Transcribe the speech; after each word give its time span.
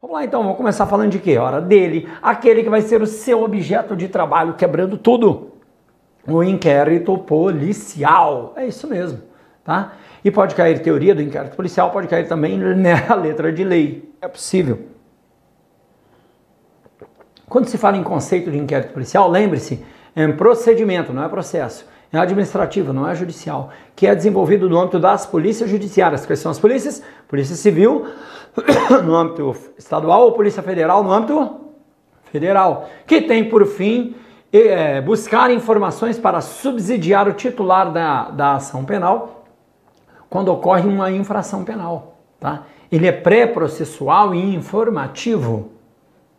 Vamos 0.00 0.14
lá 0.14 0.24
então, 0.24 0.44
vamos 0.44 0.56
começar 0.56 0.86
falando 0.86 1.10
de 1.10 1.18
quê? 1.18 1.36
Hora 1.38 1.60
dele, 1.60 2.08
aquele 2.22 2.62
que 2.62 2.70
vai 2.70 2.82
ser 2.82 3.02
o 3.02 3.06
seu 3.06 3.42
objeto 3.42 3.96
de 3.96 4.06
trabalho, 4.06 4.54
quebrando 4.54 4.96
tudo. 4.96 5.50
O 6.24 6.40
inquérito 6.40 7.18
policial. 7.18 8.52
É 8.54 8.64
isso 8.64 8.86
mesmo, 8.86 9.20
tá? 9.64 9.94
E 10.24 10.30
pode 10.30 10.54
cair 10.54 10.80
teoria 10.82 11.16
do 11.16 11.22
inquérito 11.22 11.56
policial, 11.56 11.90
pode 11.90 12.06
cair 12.06 12.28
também 12.28 12.56
na 12.56 13.14
letra 13.16 13.52
de 13.52 13.64
lei. 13.64 14.08
É 14.20 14.28
possível. 14.28 14.86
Quando 17.48 17.66
se 17.66 17.76
fala 17.76 17.96
em 17.96 18.04
conceito 18.04 18.52
de 18.52 18.58
inquérito 18.58 18.92
policial, 18.92 19.28
lembre-se, 19.28 19.84
é 20.14 20.24
um 20.24 20.36
procedimento, 20.36 21.12
não 21.12 21.24
é 21.24 21.28
processo. 21.28 21.84
É 22.12 22.18
administrativo, 22.18 22.92
não 22.92 23.06
é 23.06 23.14
judicial, 23.14 23.70
que 23.94 24.06
é 24.06 24.14
desenvolvido 24.14 24.68
no 24.68 24.78
âmbito 24.78 24.98
das 24.98 25.26
polícias 25.26 25.68
judiciárias. 25.68 26.24
Quais 26.24 26.40
são 26.40 26.50
as 26.50 26.58
polícias? 26.58 27.02
Polícia 27.28 27.54
Civil, 27.54 28.06
no 29.04 29.14
âmbito 29.14 29.54
estadual, 29.76 30.22
ou 30.22 30.32
Polícia 30.32 30.62
Federal, 30.62 31.04
no 31.04 31.12
âmbito 31.12 31.56
federal, 32.24 32.88
que 33.06 33.20
tem 33.20 33.48
por 33.48 33.66
fim 33.66 34.14
é, 34.52 35.00
buscar 35.00 35.50
informações 35.50 36.18
para 36.18 36.40
subsidiar 36.40 37.28
o 37.28 37.34
titular 37.34 37.92
da, 37.92 38.30
da 38.30 38.54
ação 38.54 38.84
penal 38.84 39.44
quando 40.30 40.48
ocorre 40.48 40.88
uma 40.88 41.10
infração 41.10 41.64
penal. 41.64 42.18
Tá? 42.40 42.64
Ele 42.90 43.06
é 43.06 43.12
pré-processual 43.12 44.34
e 44.34 44.54
informativo. 44.54 45.72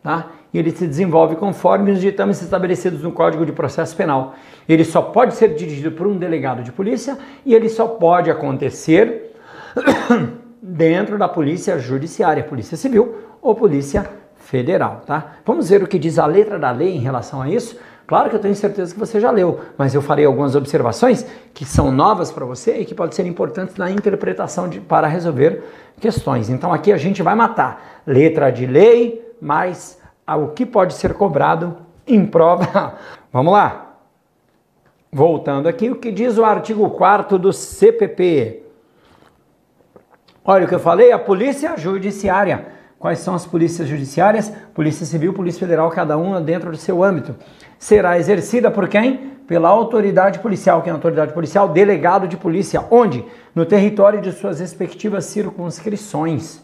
Tá? 0.02 0.28
E 0.52 0.58
ele 0.58 0.70
se 0.70 0.86
desenvolve 0.86 1.36
conforme 1.36 1.92
os 1.92 2.00
ditames 2.00 2.42
estabelecidos 2.42 3.02
no 3.02 3.12
Código 3.12 3.46
de 3.46 3.52
Processo 3.52 3.96
Penal. 3.96 4.34
Ele 4.68 4.84
só 4.84 5.00
pode 5.00 5.34
ser 5.34 5.54
dirigido 5.54 5.92
por 5.92 6.06
um 6.06 6.16
delegado 6.16 6.62
de 6.62 6.72
polícia 6.72 7.16
e 7.46 7.54
ele 7.54 7.68
só 7.68 7.86
pode 7.86 8.30
acontecer 8.30 9.32
dentro 10.60 11.16
da 11.16 11.28
Polícia 11.28 11.78
Judiciária, 11.78 12.42
Polícia 12.42 12.76
Civil 12.76 13.16
ou 13.40 13.54
Polícia 13.54 14.10
Federal, 14.36 15.02
tá? 15.06 15.36
Vamos 15.44 15.68
ver 15.68 15.82
o 15.82 15.86
que 15.86 15.98
diz 15.98 16.18
a 16.18 16.26
letra 16.26 16.58
da 16.58 16.70
lei 16.70 16.96
em 16.96 17.00
relação 17.00 17.40
a 17.40 17.48
isso. 17.48 17.78
Claro 18.10 18.28
que 18.28 18.34
eu 18.34 18.40
tenho 18.40 18.56
certeza 18.56 18.92
que 18.92 18.98
você 18.98 19.20
já 19.20 19.30
leu, 19.30 19.60
mas 19.78 19.94
eu 19.94 20.02
farei 20.02 20.24
algumas 20.24 20.56
observações 20.56 21.24
que 21.54 21.64
são 21.64 21.92
novas 21.92 22.32
para 22.32 22.44
você 22.44 22.78
e 22.78 22.84
que 22.84 22.92
podem 22.92 23.14
ser 23.14 23.24
importantes 23.24 23.76
na 23.76 23.88
interpretação 23.88 24.68
de, 24.68 24.80
para 24.80 25.06
resolver 25.06 25.62
questões. 26.00 26.50
Então 26.50 26.72
aqui 26.72 26.92
a 26.92 26.96
gente 26.96 27.22
vai 27.22 27.36
matar 27.36 28.02
letra 28.04 28.50
de 28.50 28.66
lei 28.66 29.24
mais 29.40 29.99
o 30.36 30.48
que 30.48 30.66
pode 30.66 30.94
ser 30.94 31.14
cobrado 31.14 31.76
em 32.06 32.24
prova. 32.26 32.98
Vamos 33.32 33.52
lá. 33.52 33.96
Voltando 35.12 35.68
aqui, 35.68 35.90
o 35.90 35.96
que 35.96 36.12
diz 36.12 36.38
o 36.38 36.44
artigo 36.44 36.88
4 36.90 37.38
do 37.38 37.52
CPP? 37.52 38.62
Olha 40.44 40.64
o 40.64 40.68
que 40.68 40.74
eu 40.74 40.80
falei, 40.80 41.12
a 41.12 41.18
Polícia 41.18 41.76
Judiciária 41.76 42.80
Quais 43.00 43.20
são 43.20 43.34
as 43.34 43.46
polícias 43.46 43.88
judiciárias? 43.88 44.52
Polícia 44.74 45.06
Civil, 45.06 45.32
Polícia 45.32 45.58
Federal, 45.58 45.88
cada 45.88 46.18
uma 46.18 46.38
dentro 46.38 46.70
do 46.70 46.76
seu 46.76 47.02
âmbito. 47.02 47.34
Será 47.78 48.18
exercida 48.18 48.70
por 48.70 48.88
quem? 48.88 49.38
Pela 49.46 49.70
autoridade 49.70 50.38
policial. 50.38 50.82
Quem 50.82 50.90
é 50.90 50.92
a 50.92 50.96
autoridade 50.96 51.32
policial? 51.32 51.70
Delegado 51.70 52.28
de 52.28 52.36
polícia. 52.36 52.84
Onde? 52.90 53.24
No 53.54 53.64
território 53.64 54.20
de 54.20 54.30
suas 54.32 54.60
respectivas 54.60 55.24
circunscrições. 55.24 56.60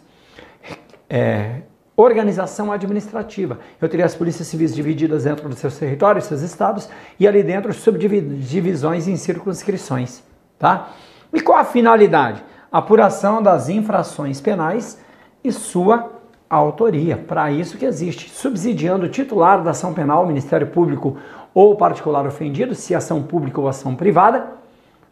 É, 1.09 1.63
organização 1.97 2.71
administrativa. 2.71 3.59
Eu 3.81 3.89
teria 3.89 4.05
as 4.05 4.15
polícias 4.15 4.47
civis 4.47 4.75
divididas 4.75 5.25
dentro 5.25 5.49
dos 5.49 5.59
seus 5.59 5.79
territórios, 5.79 6.25
seus 6.25 6.43
estados, 6.43 6.89
e 7.19 7.27
ali 7.27 7.43
dentro 7.43 7.73
subdivisões 7.73 9.09
em 9.09 9.17
circunscrições. 9.17 10.23
Tá? 10.59 10.91
E 11.33 11.41
qual 11.41 11.59
a 11.59 11.65
finalidade? 11.65 12.45
Apuração 12.71 13.43
das 13.43 13.69
infrações 13.69 14.41
penais 14.41 15.01
e 15.43 15.51
sua 15.51 16.13
autoria. 16.51 17.17
Para 17.17 17.51
isso 17.51 17.79
que 17.79 17.87
existe, 17.87 18.31
subsidiando 18.31 19.07
o 19.07 19.09
titular 19.09 19.63
da 19.63 19.71
ação 19.71 19.95
penal, 19.95 20.25
o 20.25 20.27
Ministério 20.27 20.67
Público 20.67 21.17
ou 21.55 21.77
particular 21.77 22.27
ofendido, 22.27 22.75
se 22.75 22.95
ação 22.95 23.23
pública 23.23 23.61
ou 23.61 23.69
ação 23.69 23.97
privada, 23.97 24.53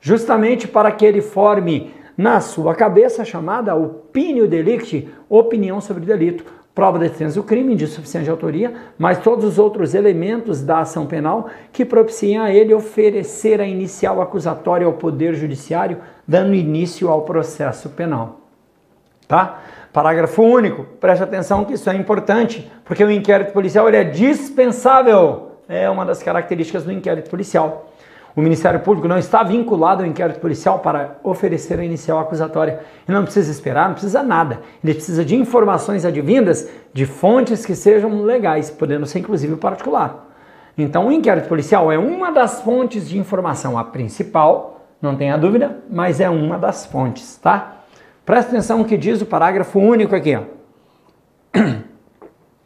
justamente 0.01 0.69
para 0.69 0.93
que 0.93 1.07
ele 1.07 1.23
forme 1.23 1.95
na 2.17 2.41
sua 2.41 2.75
cabeça 2.75 3.25
chamada 3.25 3.75
opinio 3.75 4.47
delicti, 4.47 5.09
opinião 5.29 5.81
sobre 5.81 6.05
delito, 6.05 6.45
prova 6.75 6.99
da 6.99 7.05
existência 7.05 7.41
do 7.41 7.47
crime, 7.47 7.77
de 7.77 7.87
suficiente 7.87 8.29
autoria, 8.29 8.75
mas 8.99 9.19
todos 9.19 9.45
os 9.45 9.59
outros 9.59 9.95
elementos 9.95 10.61
da 10.61 10.81
ação 10.81 11.07
penal 11.07 11.49
que 11.73 11.85
propiciem 11.85 12.39
a 12.39 12.53
ele 12.53 12.75
oferecer 12.75 13.61
a 13.61 13.67
inicial 13.67 14.21
acusatória 14.21 14.87
ao 14.87 14.95
Poder 14.95 15.35
Judiciário, 15.35 15.99
dando 16.27 16.55
início 16.55 17.09
ao 17.09 17.23
processo 17.23 17.91
penal. 17.91 18.41
Tá? 19.29 19.61
Parágrafo 19.93 20.43
único. 20.43 20.85
Preste 21.01 21.23
atenção 21.23 21.65
que 21.65 21.75
isso 21.75 21.89
é 21.89 21.95
importante, 21.95 22.69
porque 22.85 23.05
o 23.05 23.11
inquérito 23.11 23.53
policial 23.53 23.87
ele 23.87 23.97
é 23.97 24.05
dispensável. 24.05 25.53
É 25.69 25.89
uma 25.89 26.05
das 26.05 26.23
características 26.23 26.83
do 26.83 26.93
inquérito 26.93 27.31
policial. 27.31 27.94
O 28.37 28.43
Ministério 28.43 28.81
Público 28.81 29.07
não 29.07 29.17
está 29.17 29.45
vinculado 29.45 30.03
ao 30.03 30.09
inquérito 30.09 30.41
policial 30.41 30.81
para 30.81 31.19
oferecer 31.23 31.79
a 31.79 31.85
inicial 31.85 32.19
acusatória. 32.19 32.81
E 33.09 33.13
não 33.13 33.23
precisa 33.23 33.51
esperar, 33.51 33.87
não 33.87 33.95
precisa 33.95 34.23
nada. 34.25 34.61
Ele 34.83 34.95
precisa 34.95 35.25
de 35.25 35.37
informações 35.37 36.05
advindas 36.05 36.69
de 36.93 37.07
fontes 37.07 37.65
que 37.65 37.77
sejam 37.77 38.23
legais, 38.23 38.71
podendo 38.71 39.07
ser 39.07 39.21
inclusive 39.21 39.55
particular. 39.57 40.31
Então, 40.77 41.07
o 41.07 41.13
inquérito 41.13 41.49
policial 41.49 41.93
é 41.93 41.99
uma 41.99 42.33
das 42.33 42.61
fontes 42.61 43.09
de 43.09 43.17
informação, 43.17 43.79
a 43.79 43.85
principal, 43.85 44.85
não 45.01 45.15
tenha 45.15 45.37
dúvida, 45.37 45.79
mas 45.89 46.21
é 46.21 46.29
uma 46.29 46.59
das 46.59 46.85
fontes, 46.87 47.37
tá? 47.37 47.83
Presta 48.27 48.51
atenção 48.51 48.79
no 48.79 48.85
que 48.85 48.97
diz 48.97 49.21
o 49.21 49.27
parágrafo 49.27 49.79
único 49.79 50.17
aqui. 50.17 50.35
Ó. 50.35 50.43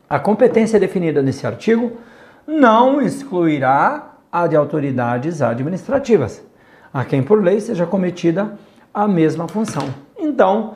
A 0.09 0.19
competência 0.19 0.81
definida 0.81 1.21
nesse 1.21 1.47
artigo 1.47 1.99
não 2.47 3.03
excluirá 3.03 4.15
a 4.31 4.47
de 4.47 4.57
autoridades 4.57 5.41
administrativas, 5.43 6.45
a 6.93 7.05
quem 7.05 7.23
por 7.23 7.43
lei 7.43 7.61
seja 7.61 7.87
cometida 7.87 8.59
a 8.93 9.07
mesma 9.07 9.49
função. 9.49 9.89
Então, 10.19 10.75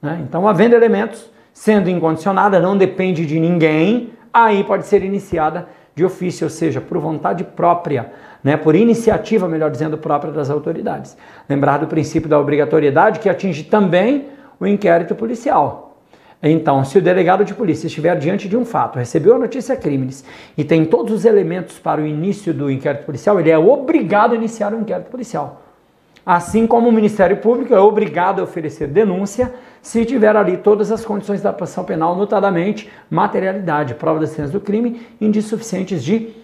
Né? 0.01 0.25
Então, 0.29 0.47
havendo 0.49 0.75
elementos, 0.75 1.31
sendo 1.53 1.89
incondicionada, 1.89 2.61
não 2.61 2.77
depende 2.77 3.25
de 3.25 3.39
ninguém, 3.39 4.11
aí 4.33 4.65
pode 4.65 4.87
ser 4.87 5.03
iniciada 5.03 5.69
de 5.95 6.05
ofício, 6.05 6.45
ou 6.45 6.51
seja, 6.51 6.81
por 6.81 6.99
vontade 6.99 7.43
própria, 7.43 8.13
né? 8.45 8.57
por 8.57 8.75
iniciativa, 8.75 9.49
melhor 9.49 9.71
dizendo, 9.71 9.97
própria 9.97 10.33
das 10.33 10.51
autoridades. 10.51 11.17
Lembrar 11.49 11.79
do 11.79 11.87
princípio 11.87 12.29
da 12.29 12.39
obrigatoriedade 12.39 13.21
que 13.21 13.29
atinge 13.29 13.65
também 13.65 14.29
o 14.61 14.67
inquérito 14.67 15.15
policial. 15.15 15.86
Então, 16.43 16.85
se 16.85 16.99
o 16.99 17.03
delegado 17.03 17.45
de 17.45 17.55
polícia 17.55 17.87
estiver 17.87 18.17
diante 18.19 18.49
de 18.49 18.57
um 18.57 18.65
fato, 18.65 18.99
recebeu 18.99 19.35
a 19.35 19.39
notícia 19.39 19.75
crimes 19.75 20.25
e 20.57 20.63
tem 20.63 20.85
todos 20.85 21.13
os 21.13 21.25
elementos 21.25 21.79
para 21.79 22.01
o 22.01 22.07
início 22.07 22.53
do 22.53 22.71
inquérito 22.71 23.05
policial, 23.05 23.41
ele 23.41 23.51
é 23.51 23.59
obrigado 23.59 24.33
a 24.33 24.37
iniciar 24.37 24.73
o 24.73 24.81
inquérito 24.81 25.11
policial. 25.11 25.63
Assim 26.25 26.67
como 26.67 26.89
o 26.89 26.93
Ministério 26.93 27.37
Público 27.37 27.73
é 27.73 27.79
obrigado 27.79 28.41
a 28.41 28.43
oferecer 28.43 28.89
denúncia 28.89 29.55
se 29.81 30.05
tiver 30.05 30.35
ali 30.35 30.57
todas 30.57 30.91
as 30.91 31.05
condições 31.05 31.41
da 31.41 31.51
ação 31.51 31.85
penal, 31.85 32.17
notadamente 32.17 32.91
materialidade, 33.09 33.95
prova 33.95 34.19
da 34.19 34.25
existência 34.25 34.53
do 34.53 34.61
crime, 34.61 35.07
indícios 35.21 35.51
suficientes 35.51 36.03
de 36.03 36.35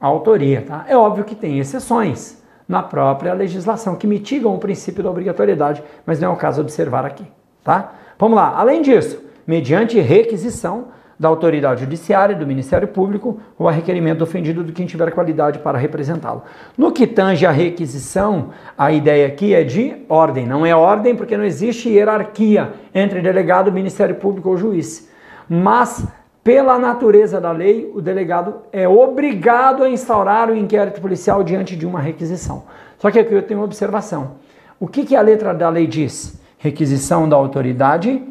autoria. 0.00 0.62
Tá? 0.62 0.86
É 0.88 0.96
óbvio 0.96 1.24
que 1.24 1.34
tem 1.34 1.58
exceções 1.58 2.42
na 2.66 2.82
própria 2.82 3.34
legislação 3.34 3.94
que 3.94 4.06
mitigam 4.06 4.54
o 4.54 4.58
princípio 4.58 5.04
da 5.04 5.10
obrigatoriedade, 5.10 5.82
mas 6.06 6.18
não 6.18 6.30
é 6.30 6.32
o 6.32 6.36
caso 6.36 6.62
observar 6.62 7.04
aqui. 7.04 7.26
Tá? 7.62 7.92
Vamos 8.18 8.36
lá. 8.36 8.54
Além 8.56 8.80
disso, 8.80 9.25
mediante 9.46 10.00
requisição 10.00 10.88
da 11.18 11.28
autoridade 11.28 11.80
judiciária, 11.80 12.34
do 12.34 12.46
Ministério 12.46 12.88
Público, 12.88 13.40
ou 13.58 13.68
a 13.68 13.72
requerimento 13.72 14.18
do 14.18 14.24
ofendido 14.24 14.62
de 14.62 14.72
quem 14.72 14.86
tiver 14.86 15.10
qualidade 15.12 15.58
para 15.60 15.78
representá-lo. 15.78 16.42
No 16.76 16.92
que 16.92 17.06
tange 17.06 17.46
a 17.46 17.50
requisição, 17.50 18.50
a 18.76 18.92
ideia 18.92 19.26
aqui 19.26 19.54
é 19.54 19.64
de 19.64 19.96
ordem. 20.08 20.46
Não 20.46 20.66
é 20.66 20.74
ordem 20.74 21.16
porque 21.16 21.36
não 21.36 21.44
existe 21.44 21.88
hierarquia 21.88 22.72
entre 22.94 23.22
delegado, 23.22 23.72
Ministério 23.72 24.16
Público 24.16 24.50
ou 24.50 24.58
juiz. 24.58 25.10
Mas, 25.48 26.06
pela 26.44 26.78
natureza 26.78 27.40
da 27.40 27.50
lei, 27.50 27.90
o 27.94 28.02
delegado 28.02 28.56
é 28.70 28.86
obrigado 28.86 29.84
a 29.84 29.88
instaurar 29.88 30.50
o 30.50 30.56
inquérito 30.56 31.00
policial 31.00 31.42
diante 31.42 31.74
de 31.76 31.86
uma 31.86 32.00
requisição. 32.00 32.64
Só 32.98 33.10
que 33.10 33.18
aqui 33.18 33.32
eu 33.32 33.42
tenho 33.42 33.60
uma 33.60 33.66
observação. 33.66 34.32
O 34.78 34.86
que, 34.86 35.04
que 35.06 35.16
a 35.16 35.22
letra 35.22 35.54
da 35.54 35.70
lei 35.70 35.86
diz? 35.86 36.38
Requisição 36.58 37.26
da 37.26 37.36
autoridade 37.36 38.22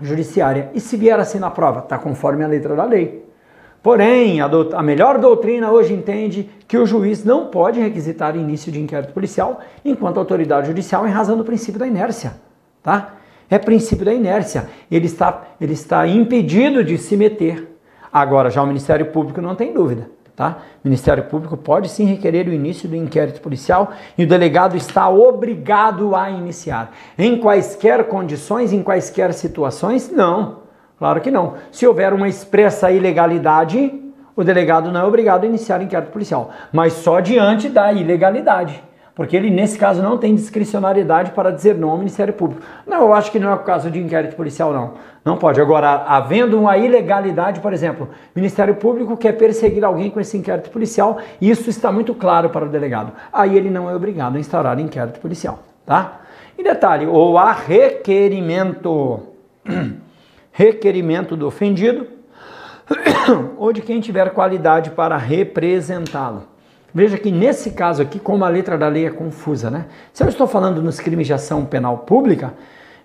judiciária. 0.00 0.70
E 0.74 0.80
se 0.80 0.96
vier 0.96 1.18
assim 1.18 1.38
na 1.38 1.50
prova? 1.50 1.80
Está 1.80 1.98
conforme 1.98 2.44
a 2.44 2.48
letra 2.48 2.74
da 2.74 2.84
lei. 2.84 3.24
Porém, 3.82 4.40
a, 4.40 4.46
a, 4.46 4.82
melhor 4.82 5.18
doutrina 5.18 5.70
hoje 5.70 5.92
entende 5.92 6.48
que 6.66 6.78
o 6.78 6.86
juiz 6.86 7.22
não 7.22 7.48
pode 7.48 7.78
requisitar 7.80 8.34
início 8.34 8.72
de 8.72 8.80
inquérito 8.80 9.12
policial 9.12 9.60
enquanto 9.84 10.18
autoridade 10.18 10.68
judicial 10.68 11.06
em 11.06 11.10
razão 11.10 11.36
do 11.36 11.44
princípio 11.44 11.78
da 11.78 11.86
inércia. 11.86 12.34
Tá? 12.82 13.16
É 13.50 13.58
princípio 13.58 14.04
da 14.04 14.14
inércia. 14.14 14.68
Ele 14.90 15.04
está, 15.04 15.42
ele 15.60 15.74
está 15.74 16.06
impedido 16.06 16.82
de 16.82 16.96
se 16.96 17.14
meter. 17.14 17.76
Agora, 18.10 18.48
já 18.48 18.62
o 18.62 18.66
Ministério 18.66 19.06
Público 19.06 19.42
não 19.42 19.54
tem 19.54 19.74
dúvida. 19.74 20.08
Tá? 20.36 20.58
O 20.84 20.88
Ministério 20.88 21.24
Público 21.24 21.56
pode 21.56 21.88
sim 21.88 22.04
requerer 22.04 22.48
o 22.48 22.52
início 22.52 22.88
do 22.88 22.96
inquérito 22.96 23.40
policial 23.40 23.92
e 24.18 24.24
o 24.24 24.26
delegado 24.26 24.76
está 24.76 25.08
obrigado 25.08 26.16
a 26.16 26.28
iniciar. 26.28 26.92
Em 27.16 27.38
quaisquer 27.38 28.04
condições, 28.08 28.72
em 28.72 28.82
quaisquer 28.82 29.32
situações? 29.32 30.10
Não. 30.10 30.64
Claro 30.98 31.20
que 31.20 31.30
não. 31.30 31.54
Se 31.70 31.86
houver 31.86 32.12
uma 32.12 32.28
expressa 32.28 32.90
ilegalidade, 32.90 33.92
o 34.34 34.42
delegado 34.42 34.90
não 34.90 35.02
é 35.02 35.04
obrigado 35.04 35.44
a 35.44 35.46
iniciar 35.46 35.80
inquérito 35.80 36.10
policial, 36.10 36.50
mas 36.72 36.94
só 36.94 37.20
diante 37.20 37.68
da 37.68 37.92
ilegalidade 37.92 38.82
porque 39.14 39.36
ele, 39.36 39.48
nesse 39.48 39.78
caso, 39.78 40.02
não 40.02 40.18
tem 40.18 40.34
discricionariedade 40.34 41.30
para 41.30 41.52
dizer 41.52 41.76
não 41.76 41.90
ao 41.90 41.98
Ministério 41.98 42.34
Público. 42.34 42.62
Não, 42.84 43.02
eu 43.02 43.14
acho 43.14 43.30
que 43.30 43.38
não 43.38 43.48
é 43.48 43.54
o 43.54 43.60
caso 43.60 43.88
de 43.88 44.00
inquérito 44.00 44.34
policial, 44.34 44.72
não. 44.72 44.94
Não 45.24 45.36
pode. 45.36 45.60
Agora, 45.60 46.04
havendo 46.06 46.58
uma 46.58 46.76
ilegalidade, 46.76 47.60
por 47.60 47.72
exemplo, 47.72 48.08
o 48.08 48.38
Ministério 48.38 48.74
Público 48.74 49.16
quer 49.16 49.32
perseguir 49.32 49.84
alguém 49.84 50.10
com 50.10 50.18
esse 50.18 50.36
inquérito 50.36 50.68
policial, 50.68 51.18
isso 51.40 51.70
está 51.70 51.92
muito 51.92 52.12
claro 52.12 52.50
para 52.50 52.64
o 52.64 52.68
delegado. 52.68 53.12
Aí 53.32 53.56
ele 53.56 53.70
não 53.70 53.88
é 53.88 53.94
obrigado 53.94 54.36
a 54.36 54.40
instaurar 54.40 54.80
inquérito 54.80 55.20
policial, 55.20 55.60
tá? 55.86 56.20
E 56.58 56.64
detalhe, 56.64 57.06
ou 57.06 57.38
há 57.38 57.52
requerimento, 57.52 59.20
requerimento 60.50 61.36
do 61.36 61.46
ofendido, 61.46 62.06
ou 63.56 63.72
de 63.72 63.80
quem 63.80 64.00
tiver 64.00 64.30
qualidade 64.30 64.90
para 64.90 65.16
representá-lo. 65.16 66.53
Veja 66.94 67.18
que 67.18 67.32
nesse 67.32 67.72
caso 67.72 68.00
aqui, 68.00 68.20
como 68.20 68.44
a 68.44 68.48
letra 68.48 68.78
da 68.78 68.86
lei 68.86 69.06
é 69.06 69.10
confusa, 69.10 69.68
né? 69.68 69.86
Se 70.12 70.22
eu 70.22 70.28
estou 70.28 70.46
falando 70.46 70.80
nos 70.80 71.00
crimes 71.00 71.26
de 71.26 71.32
ação 71.32 71.64
penal 71.64 71.98
pública, 71.98 72.54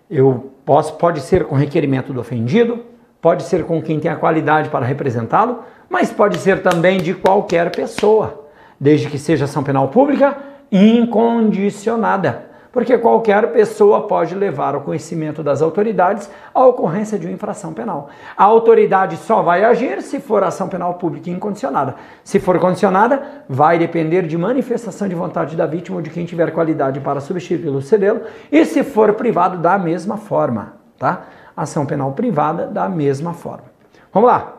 eu 0.09 0.51
posso, 0.63 0.93
pode 0.93 1.21
ser 1.21 1.45
com 1.45 1.55
requerimento 1.55 2.13
do 2.13 2.19
ofendido, 2.19 2.85
pode 3.19 3.43
ser 3.43 3.65
com 3.65 3.81
quem 3.81 3.99
tem 3.99 4.11
a 4.11 4.15
qualidade 4.15 4.69
para 4.69 4.85
representá-lo, 4.85 5.63
mas 5.89 6.11
pode 6.11 6.37
ser 6.37 6.61
também 6.61 6.99
de 6.99 7.15
qualquer 7.15 7.71
pessoa, 7.71 8.47
desde 8.79 9.09
que 9.09 9.17
seja 9.17 9.45
ação 9.45 9.63
penal 9.63 9.87
pública 9.87 10.37
incondicionada 10.71 12.48
porque 12.71 12.97
qualquer 12.97 13.51
pessoa 13.51 14.07
pode 14.07 14.35
levar 14.35 14.75
ao 14.75 14.81
conhecimento 14.81 15.41
das 15.41 15.61
autoridades 15.61 16.29
a 16.53 16.65
ocorrência 16.65 17.17
de 17.17 17.25
uma 17.25 17.33
infração 17.33 17.73
penal. 17.73 18.09
A 18.37 18.43
autoridade 18.43 19.17
só 19.17 19.41
vai 19.41 19.63
agir 19.63 20.01
se 20.01 20.19
for 20.19 20.43
ação 20.43 20.69
penal 20.69 20.95
pública 20.95 21.29
incondicionada. 21.29 21.95
Se 22.23 22.39
for 22.39 22.59
condicionada, 22.59 23.43
vai 23.47 23.77
depender 23.77 24.27
de 24.27 24.37
manifestação 24.37 25.07
de 25.07 25.15
vontade 25.15 25.55
da 25.55 25.65
vítima 25.65 25.97
ou 25.97 26.01
de 26.01 26.09
quem 26.09 26.25
tiver 26.25 26.51
qualidade 26.51 26.99
para 26.99 27.19
substituí-lo, 27.19 27.81
cedê-lo, 27.81 28.21
e 28.51 28.63
se 28.65 28.83
for 28.83 29.13
privado, 29.13 29.57
da 29.57 29.77
mesma 29.77 30.17
forma, 30.17 30.73
tá? 30.97 31.23
Ação 31.55 31.85
penal 31.85 32.11
privada, 32.13 32.67
da 32.67 32.87
mesma 32.87 33.33
forma. 33.33 33.65
Vamos 34.13 34.29
lá. 34.29 34.53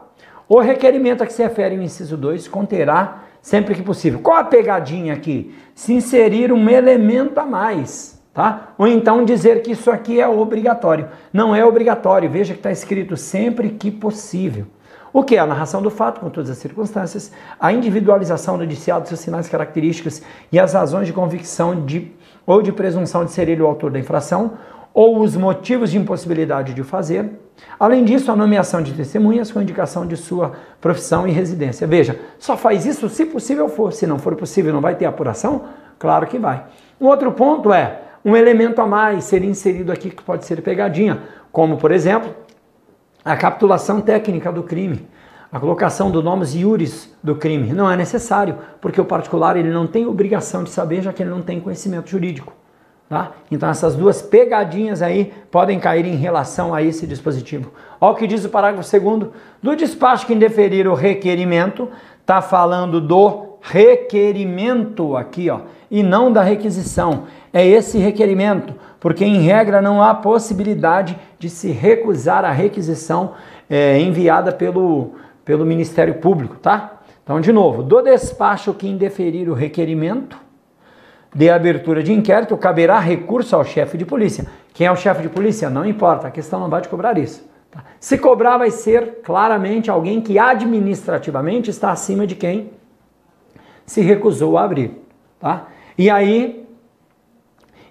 O 0.49 0.59
requerimento 0.59 1.23
a 1.23 1.27
que 1.27 1.33
se 1.33 1.43
refere 1.43 1.77
o 1.77 1.83
inciso 1.83 2.17
2 2.17 2.49
conterá 2.49 3.30
sempre 3.41 3.75
que 3.75 3.83
possível. 3.83 4.21
Qual 4.21 4.37
a 4.37 4.45
pegadinha 4.45 5.15
aqui? 5.15 5.55
Se 5.75 5.93
inserir 5.93 6.53
um 6.53 6.69
elemento 6.69 7.39
a 7.39 7.47
mais, 7.47 8.23
tá? 8.33 8.75
Ou 8.77 8.87
então 8.87 9.25
dizer 9.25 9.63
que 9.63 9.73
isso 9.73 9.91
aqui 9.91 10.21
é 10.21 10.29
obrigatório. 10.29 11.09
Não 11.33 11.55
é 11.55 11.65
obrigatório, 11.65 12.31
veja 12.31 12.53
que 12.53 12.61
está 12.61 12.71
escrito 12.71 13.17
sempre 13.17 13.71
que 13.71 13.91
possível. 13.91 14.67
O 15.13 15.25
que 15.25 15.35
é 15.35 15.39
a 15.41 15.47
narração 15.47 15.83
do 15.83 15.91
fato, 15.91 16.21
com 16.21 16.31
todas 16.31 16.51
as 16.51 16.59
circunstâncias, 16.59 17.33
a 17.59 17.73
individualização 17.73 18.57
do 18.57 18.63
indiciado, 18.63 19.09
seus 19.09 19.21
sinais 19.21 19.49
características 19.49 20.23
e 20.53 20.59
as 20.59 20.75
razões 20.75 21.07
de 21.07 21.13
convicção 21.13 21.85
de, 21.85 22.13
ou 22.47 22.63
de 22.63 22.71
presunção 22.71 23.25
de 23.25 23.33
ser 23.33 23.49
ele 23.49 23.61
o 23.61 23.67
autor 23.67 23.91
da 23.91 23.99
infração, 23.99 24.53
ou 24.93 25.21
os 25.21 25.37
motivos 25.37 25.91
de 25.91 25.99
impossibilidade 25.99 26.75
de 26.75 26.81
o 26.81 26.85
fazer. 26.85 27.31
Além 27.79 28.05
disso, 28.05 28.31
a 28.31 28.37
nomeação 28.37 28.83
de 28.83 28.93
testemunhas 28.93 29.51
com 29.53 29.61
indicação 29.61 30.07
de 30.07 30.17
sua 30.17 30.53
profissão 30.81 31.27
e 31.27 31.31
residência. 31.31 31.87
Veja, 31.87 32.19
só 32.39 32.57
faz 32.57 32.87
isso 32.87 33.09
se 33.09 33.27
possível 33.27 33.69
for. 33.69 33.93
Se 33.93 34.07
não 34.07 34.19
for 34.19 34.35
possível, 34.35 34.73
não 34.73 34.81
vai 34.81 34.95
ter 34.95 35.05
apuração? 35.05 35.65
Claro 35.99 36.27
que 36.27 36.39
vai. 36.39 36.65
Um 37.01 37.07
outro 37.07 37.31
ponto 37.33 37.73
é 37.73 38.01
um 38.25 38.37
elemento 38.37 38.81
a 38.81 38.87
mais 38.87 39.25
ser 39.25 39.45
inserido 39.45 39.93
aqui 39.93 40.11
que 40.11 40.23
pode 40.23 40.45
ser 40.45 40.61
pegadinha, 40.63 41.23
como, 41.53 41.77
por 41.77 41.91
exemplo, 41.91 42.35
a 43.25 43.37
capitulação 43.37 44.01
técnica 44.01 44.51
do 44.53 44.63
crime. 44.63 45.07
A 45.53 45.59
colocação 45.59 46.11
do 46.11 46.23
nomes 46.23 46.55
iuris 46.55 47.13
do 47.23 47.35
crime 47.35 47.73
não 47.73 47.91
é 47.91 47.97
necessário, 47.97 48.57
porque 48.81 49.01
o 49.01 49.05
particular 49.05 49.57
ele 49.57 49.71
não 49.71 49.87
tem 49.87 50.07
obrigação 50.07 50.63
de 50.63 50.71
saber, 50.71 51.03
já 51.03 51.13
que 51.13 51.23
ele 51.23 51.31
não 51.31 51.43
tem 51.43 51.61
conhecimento 51.61 52.09
jurídico. 52.09 52.53
Tá? 53.11 53.33
Então 53.51 53.69
essas 53.69 53.97
duas 53.97 54.23
pegadinhas 54.23 55.03
aí 55.03 55.33
podem 55.51 55.81
cair 55.81 56.07
em 56.07 56.15
relação 56.15 56.73
a 56.73 56.81
esse 56.81 57.09
dispositivo. 57.09 57.73
Olha 58.01 58.13
o 58.13 58.15
que 58.15 58.25
diz 58.25 58.45
o 58.45 58.49
parágrafo 58.49 58.89
2 58.89 59.33
do 59.61 59.75
despacho 59.75 60.25
que 60.25 60.33
indeferir 60.33 60.87
o 60.87 60.95
requerimento, 60.95 61.89
está 62.21 62.41
falando 62.41 63.01
do 63.01 63.57
requerimento 63.61 65.17
aqui, 65.17 65.51
ó, 65.51 65.63
e 65.91 66.05
não 66.05 66.33
da 66.33 66.41
requisição. 66.45 67.25
É 67.53 67.67
esse 67.67 67.99
requerimento, 67.99 68.75
porque 69.01 69.25
em 69.25 69.41
regra 69.41 69.83
não 69.83 70.01
há 70.01 70.15
possibilidade 70.15 71.19
de 71.37 71.51
se 71.51 71.73
recusar 71.73 72.45
a 72.45 72.53
requisição 72.53 73.33
é, 73.69 73.99
enviada 73.99 74.53
pelo, 74.53 75.15
pelo 75.45 75.67
Ministério 75.67 76.15
Público, 76.15 76.59
tá? 76.59 77.01
Então, 77.25 77.41
de 77.41 77.51
novo, 77.51 77.83
do 77.83 78.01
despacho 78.03 78.73
que 78.73 78.87
indeferir 78.87 79.49
o 79.49 79.55
requerimento, 79.55 80.39
de 81.35 81.49
abertura 81.49 82.03
de 82.03 82.13
inquérito, 82.13 82.57
caberá 82.57 82.99
recurso 82.99 83.55
ao 83.55 83.65
chefe 83.65 83.97
de 83.97 84.05
polícia. 84.05 84.47
Quem 84.75 84.87
é 84.87 84.93
o 84.93 84.97
chefe 84.97 85.23
de 85.23 85.29
polícia? 85.29 85.71
Não 85.71 85.85
importa, 85.85 86.29
a 86.29 86.31
questão 86.31 86.61
não 86.61 86.69
vai 86.69 86.81
te 86.81 86.89
cobrar 86.89 87.17
isso. 87.19 87.49
Tá? 87.71 87.85
Se 88.01 88.19
cobrar, 88.19 88.59
vai 88.59 88.71
ser 88.71 89.21
claramente 89.23 89.91
alguém 89.91 90.21
que 90.21 90.39
administrativamente 90.39 91.71
está 91.71 91.93
acima 91.93 92.27
de 92.27 92.35
quem 92.35 92.71
se 93.87 94.01
recusou 94.01 94.59
a 94.59 94.65
abrir. 94.65 95.01
Tá? 95.39 95.69
E 95.97 96.11
aí, 96.11 96.69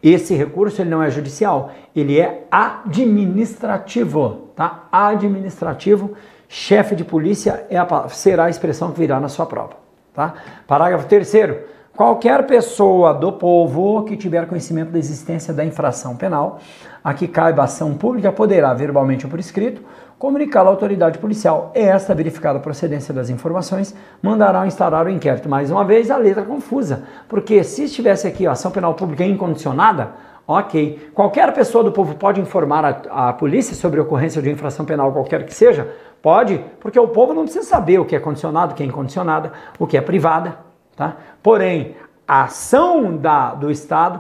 esse 0.04 0.34
recurso 0.34 0.82
ele 0.82 0.90
não 0.90 1.04
é 1.04 1.10
judicial, 1.10 1.72
ele 1.96 2.20
é 2.20 2.46
administrativo. 2.52 4.50
Tá? 4.56 4.88
Administrativo 4.92 6.16
chefe 6.50 6.96
de 6.96 7.04
polícia 7.06 7.66
é 7.70 7.78
a, 7.78 8.10
será 8.10 8.46
a 8.46 8.50
expressão 8.50 8.92
que 8.92 9.00
virá 9.00 9.20
na 9.20 9.30
sua 9.30 9.46
prova. 9.46 9.78
Tá? 10.14 10.34
Parágrafo 10.66 11.08
3 11.08 11.34
Qualquer 12.00 12.48
pessoa 12.48 13.14
do 13.14 13.34
povo 13.34 14.06
que 14.06 14.16
tiver 14.16 14.48
conhecimento 14.48 14.90
da 14.90 14.98
existência 14.98 15.54
da 15.54 15.66
infração 15.66 16.16
penal 16.16 16.58
a 17.04 17.14
que 17.14 17.28
caiba 17.28 17.64
ação 17.64 17.94
pública 17.94 18.32
poderá, 18.32 18.74
verbalmente 18.74 19.26
ou 19.26 19.30
por 19.30 19.38
escrito, 19.38 19.82
comunicá-la 20.18 20.70
à 20.70 20.72
autoridade 20.72 21.20
policial. 21.20 21.74
Esta, 21.76 22.16
verificada 22.16 22.58
a 22.58 22.62
procedência 22.62 23.14
das 23.14 23.30
informações, 23.30 23.94
mandará 24.22 24.66
instaurar 24.66 25.08
o 25.08 25.10
inquérito. 25.10 25.50
Mais 25.50 25.72
uma 25.72 25.84
vez, 25.84 26.10
a 26.10 26.16
letra 26.16 26.44
confusa, 26.44 27.04
porque 27.28 27.66
se 27.66 27.84
estivesse 27.84 28.26
aqui 28.26 28.48
a 28.48 28.54
ação 28.54 28.72
penal 28.72 28.94
pública 28.94 29.26
incondicionada, 29.26 30.12
ok. 30.48 31.12
Qualquer 31.14 31.54
pessoa 31.54 31.84
do 31.84 31.92
povo 31.92 32.16
pode 32.16 32.40
informar 32.40 32.86
a, 32.86 33.28
a 33.28 33.34
polícia 33.34 33.76
sobre 33.76 34.00
a 34.00 34.04
ocorrência 34.04 34.42
de 34.42 34.50
infração 34.50 34.86
penal, 34.86 35.12
qualquer 35.12 35.46
que 35.46 35.54
seja? 35.54 35.94
Pode, 36.22 36.64
porque 36.80 36.98
o 36.98 37.10
povo 37.10 37.34
não 37.34 37.44
precisa 37.44 37.66
saber 37.66 38.00
o 38.00 38.06
que 38.06 38.16
é 38.16 38.20
condicionado, 38.22 38.72
o 38.72 38.76
que 38.78 38.84
é 38.84 38.86
incondicionada, 38.86 39.52
o 39.78 39.86
que 39.86 39.98
é 39.98 40.02
privada. 40.02 40.69
Tá? 41.00 41.16
Porém, 41.42 41.96
a 42.28 42.44
ação 42.44 43.16
da, 43.16 43.56
do 43.56 43.72
Estado 43.72 44.20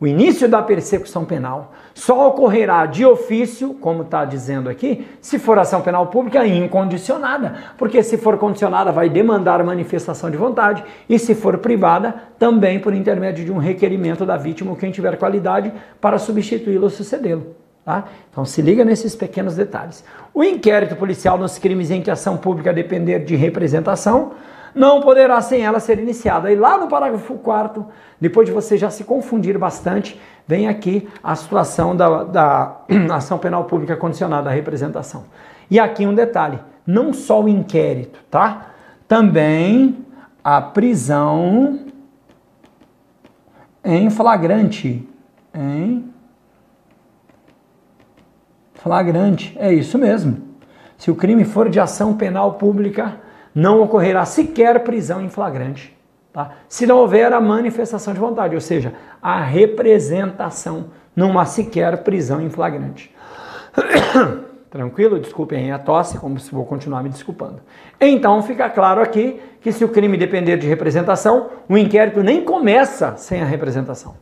o 0.00 0.06
início 0.06 0.48
da 0.48 0.62
persecução 0.62 1.24
penal 1.24 1.72
só 1.92 2.28
ocorrerá 2.28 2.86
de 2.86 3.04
ofício, 3.04 3.74
como 3.74 4.02
está 4.02 4.24
dizendo 4.24 4.70
aqui, 4.70 5.08
se 5.20 5.40
for 5.40 5.58
ação 5.58 5.80
penal 5.80 6.06
pública 6.06 6.46
incondicionada, 6.46 7.54
porque 7.76 8.00
se 8.04 8.16
for 8.16 8.38
condicionada 8.38 8.92
vai 8.92 9.08
demandar 9.08 9.64
manifestação 9.64 10.30
de 10.30 10.36
vontade 10.36 10.84
e 11.08 11.18
se 11.18 11.34
for 11.34 11.58
privada, 11.58 12.14
também 12.38 12.78
por 12.78 12.94
intermédio 12.94 13.44
de 13.44 13.50
um 13.50 13.58
requerimento 13.58 14.24
da 14.24 14.36
vítima 14.36 14.76
quem 14.76 14.92
tiver 14.92 15.16
qualidade 15.16 15.72
para 16.00 16.16
substituí-lo 16.16 16.84
ou 16.84 16.90
sucedê-lo. 16.90 17.56
Tá? 17.84 18.04
Então 18.30 18.44
se 18.44 18.62
liga 18.62 18.84
nesses 18.84 19.16
pequenos 19.16 19.56
detalhes. 19.56 20.04
O 20.32 20.44
inquérito 20.44 20.94
policial 20.94 21.36
nos 21.36 21.58
crimes 21.58 21.90
em 21.90 22.02
que 22.02 22.10
ação 22.10 22.36
pública 22.36 22.72
depender 22.72 23.24
de 23.24 23.34
representação 23.34 24.34
não 24.78 25.00
poderá 25.00 25.40
sem 25.40 25.62
ela 25.62 25.80
ser 25.80 25.98
iniciada. 25.98 26.50
E 26.52 26.54
lá 26.54 26.78
no 26.78 26.86
parágrafo 26.86 27.34
4 27.34 27.84
depois 28.20 28.46
de 28.46 28.54
você 28.54 28.78
já 28.78 28.90
se 28.90 29.02
confundir 29.04 29.58
bastante, 29.58 30.18
vem 30.46 30.68
aqui 30.68 31.08
a 31.22 31.34
situação 31.34 31.96
da, 31.96 32.24
da 32.24 32.76
ação 33.12 33.38
penal 33.38 33.64
pública 33.64 33.96
condicionada 33.96 34.48
à 34.48 34.52
representação. 34.52 35.24
E 35.68 35.80
aqui 35.80 36.06
um 36.06 36.14
detalhe: 36.14 36.60
não 36.86 37.12
só 37.12 37.42
o 37.42 37.48
inquérito, 37.48 38.20
tá? 38.30 38.68
Também 39.08 40.06
a 40.44 40.60
prisão 40.60 41.80
em 43.84 44.08
flagrante. 44.10 45.08
Em 45.52 46.08
flagrante, 48.74 49.56
é 49.58 49.72
isso 49.72 49.98
mesmo. 49.98 50.38
Se 50.96 51.10
o 51.10 51.16
crime 51.16 51.44
for 51.44 51.68
de 51.68 51.80
ação 51.80 52.16
penal 52.16 52.54
pública, 52.54 53.20
não 53.54 53.82
ocorrerá 53.82 54.24
sequer 54.24 54.84
prisão 54.84 55.22
em 55.22 55.28
flagrante, 55.28 55.96
tá? 56.32 56.52
se 56.68 56.86
não 56.86 56.98
houver 56.98 57.32
a 57.32 57.40
manifestação 57.40 58.12
de 58.12 58.20
vontade, 58.20 58.54
ou 58.54 58.60
seja, 58.60 58.92
a 59.22 59.40
representação, 59.40 60.86
não 61.14 61.38
há 61.38 61.44
sequer 61.44 62.04
prisão 62.04 62.40
em 62.40 62.48
flagrante. 62.48 63.14
Tranquilo? 64.70 65.18
Desculpem 65.18 65.72
a 65.72 65.78
tosse, 65.78 66.18
como 66.18 66.38
se 66.38 66.52
vou 66.52 66.64
continuar 66.66 67.02
me 67.02 67.08
desculpando. 67.08 67.60
Então 67.98 68.42
fica 68.42 68.68
claro 68.68 69.00
aqui 69.00 69.40
que 69.60 69.72
se 69.72 69.82
o 69.84 69.88
crime 69.88 70.16
depender 70.16 70.58
de 70.58 70.66
representação, 70.68 71.48
o 71.68 71.76
inquérito 71.76 72.22
nem 72.22 72.44
começa 72.44 73.16
sem 73.16 73.40
a 73.40 73.46
representação. 73.46 74.14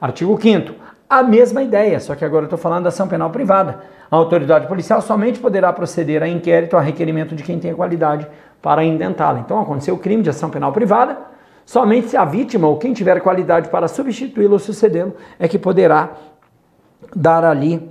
Artigo 0.00 0.36
5 0.40 0.74
a 1.12 1.22
mesma 1.22 1.62
ideia, 1.62 2.00
só 2.00 2.14
que 2.14 2.24
agora 2.24 2.44
eu 2.44 2.46
estou 2.46 2.58
falando 2.58 2.84
da 2.84 2.88
ação 2.88 3.06
penal 3.06 3.28
privada. 3.28 3.80
A 4.10 4.16
autoridade 4.16 4.66
policial 4.66 5.02
somente 5.02 5.38
poderá 5.38 5.70
proceder 5.70 6.22
a 6.22 6.26
inquérito 6.26 6.74
a 6.74 6.80
requerimento 6.80 7.34
de 7.34 7.42
quem 7.42 7.58
tenha 7.58 7.74
qualidade 7.74 8.26
para 8.62 8.84
indentá-la. 8.84 9.40
Então, 9.40 9.60
aconteceu 9.60 9.96
o 9.96 9.98
crime 9.98 10.22
de 10.22 10.30
ação 10.30 10.48
penal 10.48 10.72
privada, 10.72 11.18
somente 11.66 12.08
se 12.08 12.16
a 12.16 12.24
vítima 12.24 12.68
ou 12.68 12.78
quem 12.78 12.92
tiver 12.92 13.20
qualidade 13.20 13.68
para 13.68 13.88
substituí-lo 13.88 14.54
ou 14.54 14.58
sucedê-lo 14.58 15.14
é 15.38 15.48
que 15.48 15.58
poderá 15.58 16.10
dar 17.14 17.44
ali 17.44 17.90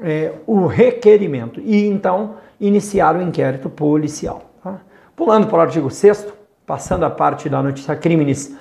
é, 0.00 0.32
o 0.46 0.66
requerimento 0.66 1.60
e 1.60 1.86
então 1.86 2.34
iniciar 2.60 3.16
o 3.16 3.22
inquérito 3.22 3.70
policial. 3.70 4.50
Tá? 4.62 4.80
Pulando 5.14 5.46
para 5.46 5.58
o 5.58 5.60
artigo 5.60 5.90
6, 5.90 6.26
passando 6.66 7.04
a 7.04 7.10
parte 7.10 7.48
da 7.48 7.62
notícia 7.62 7.94
crimes 7.94 8.56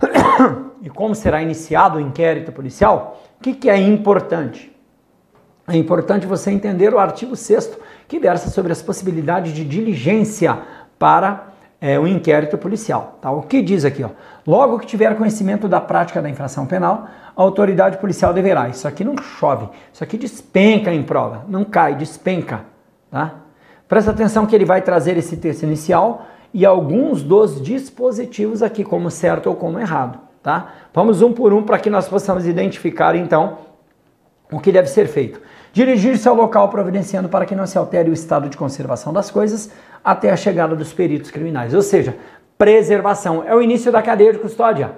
e 0.82 0.88
como 0.88 1.14
será 1.14 1.42
iniciado 1.42 1.98
o 1.98 2.00
inquérito 2.00 2.50
policial, 2.52 3.22
o 3.38 3.42
que, 3.42 3.54
que 3.54 3.68
é 3.68 3.76
importante? 3.76 4.74
É 5.66 5.76
importante 5.76 6.26
você 6.26 6.50
entender 6.50 6.94
o 6.94 6.98
artigo 6.98 7.36
6 7.36 7.78
que 8.08 8.18
versa 8.18 8.48
sobre 8.48 8.72
as 8.72 8.80
possibilidades 8.80 9.52
de 9.52 9.64
diligência 9.66 10.58
para 10.98 11.48
é, 11.80 11.98
o 11.98 12.06
inquérito 12.06 12.58
policial. 12.58 13.18
Tá? 13.20 13.30
O 13.30 13.42
que 13.42 13.62
diz 13.62 13.84
aqui? 13.84 14.02
Ó? 14.02 14.10
Logo 14.46 14.78
que 14.78 14.86
tiver 14.86 15.16
conhecimento 15.16 15.68
da 15.68 15.80
prática 15.80 16.20
da 16.20 16.28
infração 16.28 16.66
penal, 16.66 17.06
a 17.36 17.42
autoridade 17.42 17.98
policial 17.98 18.32
deverá. 18.32 18.68
Isso 18.68 18.88
aqui 18.88 19.04
não 19.04 19.16
chove, 19.16 19.68
isso 19.92 20.02
aqui 20.02 20.18
despenca 20.18 20.92
em 20.92 21.02
prova, 21.02 21.44
não 21.48 21.64
cai, 21.64 21.94
despenca. 21.94 22.64
Tá? 23.10 23.34
Presta 23.86 24.10
atenção 24.10 24.44
que 24.46 24.54
ele 24.54 24.64
vai 24.64 24.82
trazer 24.82 25.16
esse 25.16 25.36
texto 25.36 25.62
inicial 25.62 26.26
e 26.52 26.64
alguns 26.66 27.22
dos 27.22 27.60
dispositivos 27.60 28.62
aqui, 28.62 28.82
como 28.82 29.10
certo 29.10 29.48
ou 29.48 29.54
como 29.54 29.78
errado. 29.78 30.18
Tá? 30.42 30.72
Vamos 30.92 31.22
um 31.22 31.32
por 31.32 31.52
um 31.52 31.62
para 31.62 31.78
que 31.78 31.90
nós 31.90 32.08
possamos 32.08 32.46
identificar 32.46 33.14
então 33.14 33.58
o 34.50 34.58
que 34.58 34.72
deve 34.72 34.88
ser 34.88 35.06
feito. 35.06 35.40
Dirigir-se 35.72 36.26
ao 36.26 36.34
local 36.34 36.68
providenciando 36.70 37.28
para 37.28 37.44
que 37.44 37.54
não 37.54 37.66
se 37.66 37.76
altere 37.76 38.10
o 38.10 38.12
estado 38.12 38.48
de 38.48 38.56
conservação 38.56 39.12
das 39.12 39.30
coisas 39.30 39.70
até 40.04 40.30
a 40.30 40.36
chegada 40.36 40.74
dos 40.74 40.92
peritos 40.92 41.30
criminais. 41.30 41.74
Ou 41.74 41.82
seja, 41.82 42.16
preservação 42.56 43.44
é 43.46 43.54
o 43.54 43.62
início 43.62 43.92
da 43.92 44.02
cadeia 44.02 44.32
de 44.32 44.38
custódia, 44.38 44.92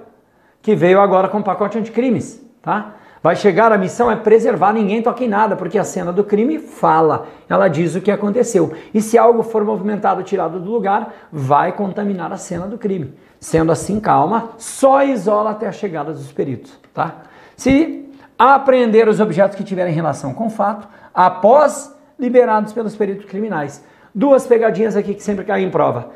que 0.61 0.75
veio 0.75 0.99
agora 0.99 1.27
com 1.27 1.39
o 1.39 1.43
pacote 1.43 1.77
anticrimes, 1.77 2.43
tá? 2.61 2.95
Vai 3.23 3.35
chegar, 3.35 3.71
a 3.71 3.77
missão 3.77 4.09
é 4.09 4.15
preservar, 4.15 4.73
ninguém 4.73 4.99
toque 4.99 5.25
em 5.25 5.27
nada, 5.27 5.55
porque 5.55 5.77
a 5.77 5.83
cena 5.83 6.11
do 6.11 6.23
crime 6.23 6.57
fala, 6.57 7.27
ela 7.47 7.67
diz 7.67 7.93
o 7.93 8.01
que 8.01 8.09
aconteceu. 8.09 8.73
E 8.91 8.99
se 8.99 9.15
algo 9.15 9.43
for 9.43 9.63
movimentado, 9.63 10.23
tirado 10.23 10.59
do 10.59 10.71
lugar, 10.71 11.13
vai 11.31 11.71
contaminar 11.71 12.33
a 12.33 12.37
cena 12.37 12.65
do 12.65 12.79
crime. 12.79 13.13
Sendo 13.39 13.71
assim, 13.71 13.99
calma, 13.99 14.49
só 14.57 15.03
isola 15.03 15.51
até 15.51 15.67
a 15.67 15.71
chegada 15.71 16.11
dos 16.11 16.31
peritos, 16.31 16.79
tá? 16.91 17.17
Se 17.55 18.09
apreender 18.39 19.07
os 19.07 19.19
objetos 19.19 19.55
que 19.55 19.63
tiverem 19.63 19.93
relação 19.93 20.33
com 20.33 20.47
o 20.47 20.49
fato, 20.49 20.87
após 21.13 21.95
liberados 22.17 22.73
pelos 22.73 22.95
peritos 22.95 23.25
criminais. 23.25 23.83
Duas 24.13 24.45
pegadinhas 24.45 24.95
aqui 24.95 25.13
que 25.13 25.23
sempre 25.23 25.45
caem 25.45 25.67
em 25.67 25.71
prova. 25.71 26.09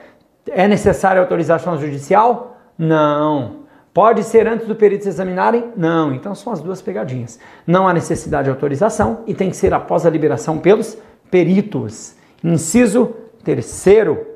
É 0.48 0.68
necessária 0.68 1.22
autorização 1.22 1.78
judicial? 1.78 2.58
Não. 2.78 3.66
Pode 3.94 4.24
ser 4.24 4.46
antes 4.48 4.68
do 4.68 4.76
perito 4.76 5.08
examinarem? 5.08 5.72
Não. 5.76 6.14
Então 6.14 6.36
são 6.36 6.52
as 6.52 6.62
duas 6.62 6.82
pegadinhas. 6.82 7.40
Não 7.66 7.88
há 7.88 7.94
necessidade 7.94 8.46
de 8.46 8.50
autorização 8.50 9.24
e 9.26 9.34
tem 9.34 9.50
que 9.50 9.56
ser 9.56 9.74
após 9.74 10.06
a 10.06 10.10
liberação 10.10 10.58
pelos 10.58 10.98
peritos. 11.32 12.16
Inciso 12.44 13.16
terceiro. 13.44 14.28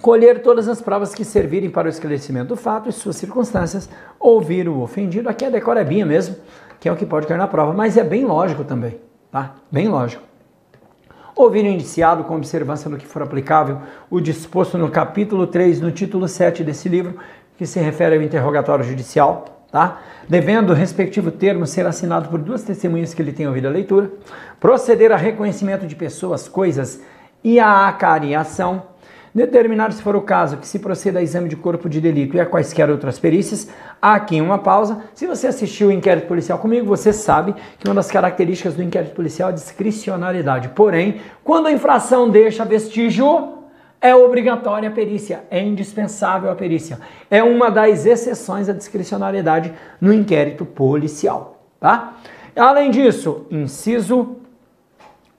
Colher 0.00 0.40
todas 0.42 0.68
as 0.68 0.80
provas 0.80 1.14
que 1.14 1.24
servirem 1.24 1.68
para 1.68 1.86
o 1.86 1.90
esclarecimento 1.90 2.48
do 2.48 2.56
fato 2.56 2.88
e 2.88 2.92
suas 2.92 3.16
circunstâncias, 3.16 3.90
ouvir 4.18 4.68
o 4.68 4.80
ofendido. 4.80 5.28
Aqui 5.28 5.44
é 5.44 5.50
decorebinha 5.50 6.06
mesmo, 6.06 6.36
que 6.78 6.88
é 6.88 6.92
o 6.92 6.96
que 6.96 7.04
pode 7.04 7.26
cair 7.26 7.36
na 7.36 7.48
prova, 7.48 7.72
mas 7.72 7.96
é 7.96 8.04
bem 8.04 8.24
lógico 8.24 8.62
também, 8.62 9.00
tá? 9.30 9.56
Bem 9.70 9.88
lógico. 9.88 10.27
Ouvir 11.38 11.64
o 11.64 11.68
indiciado 11.68 12.24
com 12.24 12.34
observância 12.34 12.90
no 12.90 12.96
que 12.96 13.06
for 13.06 13.22
aplicável, 13.22 13.78
o 14.10 14.20
disposto 14.20 14.76
no 14.76 14.90
capítulo 14.90 15.46
3, 15.46 15.80
no 15.80 15.92
título 15.92 16.26
7 16.26 16.64
desse 16.64 16.88
livro, 16.88 17.16
que 17.56 17.64
se 17.64 17.78
refere 17.78 18.16
ao 18.16 18.22
interrogatório 18.22 18.84
judicial, 18.84 19.44
tá? 19.70 20.00
Devendo 20.28 20.70
o 20.70 20.74
respectivo 20.74 21.30
termo 21.30 21.64
ser 21.64 21.86
assinado 21.86 22.28
por 22.28 22.40
duas 22.40 22.64
testemunhas 22.64 23.14
que 23.14 23.22
ele 23.22 23.32
tenha 23.32 23.48
ouvido 23.48 23.68
a 23.68 23.70
leitura, 23.70 24.10
proceder 24.58 25.12
a 25.12 25.16
reconhecimento 25.16 25.86
de 25.86 25.94
pessoas, 25.94 26.48
coisas 26.48 27.00
e 27.44 27.60
a 27.60 27.86
acariação, 27.86 28.82
determinar, 29.38 29.90
se 29.92 30.02
for 30.02 30.14
o 30.14 30.20
caso, 30.20 30.58
que 30.58 30.66
se 30.66 30.78
proceda 30.78 31.18
a 31.18 31.22
exame 31.22 31.48
de 31.48 31.56
corpo 31.56 31.88
de 31.88 32.00
delito 32.00 32.36
e 32.36 32.40
a 32.40 32.44
quaisquer 32.44 32.90
outras 32.90 33.18
perícias, 33.18 33.68
há 34.02 34.14
aqui 34.14 34.40
uma 34.40 34.58
pausa. 34.58 35.04
Se 35.14 35.26
você 35.26 35.46
assistiu 35.46 35.88
o 35.88 35.92
inquérito 35.92 36.26
policial 36.26 36.58
comigo, 36.58 36.86
você 36.86 37.12
sabe 37.12 37.54
que 37.78 37.88
uma 37.88 37.94
das 37.94 38.10
características 38.10 38.74
do 38.74 38.82
inquérito 38.82 39.14
policial 39.14 39.48
é 39.48 39.52
a 39.52 39.54
discricionalidade. 39.54 40.68
Porém, 40.68 41.20
quando 41.42 41.68
a 41.68 41.72
infração 41.72 42.28
deixa 42.28 42.64
vestígio, 42.64 43.54
é 44.00 44.14
obrigatória 44.14 44.88
a 44.88 44.92
perícia, 44.92 45.44
é 45.50 45.60
indispensável 45.62 46.50
a 46.50 46.54
perícia. 46.54 47.00
É 47.30 47.42
uma 47.42 47.70
das 47.70 48.04
exceções 48.04 48.68
à 48.68 48.72
discricionalidade 48.72 49.72
no 50.00 50.12
inquérito 50.12 50.64
policial, 50.64 51.62
tá? 51.80 52.14
Além 52.54 52.90
disso, 52.90 53.46
inciso 53.50 54.36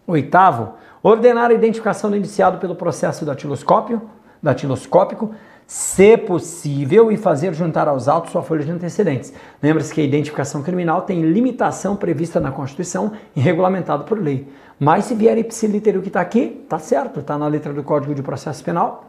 oitavo, 0.07 0.73
ordenar 1.01 1.51
a 1.51 1.53
identificação 1.53 2.09
do 2.09 2.17
indiciado 2.17 2.57
pelo 2.57 2.75
processo 2.75 3.25
datiloscópio, 3.25 4.01
datiloscópico, 4.41 5.33
se 5.65 6.17
possível, 6.17 7.11
e 7.11 7.17
fazer 7.17 7.53
juntar 7.53 7.87
aos 7.87 8.07
autos 8.07 8.31
sua 8.31 8.41
folha 8.41 8.65
de 8.65 8.71
antecedentes. 8.71 9.31
Lembre-se 9.61 9.93
que 9.93 10.01
a 10.01 10.03
identificação 10.03 10.63
criminal 10.63 11.03
tem 11.03 11.21
limitação 11.21 11.95
prevista 11.95 12.39
na 12.39 12.51
Constituição 12.51 13.11
e 13.35 13.39
regulamentado 13.39 14.03
por 14.03 14.19
lei. 14.19 14.47
Mas 14.79 15.05
se 15.05 15.13
vier 15.13 15.37
ipsiliter 15.37 15.95
o 15.95 16.01
que 16.01 16.07
está 16.07 16.21
aqui, 16.21 16.65
tá 16.67 16.79
certo, 16.79 17.19
está 17.19 17.37
na 17.37 17.47
letra 17.47 17.71
do 17.71 17.83
Código 17.83 18.15
de 18.15 18.23
Processo 18.23 18.63
Penal. 18.63 19.08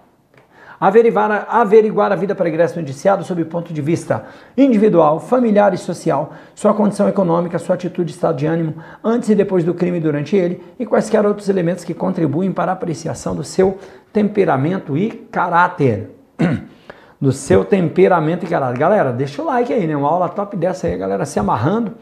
Averiguar, 0.80 1.46
averiguar 1.50 2.10
a 2.10 2.16
vida 2.16 2.34
pregressa 2.34 2.74
do 2.74 2.80
indiciado 2.80 3.22
sob 3.22 3.42
o 3.42 3.46
ponto 3.46 3.70
de 3.70 3.82
vista 3.82 4.24
individual, 4.56 5.20
familiar 5.20 5.74
e 5.74 5.76
social, 5.76 6.32
sua 6.54 6.72
condição 6.72 7.06
econômica, 7.06 7.58
sua 7.58 7.74
atitude 7.74 8.10
e 8.10 8.14
estado 8.14 8.38
de 8.38 8.46
ânimo 8.46 8.76
antes 9.04 9.28
e 9.28 9.34
depois 9.34 9.62
do 9.62 9.74
crime 9.74 10.00
durante 10.00 10.34
ele, 10.36 10.62
e 10.78 10.86
quaisquer 10.86 11.26
outros 11.26 11.50
elementos 11.50 11.84
que 11.84 11.92
contribuem 11.92 12.50
para 12.50 12.72
a 12.72 12.74
apreciação 12.74 13.36
do 13.36 13.44
seu 13.44 13.76
temperamento 14.10 14.96
e 14.96 15.10
caráter. 15.10 16.12
do 17.20 17.30
seu 17.32 17.62
temperamento 17.62 18.46
e 18.46 18.48
caráter. 18.48 18.78
Galera, 18.78 19.12
deixa 19.12 19.42
o 19.42 19.44
like 19.44 19.70
aí, 19.70 19.86
né? 19.86 19.94
Uma 19.94 20.08
aula 20.08 20.30
top 20.30 20.56
dessa 20.56 20.86
aí, 20.86 20.96
galera, 20.96 21.26
se 21.26 21.38
amarrando. 21.38 21.92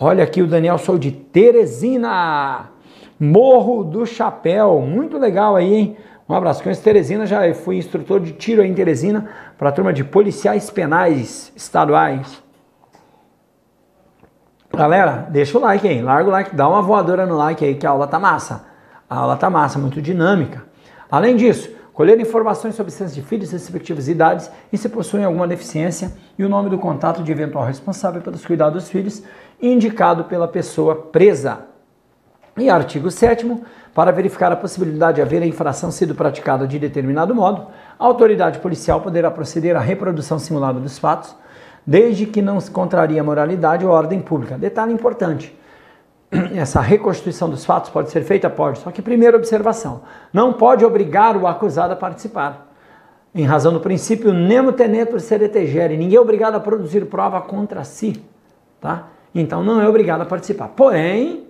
Olha 0.00 0.24
aqui 0.24 0.40
o 0.40 0.46
Daniel 0.46 0.78
Sou 0.78 0.96
de 0.96 1.10
Teresina, 1.12 2.70
Morro 3.20 3.84
do 3.84 4.06
Chapéu. 4.06 4.80
Muito 4.80 5.18
legal 5.18 5.54
aí, 5.54 5.74
hein? 5.74 5.96
Um 6.32 6.34
abraço. 6.34 6.62
Conheço 6.62 6.82
Teresina, 6.82 7.26
já 7.26 7.52
fui 7.52 7.76
instrutor 7.76 8.18
de 8.18 8.32
tiro 8.32 8.64
em 8.64 8.72
Teresina 8.72 9.28
para 9.58 9.68
a 9.68 9.72
turma 9.72 9.92
de 9.92 10.02
policiais 10.02 10.70
penais 10.70 11.52
estaduais. 11.54 12.42
Galera, 14.74 15.26
deixa 15.28 15.58
o 15.58 15.60
like 15.60 15.86
aí, 15.86 16.00
larga 16.00 16.30
o 16.30 16.32
like, 16.32 16.56
dá 16.56 16.66
uma 16.66 16.80
voadora 16.80 17.26
no 17.26 17.36
like 17.36 17.62
aí 17.62 17.74
que 17.74 17.86
a 17.86 17.90
aula 17.90 18.06
tá 18.06 18.18
massa. 18.18 18.64
A 19.10 19.16
aula 19.16 19.36
tá 19.36 19.50
massa, 19.50 19.78
muito 19.78 20.00
dinâmica. 20.00 20.64
Além 21.10 21.36
disso, 21.36 21.68
colher 21.92 22.18
informações 22.18 22.76
sobre 22.76 22.90
censo 22.90 23.14
de 23.14 23.20
filhos, 23.20 23.52
respectivas 23.52 24.08
idades 24.08 24.50
e 24.72 24.78
se 24.78 24.88
possuem 24.88 25.26
alguma 25.26 25.46
deficiência 25.46 26.14
e 26.38 26.44
o 26.46 26.48
nome 26.48 26.70
do 26.70 26.78
contato 26.78 27.22
de 27.22 27.30
eventual 27.30 27.66
responsável 27.66 28.22
pelos 28.22 28.42
cuidados 28.42 28.84
dos 28.84 28.90
filhos, 28.90 29.22
indicado 29.60 30.24
pela 30.24 30.48
pessoa 30.48 30.96
presa. 30.96 31.66
E 32.56 32.68
artigo 32.68 33.10
7 33.10 33.46
para 33.94 34.10
verificar 34.10 34.50
a 34.50 34.56
possibilidade 34.56 35.16
de 35.16 35.22
haver 35.22 35.42
a 35.42 35.46
infração 35.46 35.90
sido 35.90 36.14
praticada 36.14 36.66
de 36.66 36.78
determinado 36.78 37.34
modo, 37.34 37.66
a 37.98 38.04
autoridade 38.04 38.58
policial 38.58 39.00
poderá 39.00 39.30
proceder 39.30 39.76
à 39.76 39.80
reprodução 39.80 40.38
simulada 40.38 40.80
dos 40.80 40.98
fatos, 40.98 41.36
desde 41.86 42.26
que 42.26 42.40
não 42.40 42.58
se 42.60 42.70
contraria 42.70 43.20
a 43.20 43.24
moralidade 43.24 43.84
ou 43.84 43.92
a 43.92 43.96
ordem 43.96 44.20
pública. 44.20 44.56
Detalhe 44.56 44.92
importante: 44.92 45.54
essa 46.56 46.80
reconstituição 46.80 47.50
dos 47.50 47.64
fatos 47.64 47.90
pode 47.90 48.10
ser 48.10 48.22
feita? 48.22 48.48
Pode. 48.48 48.78
Só 48.78 48.90
que, 48.90 49.02
primeira 49.02 49.36
observação: 49.36 50.02
não 50.32 50.54
pode 50.54 50.84
obrigar 50.84 51.36
o 51.36 51.46
acusado 51.46 51.92
a 51.92 51.96
participar. 51.96 52.72
Em 53.34 53.44
razão 53.44 53.72
do 53.72 53.80
princípio 53.80 54.32
nemo 54.32 54.72
tenetur 54.72 55.18
seretegere, 55.18 55.96
ninguém 55.96 56.16
é 56.16 56.20
obrigado 56.20 56.54
a 56.54 56.60
produzir 56.60 57.06
prova 57.06 57.40
contra 57.40 57.82
si. 57.82 58.22
Tá? 58.80 59.08
Então 59.34 59.62
não 59.62 59.80
é 59.80 59.88
obrigado 59.88 60.20
a 60.20 60.26
participar. 60.26 60.68
Porém, 60.68 61.46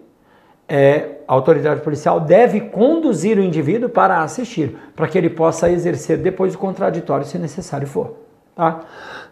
é, 0.69 1.17
a 1.27 1.33
autoridade 1.33 1.81
policial 1.81 2.21
deve 2.21 2.61
conduzir 2.61 3.39
o 3.39 3.43
indivíduo 3.43 3.89
para 3.89 4.23
assistir, 4.23 4.77
para 4.95 5.09
que 5.09 5.19
ele 5.19 5.31
possa 5.31 5.71
exercer 5.71 6.19
depois 6.19 6.55
o 6.55 6.59
contraditório, 6.59 7.27
se 7.27 7.39
necessário 7.39 7.87
for. 7.87 8.17
Tá? 8.55 8.81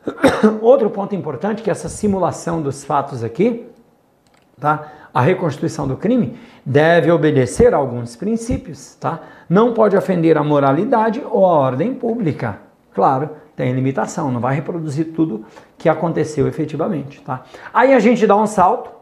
Outro 0.61 0.91
ponto 0.91 1.15
importante 1.15 1.63
que 1.63 1.71
essa 1.71 1.89
simulação 1.89 2.61
dos 2.61 2.85
fatos 2.85 3.23
aqui, 3.23 3.67
tá? 4.59 4.93
a 5.13 5.21
reconstituição 5.21 5.87
do 5.87 5.97
crime, 5.97 6.39
deve 6.65 7.11
obedecer 7.11 7.75
a 7.75 7.77
alguns 7.77 8.17
princípios. 8.17 8.95
Tá? 8.95 9.21
Não 9.49 9.73
pode 9.73 9.97
ofender 9.97 10.37
a 10.37 10.45
moralidade 10.45 11.23
ou 11.29 11.45
a 11.45 11.51
ordem 11.51 11.95
pública. 11.95 12.59
Claro, 12.93 13.31
tem 13.55 13.73
limitação, 13.73 14.31
não 14.31 14.41
vai 14.41 14.55
reproduzir 14.55 15.13
tudo 15.13 15.45
que 15.79 15.89
aconteceu 15.89 16.47
efetivamente. 16.49 17.21
Tá? 17.21 17.45
Aí 17.73 17.93
a 17.93 17.99
gente 17.99 18.27
dá 18.27 18.37
um 18.37 18.47
salto 18.47 19.00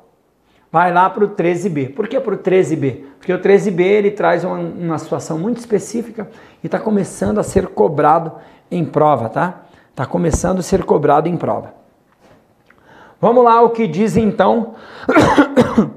vai 0.70 0.92
lá 0.92 1.08
para 1.08 1.24
o 1.24 1.28
13B. 1.30 1.94
Por 1.94 2.08
que 2.08 2.20
para 2.20 2.34
o 2.34 2.38
13B? 2.38 3.04
Porque 3.18 3.32
o 3.32 3.38
13B 3.38 3.80
ele 3.80 4.10
traz 4.10 4.44
uma, 4.44 4.56
uma 4.56 4.98
situação 4.98 5.38
muito 5.38 5.58
específica 5.58 6.28
e 6.62 6.66
está 6.66 6.78
começando 6.78 7.38
a 7.38 7.42
ser 7.42 7.68
cobrado 7.68 8.32
em 8.70 8.84
prova, 8.84 9.28
tá? 9.28 9.62
Está 9.90 10.06
começando 10.06 10.60
a 10.60 10.62
ser 10.62 10.84
cobrado 10.84 11.28
em 11.28 11.36
prova. 11.36 11.74
Vamos 13.20 13.44
lá 13.44 13.60
o 13.62 13.70
que 13.70 13.88
diz 13.88 14.16
então 14.16 14.74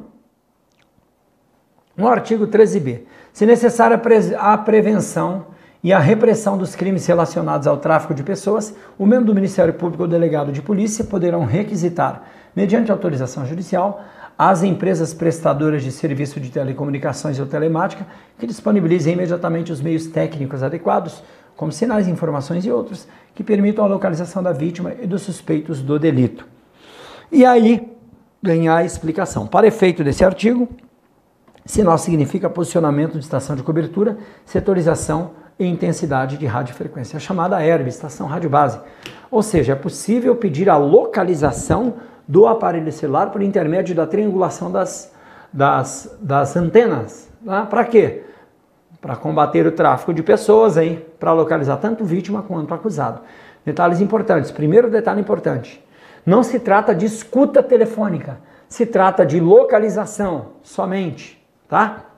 no 1.95 2.07
artigo 2.07 2.47
13b. 2.47 3.01
Se 3.31 3.45
necessária 3.45 4.01
a 4.39 4.57
prevenção 4.57 5.45
e 5.83 5.93
a 5.93 5.99
repressão 5.99 6.57
dos 6.57 6.75
crimes 6.75 7.05
relacionados 7.05 7.67
ao 7.67 7.77
tráfico 7.77 8.13
de 8.13 8.23
pessoas, 8.23 8.75
o 8.97 9.05
membro 9.05 9.25
do 9.25 9.35
Ministério 9.35 9.73
Público 9.73 10.03
ou 10.03 10.09
delegado 10.09 10.51
de 10.51 10.61
polícia 10.61 11.03
poderão 11.05 11.45
requisitar, 11.45 12.23
mediante 12.55 12.91
autorização 12.91 13.45
judicial, 13.45 14.03
às 14.41 14.63
empresas 14.63 15.13
prestadoras 15.13 15.83
de 15.83 15.91
serviço 15.91 16.39
de 16.39 16.49
telecomunicações 16.49 17.39
ou 17.39 17.45
telemática 17.45 18.07
que 18.39 18.47
disponibilizem 18.47 19.13
imediatamente 19.13 19.71
os 19.71 19.79
meios 19.79 20.07
técnicos 20.07 20.63
adequados, 20.63 21.21
como 21.55 21.71
sinais, 21.71 22.07
informações 22.07 22.65
e 22.65 22.71
outros, 22.71 23.07
que 23.35 23.43
permitam 23.43 23.85
a 23.85 23.87
localização 23.87 24.41
da 24.41 24.51
vítima 24.51 24.93
e 24.99 25.05
dos 25.05 25.21
suspeitos 25.21 25.79
do 25.79 25.99
delito. 25.99 26.47
E 27.31 27.45
aí, 27.45 27.87
ganhar 28.41 28.77
a 28.77 28.83
explicação. 28.83 29.45
Para 29.45 29.67
efeito 29.67 30.03
desse 30.03 30.25
artigo, 30.25 30.67
sinal 31.63 31.99
significa 31.99 32.49
posicionamento 32.49 33.19
de 33.19 33.23
estação 33.23 33.55
de 33.55 33.61
cobertura, 33.61 34.17
setorização 34.43 35.33
e 35.59 35.67
intensidade 35.67 36.39
de 36.39 36.47
radiofrequência, 36.47 37.19
chamada 37.19 37.63
ERB, 37.63 37.89
estação 37.89 38.25
rádio 38.25 38.49
base. 38.49 38.79
Ou 39.29 39.43
seja, 39.43 39.73
é 39.73 39.75
possível 39.75 40.35
pedir 40.35 40.67
a 40.67 40.77
localização 40.77 41.93
do 42.31 42.47
aparelho 42.47 42.89
celular 42.93 43.29
por 43.29 43.41
intermédio 43.41 43.93
da 43.93 44.07
triangulação 44.07 44.71
das, 44.71 45.11
das, 45.51 46.17
das 46.21 46.55
antenas. 46.55 47.29
Tá? 47.45 47.65
Para 47.65 47.83
quê? 47.83 48.23
Para 49.01 49.17
combater 49.17 49.67
o 49.67 49.71
tráfico 49.73 50.13
de 50.13 50.23
pessoas, 50.23 50.75
para 51.19 51.33
localizar 51.33 51.75
tanto 51.75 52.05
vítima 52.05 52.41
quanto 52.41 52.73
acusado. 52.73 53.19
Detalhes 53.65 53.99
importantes. 53.99 54.49
Primeiro 54.49 54.89
detalhe 54.89 55.19
importante: 55.19 55.85
não 56.25 56.41
se 56.41 56.57
trata 56.57 56.95
de 56.95 57.05
escuta 57.05 57.61
telefônica, 57.61 58.37
se 58.65 58.85
trata 58.85 59.25
de 59.25 59.37
localização 59.37 60.53
somente, 60.63 61.45
tá? 61.67 62.10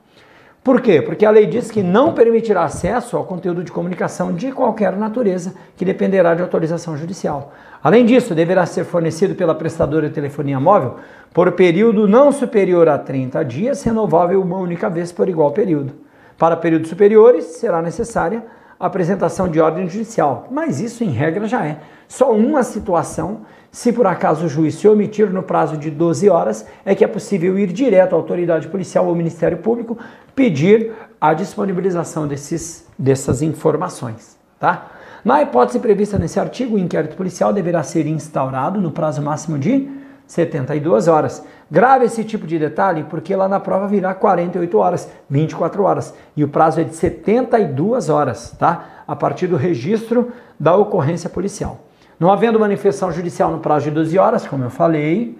Por 0.63 0.79
quê? 0.79 1.01
Porque 1.01 1.25
a 1.25 1.29
lei 1.29 1.45
diz 1.45 1.69
que 1.69 1.83
não 1.83 2.13
permitirá 2.13 2.63
acesso 2.63 3.17
ao 3.17 3.25
conteúdo 3.25 3.65
de 3.65 3.71
comunicação 3.71 4.31
de 4.31 4.49
qualquer 4.49 4.95
natureza 4.95 5.53
que 5.75 5.83
dependerá 5.83 6.33
de 6.33 6.41
autorização 6.41 6.95
judicial. 6.95 7.51
Além 7.83 8.05
disso, 8.05 8.33
deverá 8.33 8.65
ser 8.65 8.85
fornecido 8.85 9.35
pela 9.35 9.53
prestadora 9.53 10.07
de 10.07 10.15
telefonia 10.15 10.61
móvel 10.61 10.95
por 11.33 11.51
período 11.51 12.07
não 12.07 12.31
superior 12.31 12.87
a 12.87 12.97
30 12.97 13.43
dias, 13.43 13.83
renovável 13.83 14.41
uma 14.41 14.57
única 14.57 14.89
vez 14.89 15.11
por 15.11 15.27
igual 15.27 15.51
período. 15.51 15.93
Para 16.37 16.55
períodos 16.55 16.87
superiores, 16.87 17.43
será 17.43 17.81
necessária 17.81 18.41
apresentação 18.79 19.47
de 19.47 19.59
ordem 19.59 19.87
judicial, 19.87 20.47
mas 20.51 20.79
isso, 20.79 21.03
em 21.03 21.09
regra, 21.09 21.47
já 21.47 21.65
é. 21.65 21.79
Só 22.07 22.31
uma 22.31 22.63
situação, 22.63 23.41
se 23.71 23.91
por 23.91 24.05
acaso 24.05 24.45
o 24.45 24.49
juiz 24.49 24.75
se 24.75 24.87
omitir 24.87 25.29
no 25.31 25.41
prazo 25.41 25.77
de 25.77 25.89
12 25.89 26.29
horas, 26.29 26.65
é 26.85 26.93
que 26.93 27.03
é 27.03 27.07
possível 27.07 27.57
ir 27.57 27.71
direto 27.71 28.13
à 28.13 28.15
autoridade 28.15 28.67
policial 28.67 29.07
ou 29.07 29.15
Ministério 29.15 29.57
Público 29.57 29.97
pedir 30.35 30.91
a 31.19 31.33
disponibilização 31.33 32.27
desses, 32.27 32.87
dessas 32.97 33.41
informações. 33.41 34.37
Tá? 34.59 34.91
Na 35.23 35.41
hipótese 35.41 35.79
prevista 35.79 36.19
nesse 36.19 36.39
artigo, 36.39 36.75
o 36.75 36.79
inquérito 36.79 37.15
policial 37.15 37.53
deverá 37.53 37.81
ser 37.81 38.05
instaurado 38.05 38.81
no 38.81 38.91
prazo 38.91 39.21
máximo 39.21 39.57
de 39.57 39.89
72 40.33 41.07
horas. 41.07 41.45
Grave 41.69 42.05
esse 42.05 42.23
tipo 42.23 42.47
de 42.47 42.57
detalhe 42.57 43.03
porque 43.03 43.35
lá 43.35 43.47
na 43.47 43.59
prova 43.59 43.87
virá 43.87 44.15
48 44.15 44.77
horas, 44.77 45.09
24 45.29 45.83
horas 45.83 46.13
e 46.35 46.43
o 46.43 46.47
prazo 46.47 46.81
é 46.81 46.83
de 46.83 46.95
72 46.95 48.09
horas, 48.09 48.55
tá? 48.57 49.03
A 49.07 49.15
partir 49.15 49.45
do 49.45 49.55
registro 49.55 50.31
da 50.59 50.75
ocorrência 50.75 51.29
policial. 51.29 51.81
Não 52.19 52.31
havendo 52.31 52.59
manifestação 52.59 53.11
judicial 53.11 53.51
no 53.51 53.59
prazo 53.59 53.85
de 53.85 53.91
12 53.91 54.17
horas, 54.17 54.47
como 54.47 54.63
eu 54.63 54.69
falei, 54.71 55.37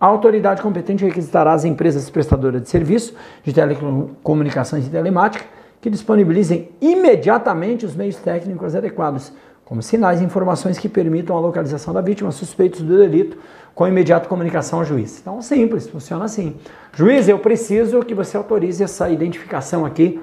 a 0.00 0.06
autoridade 0.06 0.62
competente 0.62 1.04
requisitará 1.04 1.52
as 1.52 1.64
empresas 1.64 2.08
prestadoras 2.08 2.62
de 2.62 2.68
serviço 2.68 3.14
de 3.42 3.52
telecomunicações 3.52 4.86
e 4.86 4.90
telemática 4.90 5.44
que 5.80 5.90
disponibilizem 5.90 6.68
imediatamente 6.80 7.84
os 7.84 7.96
meios 7.96 8.16
técnicos 8.16 8.76
adequados, 8.76 9.32
como 9.64 9.82
sinais 9.82 10.20
e 10.20 10.24
informações 10.24 10.78
que 10.78 10.88
permitam 10.88 11.36
a 11.36 11.40
localização 11.40 11.92
da 11.92 12.00
vítima, 12.00 12.32
suspeitos 12.32 12.80
do 12.80 12.96
delito, 12.96 13.36
com 13.78 13.86
imediata 13.86 14.28
comunicação 14.28 14.80
ao 14.80 14.84
juiz. 14.84 15.20
Então, 15.20 15.40
simples, 15.40 15.88
funciona 15.88 16.24
assim. 16.24 16.56
Juiz, 16.92 17.28
eu 17.28 17.38
preciso 17.38 18.02
que 18.02 18.12
você 18.12 18.36
autorize 18.36 18.82
essa 18.82 19.08
identificação 19.08 19.86
aqui 19.86 20.20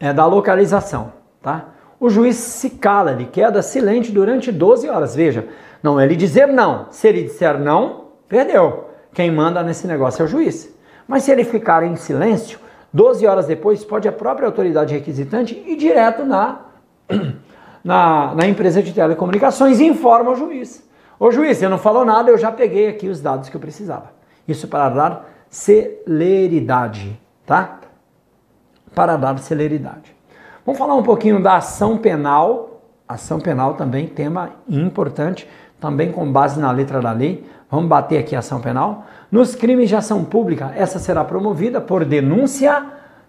é, 0.00 0.10
da 0.10 0.24
localização, 0.24 1.12
tá? 1.42 1.66
O 2.00 2.08
juiz 2.08 2.36
se 2.36 2.70
cala, 2.70 3.12
ele 3.12 3.26
queda 3.26 3.60
silente 3.60 4.10
durante 4.10 4.50
12 4.50 4.88
horas. 4.88 5.14
Veja, 5.14 5.46
não 5.82 6.00
é 6.00 6.04
ele 6.06 6.16
dizer 6.16 6.48
não. 6.48 6.86
Se 6.90 7.06
ele 7.06 7.24
disser 7.24 7.58
não, 7.58 8.06
perdeu. 8.26 8.88
Quem 9.12 9.30
manda 9.30 9.62
nesse 9.62 9.86
negócio 9.86 10.22
é 10.22 10.24
o 10.24 10.28
juiz. 10.28 10.74
Mas 11.06 11.24
se 11.24 11.30
ele 11.30 11.44
ficar 11.44 11.82
em 11.82 11.96
silêncio, 11.96 12.58
12 12.94 13.26
horas 13.26 13.46
depois, 13.46 13.84
pode 13.84 14.08
a 14.08 14.12
própria 14.12 14.46
autoridade 14.46 14.94
requisitante 14.94 15.62
ir 15.66 15.76
direto 15.76 16.24
na, 16.24 16.62
na, 17.84 18.34
na 18.34 18.46
empresa 18.46 18.82
de 18.82 18.94
telecomunicações 18.94 19.80
e 19.80 19.84
informa 19.84 20.30
o 20.30 20.34
juiz. 20.34 20.88
Ô 21.22 21.30
juiz, 21.30 21.58
você 21.58 21.68
não 21.68 21.76
falou 21.76 22.02
nada, 22.02 22.30
eu 22.30 22.38
já 22.38 22.50
peguei 22.50 22.88
aqui 22.88 23.06
os 23.06 23.20
dados 23.20 23.50
que 23.50 23.54
eu 23.54 23.60
precisava. 23.60 24.06
Isso 24.48 24.66
para 24.66 24.88
dar 24.88 25.30
celeridade. 25.50 27.20
tá? 27.44 27.80
Para 28.94 29.18
dar 29.18 29.38
celeridade. 29.38 30.16
Vamos 30.64 30.78
falar 30.78 30.94
um 30.94 31.02
pouquinho 31.02 31.38
da 31.38 31.58
ação 31.58 31.98
penal. 31.98 32.80
Ação 33.06 33.38
penal 33.38 33.74
também, 33.74 34.06
tema 34.06 34.52
importante, 34.66 35.46
também 35.78 36.10
com 36.10 36.32
base 36.32 36.58
na 36.58 36.72
letra 36.72 37.02
da 37.02 37.12
lei. 37.12 37.44
Vamos 37.70 37.90
bater 37.90 38.16
aqui 38.16 38.34
a 38.34 38.38
ação 38.38 38.62
penal. 38.62 39.04
Nos 39.30 39.54
crimes 39.54 39.90
de 39.90 39.96
ação 39.96 40.24
pública, 40.24 40.72
essa 40.74 40.98
será 40.98 41.22
promovida 41.22 41.82
por 41.82 42.02
denúncia 42.02 42.82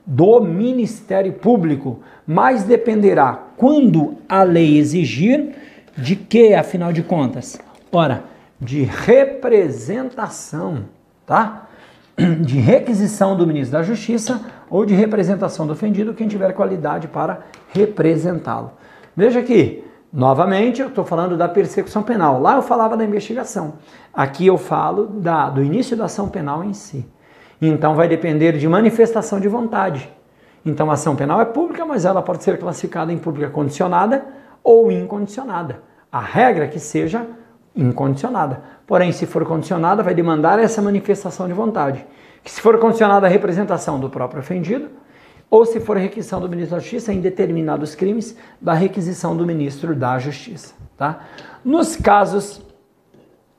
do 0.06 0.40
Ministério 0.40 1.34
Público, 1.34 2.00
mas 2.26 2.64
dependerá 2.64 3.38
quando 3.58 4.16
a 4.30 4.44
lei 4.44 4.78
exigir 4.78 5.56
de 5.98 6.16
que, 6.16 6.54
afinal 6.54 6.94
de 6.94 7.04
contas? 7.04 7.60
Ora, 7.92 8.24
de 8.60 8.84
representação, 8.84 10.86
tá? 11.26 11.68
De 12.42 12.60
requisição 12.60 13.36
do 13.36 13.48
ministro 13.48 13.78
da 13.78 13.84
Justiça 13.84 14.42
ou 14.70 14.86
de 14.86 14.94
representação 14.94 15.66
do 15.66 15.74
ofendido, 15.74 16.14
quem 16.14 16.28
tiver 16.28 16.54
qualidade 16.54 17.08
para 17.08 17.40
representá-lo. 17.70 18.74
Veja 19.16 19.40
aqui, 19.40 19.84
novamente, 20.14 20.82
eu 20.82 20.90
estou 20.90 21.04
falando 21.04 21.36
da 21.36 21.50
persecução 21.50 22.04
penal. 22.04 22.40
Lá 22.40 22.56
eu 22.56 22.62
falava 22.62 22.96
da 22.96 23.04
investigação. 23.04 23.74
Aqui 24.14 24.46
eu 24.46 24.58
falo 24.58 25.08
da, 25.08 25.50
do 25.50 25.64
início 25.64 25.98
da 25.98 26.06
ação 26.06 26.30
penal 26.30 26.64
em 26.64 26.74
si. 26.74 27.06
Então 27.62 27.96
vai 27.96 28.08
depender 28.08 28.58
de 28.58 28.68
manifestação 28.68 29.40
de 29.40 29.48
vontade. 29.48 30.12
Então 30.66 30.92
a 30.92 30.94
ação 30.94 31.16
penal 31.16 31.42
é 31.42 31.46
pública, 31.46 31.86
mas 31.86 32.06
ela 32.06 32.22
pode 32.22 32.44
ser 32.44 32.60
classificada 32.60 33.12
em 33.12 33.18
pública 33.18 33.50
condicionada 33.50 34.24
ou 34.64 34.92
incondicionada. 34.92 35.82
A 36.12 36.20
regra 36.20 36.68
que 36.68 36.80
seja 36.80 37.26
incondicionada. 37.76 38.62
Porém, 38.86 39.12
se 39.12 39.26
for 39.26 39.46
condicionada, 39.46 40.04
vai 40.04 40.14
demandar 40.14 40.60
essa 40.60 40.82
manifestação 40.82 41.48
de 41.48 41.54
vontade. 41.54 42.06
Que 42.44 42.52
se 42.52 42.60
for 42.60 42.78
condicionada 42.80 43.28
a 43.28 43.30
representação 43.30 44.00
do 44.00 44.10
próprio 44.10 44.40
ofendido, 44.42 44.90
ou 45.50 45.66
se 45.66 45.80
for 45.80 45.98
requisição 45.98 46.40
do 46.40 46.48
ministro 46.48 46.76
da 46.76 46.82
Justiça 46.82 47.14
em 47.14 47.20
determinados 47.20 47.94
crimes, 47.94 48.38
da 48.60 48.74
requisição 48.74 49.36
do 49.36 49.46
ministro 49.46 49.94
da 49.94 50.18
Justiça. 50.18 50.74
Tá? 50.98 51.22
Nos 51.64 51.96
casos 51.96 52.62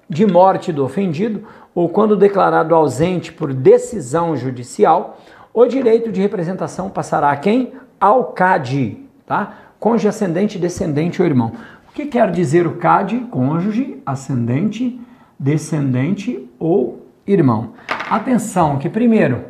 de 0.09 0.27
morte 0.27 0.73
do 0.73 0.85
ofendido, 0.85 1.47
ou 1.75 1.89
quando 1.89 2.17
declarado 2.17 2.75
ausente 2.75 3.33
por 3.33 3.53
decisão 3.53 4.37
judicial, 4.37 5.19
o 5.55 5.67
direito 5.67 6.11
de 6.11 6.21
representação 6.21 6.89
passará 6.89 7.31
a 7.31 7.37
quem? 7.37 7.75
Ao 8.01 8.25
CAD, 8.33 8.99
tá? 9.27 9.59
Cônjuge 9.79 10.09
ascendente, 10.09 10.59
descendente 10.59 11.21
ou 11.21 11.27
irmão. 11.27 11.53
O 11.93 11.95
que 11.95 12.07
quer 12.07 12.31
dizer 12.31 12.67
o 12.67 12.77
CAD? 12.77 13.27
Cônjuge, 13.31 14.01
ascendente, 14.07 14.99
descendente 15.39 16.49
ou 16.59 17.07
irmão. 17.27 17.75
Atenção 18.09 18.79
que 18.79 18.89
primeiro, 18.89 19.45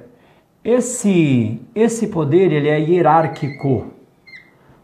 esse 0.65 1.61
esse 1.73 2.09
poder 2.09 2.51
ele 2.51 2.69
é 2.69 2.81
hierárquico. 2.81 3.93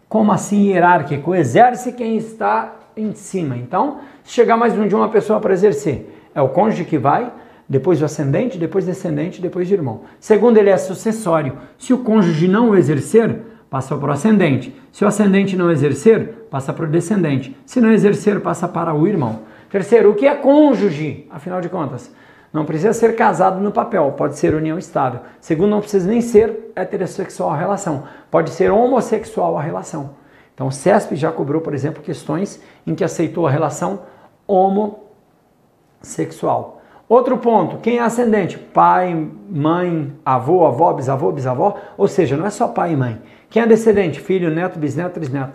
Como 0.08 0.30
assim 0.30 0.68
hierárquico? 0.68 1.34
Exerce 1.34 1.90
quem 1.90 2.16
está 2.16 2.76
em 2.96 3.12
cima. 3.12 3.56
Então, 3.56 4.02
chegar 4.22 4.56
mais 4.56 4.78
um 4.78 4.86
de 4.86 4.94
uma 4.94 5.08
pessoa 5.08 5.40
para 5.40 5.52
exercer, 5.52 6.28
é 6.32 6.40
o 6.40 6.50
cônjuge 6.50 6.84
que 6.84 6.96
vai, 6.96 7.32
depois 7.68 8.00
o 8.00 8.04
ascendente, 8.04 8.56
depois 8.56 8.86
descendente, 8.86 9.42
depois 9.42 9.68
irmão. 9.68 10.02
Segundo, 10.20 10.58
ele 10.58 10.70
é 10.70 10.76
sucessório. 10.76 11.58
Se 11.76 11.92
o 11.92 11.98
cônjuge 11.98 12.46
não 12.46 12.70
o 12.70 12.76
exercer, 12.76 13.40
passa 13.70 13.96
para 13.96 14.08
o 14.08 14.12
ascendente. 14.12 14.74
Se 14.92 15.04
o 15.04 15.08
ascendente 15.08 15.56
não 15.56 15.70
exercer, 15.70 16.46
passa 16.50 16.72
para 16.72 16.84
o 16.84 16.88
descendente. 16.88 17.56
Se 17.66 17.80
não 17.80 17.92
exercer, 17.92 18.40
passa 18.40 18.66
para 18.66 18.94
o 18.94 19.06
irmão. 19.06 19.40
Terceiro, 19.70 20.10
o 20.10 20.14
que 20.14 20.26
é 20.26 20.34
cônjuge? 20.34 21.26
Afinal 21.30 21.60
de 21.60 21.68
contas, 21.68 22.10
não 22.52 22.64
precisa 22.64 22.92
ser 22.94 23.14
casado 23.14 23.60
no 23.60 23.70
papel, 23.70 24.12
pode 24.16 24.38
ser 24.38 24.54
união 24.54 24.78
estável. 24.78 25.20
Segundo, 25.40 25.70
não 25.70 25.80
precisa 25.80 26.08
nem 26.08 26.22
ser 26.22 26.72
heterossexual 26.74 27.50
a 27.50 27.56
relação, 27.56 28.04
pode 28.30 28.50
ser 28.50 28.70
homossexual 28.70 29.58
a 29.58 29.62
relação. 29.62 30.16
Então, 30.54 30.68
o 30.68 30.72
CESP 30.72 31.14
já 31.14 31.30
cobrou, 31.30 31.60
por 31.60 31.74
exemplo, 31.74 32.02
questões 32.02 32.62
em 32.86 32.94
que 32.94 33.04
aceitou 33.04 33.46
a 33.46 33.50
relação 33.50 34.00
homossexual. 34.46 36.78
Outro 37.08 37.38
ponto, 37.38 37.78
quem 37.78 37.98
é 37.98 38.02
ascendente? 38.02 38.58
Pai, 38.58 39.28
mãe, 39.48 40.12
avô, 40.24 40.66
avó, 40.66 40.92
bisavô, 40.92 41.32
bisavó. 41.32 41.76
Ou 41.96 42.06
seja, 42.06 42.36
não 42.36 42.44
é 42.44 42.50
só 42.50 42.68
pai 42.68 42.92
e 42.92 42.96
mãe. 42.96 43.18
Quem 43.50 43.62
é 43.62 43.66
descendente? 43.66 44.20
Filho, 44.20 44.50
neto, 44.50 44.78
bisneto, 44.78 45.14
trisneto. 45.14 45.54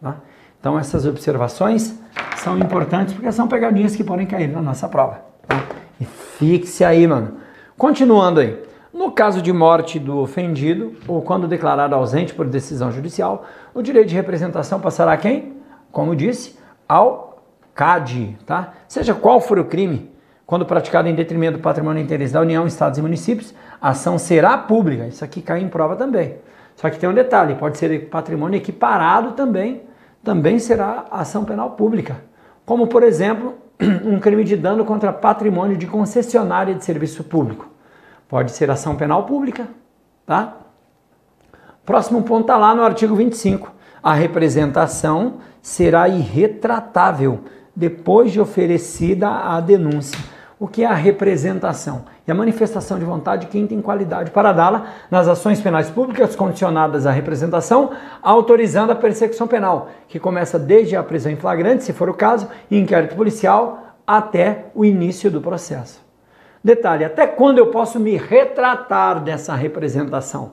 Tá? 0.00 0.16
Então 0.58 0.78
essas 0.78 1.06
observações 1.06 1.98
são 2.36 2.58
importantes 2.58 3.14
porque 3.14 3.30
são 3.32 3.46
pegadinhas 3.46 3.94
que 3.94 4.02
podem 4.02 4.26
cair 4.26 4.48
na 4.48 4.62
nossa 4.62 4.88
prova. 4.88 5.20
Tá? 5.46 5.62
E 6.00 6.04
fixe 6.04 6.84
aí, 6.84 7.06
mano. 7.06 7.34
Continuando 7.76 8.40
aí. 8.40 8.66
No 8.92 9.12
caso 9.12 9.42
de 9.42 9.52
morte 9.52 9.98
do 9.98 10.16
ofendido, 10.18 10.94
ou 11.06 11.20
quando 11.20 11.46
declarado 11.46 11.94
ausente 11.94 12.32
por 12.32 12.46
decisão 12.46 12.90
judicial, 12.90 13.44
o 13.74 13.82
direito 13.82 14.08
de 14.08 14.14
representação 14.14 14.80
passará 14.80 15.12
a 15.12 15.16
quem? 15.18 15.56
Como 15.92 16.16
disse, 16.16 16.58
ao 16.88 17.42
CAD, 17.74 18.38
tá? 18.46 18.72
Seja 18.88 19.12
qual 19.12 19.38
for 19.38 19.58
o 19.58 19.66
crime, 19.66 20.10
quando 20.46 20.64
praticado 20.64 21.08
em 21.08 21.14
detrimento 21.14 21.58
do 21.58 21.62
patrimônio 21.62 22.00
e 22.00 22.04
interesse 22.04 22.32
da 22.32 22.40
União, 22.40 22.66
Estados 22.66 22.98
e 22.98 23.02
municípios, 23.02 23.52
a 23.80 23.90
ação 23.90 24.16
será 24.16 24.56
pública. 24.56 25.06
Isso 25.06 25.22
aqui 25.22 25.42
cai 25.42 25.60
em 25.60 25.68
prova 25.68 25.94
também. 25.94 26.36
Só 26.76 26.90
que 26.90 26.98
tem 26.98 27.08
um 27.08 27.14
detalhe, 27.14 27.54
pode 27.54 27.78
ser 27.78 28.08
patrimônio 28.08 28.58
equiparado 28.58 29.32
também, 29.32 29.82
também 30.22 30.58
será 30.58 31.06
ação 31.10 31.44
penal 31.44 31.70
pública. 31.70 32.22
Como, 32.64 32.86
por 32.86 33.02
exemplo, 33.02 33.54
um 34.04 34.20
crime 34.20 34.44
de 34.44 34.56
dano 34.56 34.84
contra 34.84 35.12
patrimônio 35.12 35.76
de 35.76 35.86
concessionária 35.86 36.74
de 36.74 36.84
serviço 36.84 37.24
público. 37.24 37.68
Pode 38.28 38.52
ser 38.52 38.70
ação 38.70 38.94
penal 38.94 39.24
pública, 39.24 39.66
tá? 40.26 40.54
Próximo 41.84 42.22
ponto 42.22 42.42
está 42.42 42.56
lá 42.58 42.74
no 42.74 42.82
artigo 42.82 43.14
25. 43.14 43.72
A 44.02 44.12
representação 44.12 45.38
será 45.62 46.08
irretratável 46.08 47.40
depois 47.74 48.32
de 48.32 48.40
oferecida 48.40 49.28
a 49.28 49.60
denúncia 49.60 50.35
o 50.58 50.66
que 50.66 50.82
é 50.82 50.86
a 50.86 50.94
representação 50.94 52.04
e 52.26 52.30
a 52.30 52.34
manifestação 52.34 52.98
de 52.98 53.04
vontade 53.04 53.42
de 53.42 53.52
quem 53.52 53.66
tem 53.66 53.82
qualidade 53.82 54.30
para 54.30 54.52
dá-la 54.52 54.86
nas 55.10 55.28
ações 55.28 55.60
penais 55.60 55.90
públicas 55.90 56.34
condicionadas 56.34 57.06
à 57.06 57.10
representação, 57.10 57.90
autorizando 58.22 58.90
a 58.90 58.96
persecução 58.96 59.46
penal, 59.46 59.90
que 60.08 60.18
começa 60.18 60.58
desde 60.58 60.96
a 60.96 61.02
prisão 61.02 61.30
em 61.30 61.36
flagrante, 61.36 61.84
se 61.84 61.92
for 61.92 62.08
o 62.08 62.14
caso, 62.14 62.48
e 62.70 62.78
inquérito 62.78 63.14
policial 63.14 63.96
até 64.06 64.66
o 64.74 64.84
início 64.84 65.30
do 65.30 65.40
processo. 65.40 66.06
Detalhe, 66.64 67.04
até 67.04 67.28
quando 67.28 67.58
eu 67.58 67.68
posso 67.68 68.00
me 68.00 68.16
retratar 68.16 69.22
dessa 69.22 69.54
representação? 69.54 70.52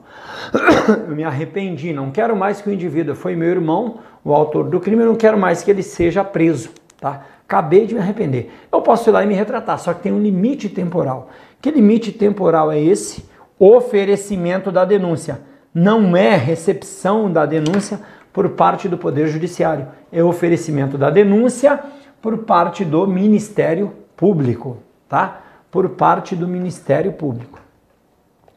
Eu 1.08 1.16
me 1.16 1.24
arrependi, 1.24 1.92
não 1.92 2.12
quero 2.12 2.36
mais 2.36 2.60
que 2.60 2.68
o 2.68 2.72
indivíduo 2.72 3.16
foi 3.16 3.34
meu 3.34 3.48
irmão, 3.48 3.98
o 4.22 4.32
autor 4.32 4.68
do 4.68 4.78
crime, 4.78 5.02
eu 5.02 5.08
não 5.08 5.16
quero 5.16 5.36
mais 5.36 5.64
que 5.64 5.70
ele 5.70 5.82
seja 5.82 6.22
preso, 6.22 6.70
tá? 7.00 7.22
Acabei 7.46 7.86
de 7.86 7.94
me 7.94 8.00
arrepender. 8.00 8.50
Eu 8.72 8.80
posso 8.80 9.08
ir 9.08 9.12
lá 9.12 9.22
e 9.22 9.26
me 9.26 9.34
retratar, 9.34 9.78
só 9.78 9.92
que 9.94 10.02
tem 10.02 10.12
um 10.12 10.20
limite 10.20 10.68
temporal. 10.68 11.28
Que 11.60 11.70
limite 11.70 12.12
temporal 12.12 12.72
é 12.72 12.80
esse? 12.80 13.24
Oferecimento 13.58 14.72
da 14.72 14.84
denúncia. 14.84 15.40
Não 15.72 16.16
é 16.16 16.36
recepção 16.36 17.30
da 17.30 17.46
denúncia 17.46 18.00
por 18.32 18.50
parte 18.50 18.88
do 18.88 18.98
Poder 18.98 19.28
Judiciário, 19.28 19.86
é 20.10 20.22
oferecimento 20.22 20.98
da 20.98 21.08
denúncia 21.08 21.80
por 22.20 22.38
parte 22.38 22.84
do 22.84 23.06
Ministério 23.06 23.92
Público, 24.16 24.78
tá? 25.08 25.40
Por 25.70 25.90
parte 25.90 26.34
do 26.34 26.48
Ministério 26.48 27.12
Público. 27.12 27.60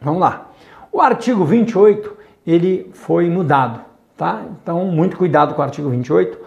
Vamos 0.02 0.20
lá. 0.20 0.50
O 0.92 1.00
artigo 1.00 1.46
28, 1.46 2.18
ele 2.46 2.90
foi 2.94 3.30
mudado, 3.30 3.82
tá? 4.16 4.42
Então, 4.62 4.86
muito 4.86 5.16
cuidado 5.16 5.54
com 5.54 5.62
o 5.62 5.64
artigo 5.64 5.90
28 5.90 6.40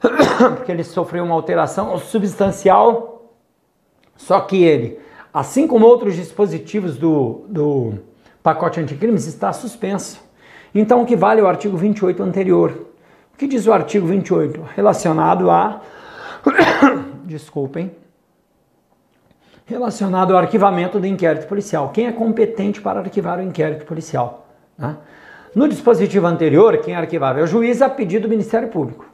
porque 0.56 0.70
ele 0.70 0.84
sofreu 0.84 1.24
uma 1.24 1.34
alteração 1.34 1.98
substancial, 1.98 3.34
só 4.16 4.40
que 4.40 4.62
ele, 4.62 4.98
assim 5.32 5.66
como 5.66 5.86
outros 5.86 6.14
dispositivos 6.16 6.96
do, 6.96 7.44
do 7.48 7.94
pacote 8.42 8.80
anticrimes, 8.80 9.26
está 9.26 9.52
suspenso. 9.52 10.20
Então, 10.74 11.02
o 11.02 11.06
que 11.06 11.16
vale 11.16 11.40
é 11.40 11.44
o 11.44 11.48
artigo 11.48 11.76
28 11.76 12.22
anterior? 12.22 12.86
O 13.34 13.36
que 13.38 13.46
diz 13.46 13.66
o 13.66 13.72
artigo 13.72 14.06
28? 14.06 14.60
Relacionado 14.74 15.50
a. 15.50 15.80
Desculpem. 17.24 17.92
Relacionado 19.64 20.32
ao 20.32 20.38
arquivamento 20.38 20.98
do 20.98 21.06
inquérito 21.06 21.46
policial. 21.46 21.90
Quem 21.90 22.06
é 22.06 22.12
competente 22.12 22.80
para 22.80 23.00
arquivar 23.00 23.38
o 23.38 23.42
inquérito 23.42 23.84
policial? 23.84 24.46
Né? 24.76 24.96
No 25.54 25.68
dispositivo 25.68 26.26
anterior, 26.26 26.78
quem 26.78 26.94
arquivava 26.94 27.40
é 27.40 27.42
o 27.42 27.46
juiz 27.46 27.82
a 27.82 27.88
pedido 27.88 28.22
do 28.22 28.28
Ministério 28.28 28.68
Público. 28.68 29.07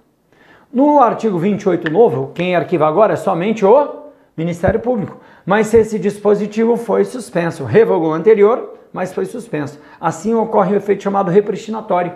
No 0.74 0.98
artigo 0.98 1.38
28 1.38 1.88
novo, 1.88 2.32
quem 2.34 2.56
arquiva 2.56 2.88
agora 2.88 3.12
é 3.12 3.16
somente 3.16 3.64
o 3.64 4.10
Ministério 4.36 4.80
Público. 4.80 5.20
Mas 5.46 5.72
esse 5.72 6.00
dispositivo 6.00 6.76
foi 6.76 7.04
suspenso, 7.04 7.62
revogou 7.62 8.10
o 8.10 8.12
anterior, 8.12 8.74
mas 8.92 9.14
foi 9.14 9.24
suspenso. 9.24 9.78
Assim 10.00 10.34
ocorre 10.34 10.74
o 10.74 10.76
efeito 10.76 11.04
chamado 11.04 11.30
repristinatório, 11.30 12.14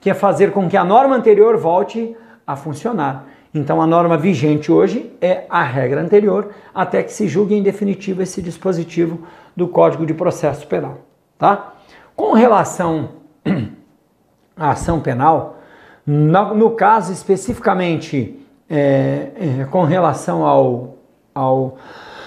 que 0.00 0.10
é 0.10 0.14
fazer 0.14 0.50
com 0.50 0.68
que 0.68 0.76
a 0.76 0.82
norma 0.82 1.14
anterior 1.14 1.56
volte 1.56 2.16
a 2.44 2.56
funcionar. 2.56 3.26
Então 3.54 3.80
a 3.80 3.86
norma 3.86 4.18
vigente 4.18 4.72
hoje 4.72 5.12
é 5.20 5.44
a 5.48 5.62
regra 5.62 6.00
anterior, 6.00 6.48
até 6.74 7.04
que 7.04 7.12
se 7.12 7.28
julgue 7.28 7.54
em 7.54 7.62
definitivo 7.62 8.20
esse 8.20 8.42
dispositivo 8.42 9.20
do 9.54 9.68
Código 9.68 10.04
de 10.04 10.12
Processo 10.12 10.66
Penal, 10.66 10.98
tá? 11.38 11.74
Com 12.16 12.32
relação 12.32 13.10
à 14.56 14.70
ação 14.72 14.98
penal, 14.98 15.61
no 16.06 16.70
caso 16.72 17.12
especificamente 17.12 18.38
é, 18.68 19.28
é, 19.60 19.64
com 19.70 19.84
relação 19.84 20.44
ao, 20.44 20.98
ao 21.34 21.76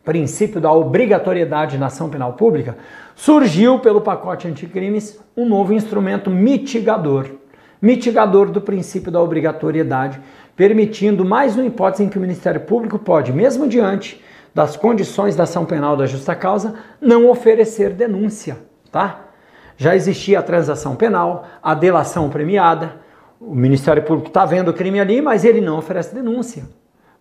princípio 0.04 0.62
da 0.62 0.72
obrigatoriedade 0.72 1.78
na 1.78 1.88
ação 1.88 2.10
penal 2.10 2.34
pública, 2.34 2.78
surgiu 3.16 3.80
pelo 3.80 4.02
pacote 4.02 4.48
anticrimes 4.48 5.20
um 5.36 5.46
novo 5.48 5.74
instrumento 5.74 6.30
mitigador, 6.30 7.28
mitigador 7.82 8.50
do 8.50 8.62
princípio 8.62 9.12
da 9.12 9.22
obrigatoriedade, 9.22 10.20
permitindo 10.56 11.26
mais 11.26 11.56
uma 11.56 11.66
hipótese 11.66 12.04
em 12.04 12.10
que 12.10 12.18
o 12.18 12.22
Ministério 12.22 12.62
Público 12.62 12.98
pode, 12.98 13.34
mesmo 13.34 13.68
diante 13.68 14.24
das 14.54 14.78
condições 14.78 15.36
da 15.36 15.44
ação 15.44 15.66
penal 15.66 15.98
da 15.98 16.06
justa 16.06 16.34
causa, 16.34 16.76
não 17.02 17.30
oferecer 17.30 17.90
denúncia, 17.90 18.58
tá? 18.90 19.25
Já 19.78 19.96
existia 19.96 20.40
a 20.40 20.44
transação 20.44 20.96
penal, 20.96 21.46
a 21.62 21.74
delação 21.74 22.30
premiada, 22.30 23.02
o 23.40 23.54
Ministério 23.54 24.04
Público 24.04 24.30
está 24.30 24.46
vendo 24.46 24.70
o 24.70 24.74
crime 24.74 25.00
ali, 25.00 25.22
mas 25.22 25.44
ele 25.44 25.60
não 25.62 25.78
oferece 25.78 26.16
denúncia. 26.16 26.64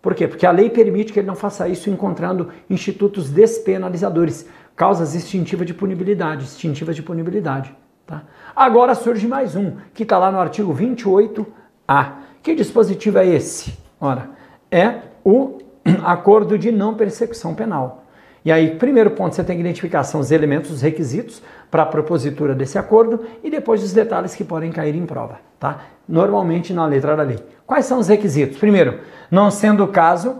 Por 0.01 0.13
quê? 0.13 0.27
Porque 0.27 0.45
a 0.45 0.51
lei 0.51 0.69
permite 0.69 1.11
que 1.11 1.19
ele 1.19 1.27
não 1.27 1.35
faça 1.35 1.67
isso 1.67 1.89
encontrando 1.89 2.49
institutos 2.69 3.29
despenalizadores, 3.29 4.47
causas 4.75 5.15
extintivas 5.15 5.65
de 5.65 5.73
punibilidade, 5.73 6.45
extintivas 6.45 6.95
de 6.95 7.03
punibilidade. 7.03 7.75
Tá? 8.05 8.23
Agora 8.55 8.93
surge 8.93 9.27
mais 9.27 9.55
um, 9.55 9.77
que 9.93 10.03
está 10.03 10.17
lá 10.17 10.31
no 10.31 10.39
artigo 10.39 10.73
28A. 10.73 12.13
Que 12.41 12.53
dispositivo 12.53 13.17
é 13.17 13.25
esse? 13.25 13.77
Ora, 13.99 14.29
é 14.71 14.99
o 15.23 15.57
acordo 16.05 16.57
de 16.57 16.71
não 16.71 16.93
persecução 16.93 17.55
penal. 17.55 18.04
E 18.45 18.51
aí, 18.51 18.75
primeiro 18.75 19.09
ponto, 19.09 19.33
você 19.33 19.43
tem 19.43 19.55
que 19.55 19.61
identificar 19.61 20.03
são 20.03 20.21
os 20.21 20.29
elementos, 20.29 20.69
os 20.69 20.81
requisitos 20.83 21.41
para 21.71 21.81
a 21.81 21.85
propositura 21.85 22.53
desse 22.53 22.77
acordo 22.77 23.25
e 23.43 23.49
depois 23.49 23.83
os 23.83 23.91
detalhes 23.91 24.35
que 24.35 24.43
podem 24.43 24.71
cair 24.71 24.95
em 24.95 25.03
prova, 25.03 25.39
tá? 25.59 25.79
Normalmente 26.07 26.71
na 26.71 26.85
letra 26.85 27.15
da 27.15 27.23
lei. 27.23 27.39
Quais 27.65 27.85
são 27.85 27.97
os 27.97 28.07
requisitos? 28.07 28.59
Primeiro, 28.59 28.99
não 29.31 29.49
sendo 29.49 29.83
o 29.83 29.87
caso 29.87 30.39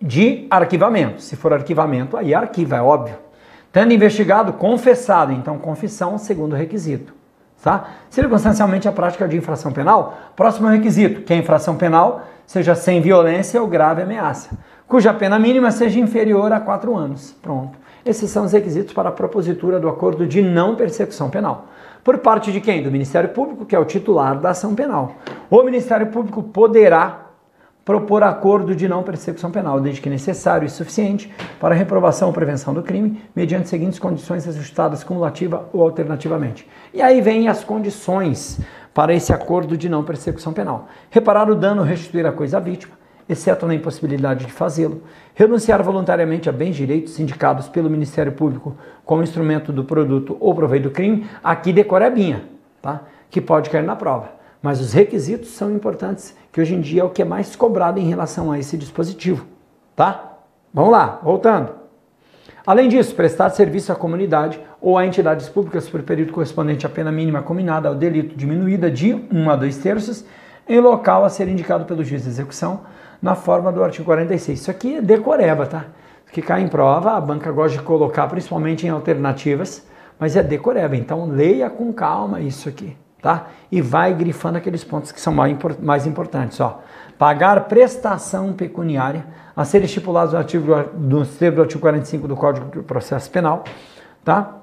de 0.00 0.46
arquivamento. 0.48 1.20
Se 1.20 1.36
for 1.36 1.52
arquivamento, 1.52 2.16
aí 2.16 2.34
arquiva, 2.34 2.76
é 2.76 2.82
óbvio. 2.82 3.16
Tendo 3.70 3.92
investigado, 3.92 4.54
confessado, 4.54 5.32
então 5.32 5.58
confissão, 5.58 6.16
segundo 6.16 6.56
requisito. 6.56 7.12
Tá? 7.62 7.88
Circunstancialmente 8.08 8.88
a 8.88 8.92
prática 8.92 9.28
de 9.28 9.36
infração 9.36 9.70
penal, 9.70 10.16
próximo 10.34 10.68
requisito, 10.68 11.22
que 11.22 11.32
a 11.32 11.36
infração 11.36 11.76
penal 11.76 12.24
seja 12.46 12.74
sem 12.74 13.00
violência 13.00 13.60
ou 13.60 13.66
grave 13.66 14.02
ameaça, 14.02 14.56
cuja 14.86 15.12
pena 15.12 15.38
mínima 15.38 15.70
seja 15.70 15.98
inferior 15.98 16.52
a 16.52 16.60
quatro 16.60 16.96
anos. 16.96 17.36
Pronto. 17.42 17.76
Esses 18.04 18.30
são 18.30 18.44
os 18.44 18.52
requisitos 18.52 18.94
para 18.94 19.08
a 19.08 19.12
propositura 19.12 19.80
do 19.80 19.88
acordo 19.88 20.26
de 20.26 20.40
não 20.40 20.76
persecução 20.76 21.28
penal. 21.28 21.66
Por 22.04 22.18
parte 22.18 22.52
de 22.52 22.60
quem? 22.60 22.82
Do 22.82 22.90
Ministério 22.90 23.30
Público, 23.30 23.66
que 23.66 23.74
é 23.74 23.78
o 23.78 23.84
titular 23.84 24.38
da 24.38 24.50
ação 24.50 24.76
penal. 24.76 25.16
O 25.50 25.60
Ministério 25.64 26.06
Público 26.06 26.40
poderá 26.40 27.26
propor 27.84 28.24
acordo 28.24 28.74
de 28.74 28.88
não 28.88 29.04
persecução 29.04 29.50
penal, 29.50 29.80
desde 29.80 30.00
que 30.00 30.10
necessário 30.10 30.66
e 30.66 30.68
suficiente 30.68 31.32
para 31.60 31.72
reprovação 31.72 32.28
ou 32.28 32.34
prevenção 32.34 32.74
do 32.74 32.82
crime, 32.82 33.22
mediante 33.34 33.62
as 33.62 33.70
seguintes 33.70 33.98
condições 34.00 34.46
ajustadas 34.46 35.04
cumulativa 35.04 35.68
ou 35.72 35.82
alternativamente. 35.82 36.68
E 36.92 37.00
aí 37.00 37.20
vem 37.20 37.48
as 37.48 37.62
condições 37.62 38.60
para 38.96 39.12
esse 39.12 39.30
acordo 39.30 39.76
de 39.76 39.90
não 39.90 40.02
persecução 40.02 40.54
penal. 40.54 40.88
Reparar 41.10 41.50
o 41.50 41.54
dano, 41.54 41.82
restituir 41.82 42.24
a 42.24 42.32
coisa 42.32 42.56
à 42.56 42.60
vítima, 42.60 42.94
exceto 43.28 43.66
na 43.66 43.74
impossibilidade 43.74 44.46
de 44.46 44.52
fazê-lo, 44.52 45.02
renunciar 45.34 45.82
voluntariamente 45.82 46.48
a 46.48 46.52
bens 46.52 46.74
direitos 46.76 47.20
indicados 47.20 47.68
pelo 47.68 47.90
Ministério 47.90 48.32
Público 48.32 48.74
como 49.04 49.22
instrumento 49.22 49.70
do 49.70 49.84
produto 49.84 50.38
ou 50.40 50.54
proveito 50.54 50.84
do 50.84 50.90
crime, 50.90 51.26
aqui 51.44 51.74
decorebinha, 51.74 52.44
tá? 52.80 53.02
que 53.28 53.38
pode 53.38 53.68
cair 53.68 53.84
na 53.84 53.94
prova. 53.94 54.30
Mas 54.62 54.80
os 54.80 54.94
requisitos 54.94 55.50
são 55.50 55.70
importantes, 55.72 56.34
que 56.50 56.58
hoje 56.58 56.74
em 56.74 56.80
dia 56.80 57.02
é 57.02 57.04
o 57.04 57.10
que 57.10 57.20
é 57.20 57.24
mais 57.26 57.54
cobrado 57.54 58.00
em 58.00 58.08
relação 58.08 58.50
a 58.50 58.58
esse 58.58 58.78
dispositivo. 58.78 59.44
Tá? 59.94 60.38
Vamos 60.72 60.92
lá, 60.92 61.20
voltando. 61.22 61.70
Além 62.66 62.88
disso, 62.88 63.14
prestar 63.14 63.50
serviço 63.50 63.92
à 63.92 63.94
comunidade 63.94 64.58
ou 64.80 64.98
a 64.98 65.06
entidades 65.06 65.48
públicas 65.48 65.88
por 65.88 66.02
período 66.02 66.32
correspondente 66.32 66.84
à 66.84 66.88
pena 66.88 67.12
mínima 67.12 67.40
combinada 67.40 67.88
ao 67.88 67.94
delito 67.94 68.34
diminuída 68.36 68.90
de 68.90 69.14
1 69.14 69.50
a 69.50 69.54
2 69.54 69.78
terços 69.78 70.24
em 70.68 70.80
local 70.80 71.24
a 71.24 71.28
ser 71.28 71.46
indicado 71.46 71.84
pelo 71.84 72.02
juiz 72.02 72.24
de 72.24 72.28
execução 72.28 72.80
na 73.22 73.36
forma 73.36 73.70
do 73.70 73.84
artigo 73.84 74.04
46. 74.06 74.58
Isso 74.58 74.70
aqui 74.70 74.96
é 74.96 75.00
decoreba, 75.00 75.64
tá? 75.64 75.84
Que 76.32 76.42
cai 76.42 76.60
em 76.60 76.66
prova, 76.66 77.12
a 77.12 77.20
banca 77.20 77.52
gosta 77.52 77.78
de 77.78 77.84
colocar 77.84 78.26
principalmente 78.26 78.84
em 78.84 78.90
alternativas, 78.90 79.86
mas 80.18 80.34
é 80.34 80.42
decoreba. 80.42 80.96
Então 80.96 81.24
leia 81.26 81.70
com 81.70 81.92
calma 81.92 82.40
isso 82.40 82.68
aqui, 82.68 82.96
tá? 83.20 83.48
E 83.70 83.80
vai 83.80 84.14
grifando 84.14 84.58
aqueles 84.58 84.84
pontos 84.84 85.10
que 85.12 85.20
são 85.20 85.34
mais 85.80 86.06
importantes, 86.06 86.60
ó. 86.60 86.80
Pagar 87.18 87.64
prestação 87.64 88.52
pecuniária 88.52 89.26
a 89.56 89.64
ser 89.64 89.82
estipulados 89.82 90.32
no 90.32 90.38
artigo 90.38 90.66
do, 90.92 91.24
do 91.24 91.60
artigo 91.62 91.80
45 91.80 92.28
do 92.28 92.36
Código 92.36 92.70
de 92.70 92.82
Processo 92.82 93.30
Penal, 93.30 93.64
tá? 94.24 94.56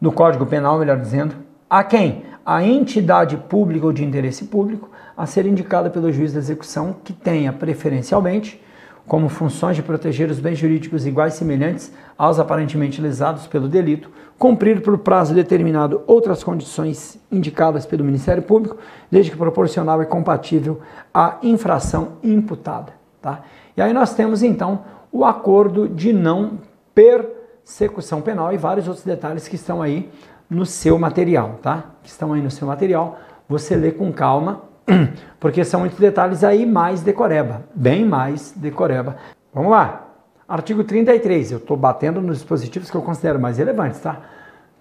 No 0.00 0.12
Código 0.12 0.46
Penal, 0.46 0.78
melhor 0.78 0.98
dizendo, 0.98 1.34
a 1.68 1.82
quem? 1.82 2.24
A 2.46 2.62
entidade 2.62 3.36
pública 3.36 3.86
ou 3.86 3.92
de 3.92 4.04
interesse 4.04 4.44
público 4.44 4.90
a 5.16 5.26
ser 5.26 5.44
indicada 5.44 5.90
pelo 5.90 6.12
juiz 6.12 6.32
da 6.32 6.38
execução 6.38 6.96
que 7.04 7.12
tenha 7.12 7.52
preferencialmente 7.52 8.62
como 9.08 9.30
funções 9.30 9.74
de 9.74 9.82
proteger 9.82 10.30
os 10.30 10.38
bens 10.38 10.58
jurídicos 10.58 11.06
iguais 11.06 11.34
e 11.34 11.38
semelhantes 11.38 11.90
aos 12.16 12.38
aparentemente 12.38 13.00
lesados 13.00 13.46
pelo 13.46 13.66
delito, 13.66 14.10
cumprir 14.38 14.82
por 14.82 14.98
prazo 14.98 15.34
determinado 15.34 16.02
outras 16.06 16.44
condições 16.44 17.18
indicadas 17.32 17.86
pelo 17.86 18.04
Ministério 18.04 18.42
Público, 18.42 18.76
desde 19.10 19.30
que 19.30 19.36
proporcional 19.36 20.02
e 20.02 20.06
compatível 20.06 20.80
à 21.12 21.38
infração 21.42 22.18
imputada. 22.22 22.92
Tá? 23.20 23.42
E 23.76 23.82
aí 23.82 23.92
nós 23.92 24.14
temos 24.14 24.42
então 24.42 24.84
o 25.10 25.24
acordo 25.24 25.88
de 25.88 26.12
não 26.12 26.58
persecução 26.94 28.20
penal 28.20 28.52
e 28.52 28.58
vários 28.58 28.86
outros 28.86 29.04
detalhes 29.04 29.48
que 29.48 29.56
estão 29.56 29.80
aí 29.80 30.10
no 30.50 30.66
seu 30.66 30.98
material, 30.98 31.58
tá? 31.62 31.84
Que 32.02 32.08
estão 32.08 32.32
aí 32.32 32.42
no 32.42 32.50
seu 32.50 32.66
material. 32.66 33.18
Você 33.48 33.74
lê 33.74 33.90
com 33.90 34.12
calma, 34.12 34.62
porque 35.38 35.64
são 35.64 35.80
muitos 35.80 35.98
detalhes 35.98 36.42
aí 36.42 36.64
mais 36.64 37.02
decoreba, 37.02 37.62
bem 37.74 38.04
mais 38.04 38.52
decoreba. 38.56 39.16
Vamos 39.52 39.70
lá. 39.70 40.06
Artigo 40.48 40.82
33. 40.82 41.52
Eu 41.52 41.58
estou 41.58 41.76
batendo 41.76 42.20
nos 42.20 42.38
dispositivos 42.38 42.90
que 42.90 42.96
eu 42.96 43.02
considero 43.02 43.38
mais 43.38 43.58
relevantes, 43.58 44.00
tá? 44.00 44.20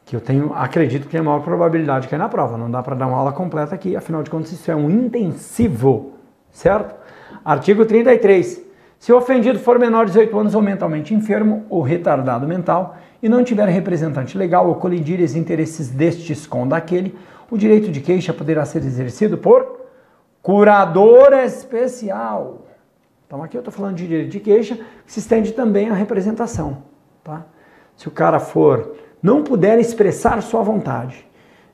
Que 0.06 0.16
eu 0.16 0.22
tenho, 0.22 0.54
acredito 0.54 1.04
que 1.04 1.10
tem 1.10 1.20
a 1.20 1.24
maior 1.24 1.42
probabilidade 1.42 2.04
de 2.04 2.08
cair 2.08 2.20
na 2.20 2.30
prova. 2.30 2.58
Não 2.58 2.72
dá 2.72 2.82
para 2.82 2.96
dar 2.96 3.08
uma 3.08 3.18
aula 3.18 3.34
completa 3.34 3.76
aqui, 3.76 3.96
afinal 3.96 4.24
de 4.24 4.30
contas, 4.30 4.52
isso 4.52 4.72
é 4.72 4.76
um 4.76 4.90
intensivo, 4.90 6.14
certo? 6.52 6.96
Artigo 7.44 7.86
33. 7.86 8.66
Se 8.98 9.12
o 9.12 9.18
ofendido 9.18 9.60
for 9.60 9.78
menor 9.78 10.06
de 10.06 10.12
18 10.12 10.40
anos 10.40 10.56
ou 10.56 10.62
mentalmente 10.62 11.14
enfermo 11.14 11.66
ou 11.70 11.82
retardado 11.82 12.48
mental, 12.48 12.98
e 13.22 13.28
não 13.28 13.44
tiver 13.44 13.68
representante 13.68 14.38
legal 14.38 14.68
ou 14.68 14.76
colidir 14.76 15.20
os 15.20 15.36
interesses 15.36 15.90
destes 15.90 16.46
com 16.48 16.68
daquele, 16.68 17.16
o 17.50 17.58
direito 17.58 17.92
de 17.92 18.00
queixa 18.00 18.34
poderá 18.34 18.64
ser 18.64 18.80
exercido 18.80 19.38
por 19.38 19.87
curador 20.48 21.34
especial. 21.34 22.60
Então 23.26 23.44
aqui 23.44 23.58
eu 23.58 23.60
estou 23.60 23.74
falando 23.74 23.98
de 23.98 24.08
direito 24.08 24.30
de 24.30 24.40
queixa, 24.40 24.80
que 25.06 25.12
se 25.12 25.20
estende 25.20 25.52
também 25.52 25.90
à 25.90 25.94
representação. 25.94 26.84
Tá? 27.22 27.44
Se 27.98 28.08
o 28.08 28.12
cara 28.12 28.40
for, 28.40 28.96
não 29.22 29.44
puder 29.44 29.78
expressar 29.78 30.42
sua 30.42 30.62
vontade, 30.62 31.28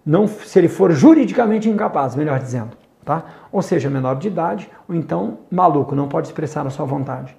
não, 0.03 0.25
se 0.25 0.57
ele 0.57 0.67
for 0.67 0.91
juridicamente 0.91 1.69
incapaz, 1.69 2.15
melhor 2.15 2.39
dizendo, 2.39 2.75
tá? 3.05 3.23
ou 3.51 3.62
seja, 3.62 3.91
menor 3.91 4.15
de 4.15 4.29
idade, 4.29 4.67
ou 4.89 4.95
então 4.95 5.38
maluco, 5.51 5.93
não 5.93 6.07
pode 6.07 6.25
expressar 6.25 6.65
a 6.65 6.71
sua 6.71 6.88
vontade 6.88 7.38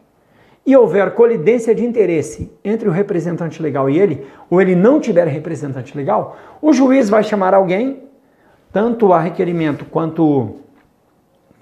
e 0.65 0.77
houver 0.77 1.15
colidência 1.15 1.75
de 1.75 1.85
interesse 1.85 2.51
entre 2.65 2.89
o 2.89 2.93
representante 2.93 3.61
legal 3.61 3.91
e 3.91 3.99
ele, 3.99 4.25
ou 4.49 4.63
ele 4.63 4.77
não 4.77 5.01
tiver 5.01 5.27
representante 5.27 5.97
legal, 5.97 6.37
o 6.63 6.73
juiz 6.73 7.11
vai 7.11 7.25
chamar 7.25 7.55
alguém, 7.55 8.05
tanto 8.73 9.13
a 9.13 9.21
requerimento 9.21 9.85
quanto, 9.85 10.61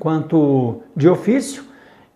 quanto 0.03 0.81
de 0.97 1.09
ofício, 1.09 1.63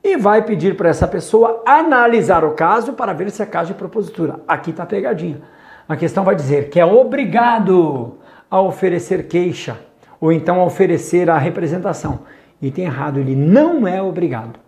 e 0.03 0.17
vai 0.17 0.43
pedir 0.43 0.77
para 0.77 0.89
essa 0.89 1.07
pessoa 1.07 1.63
analisar 1.65 2.45
o 2.45 2.51
caso 2.51 2.95
para 2.95 3.13
ver 3.13 3.31
se 3.31 3.41
é 3.41 3.47
caso 3.47 3.69
de 3.69 3.79
propositura. 3.79 4.41
Aqui 4.49 4.71
está 4.71 4.83
a 4.83 4.87
pegadinha. 4.87 5.41
A 5.89 5.95
questão 5.95 6.25
vai 6.25 6.35
dizer 6.35 6.69
que 6.69 6.81
é 6.81 6.85
obrigado 6.85 8.15
a 8.51 8.61
oferecer 8.61 9.29
queixa, 9.29 9.79
ou 10.21 10.33
então 10.33 10.61
a 10.61 10.65
oferecer 10.65 11.31
a 11.31 11.39
representação. 11.39 12.23
E 12.61 12.73
tem 12.73 12.87
errado, 12.87 13.21
ele 13.21 13.37
não 13.37 13.87
é 13.87 14.03
obrigado, 14.03 14.59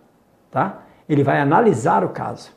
tá? 0.49 0.83
ele 1.09 1.21
vai 1.21 1.41
analisar 1.41 2.05
o 2.05 2.09
caso. 2.09 2.53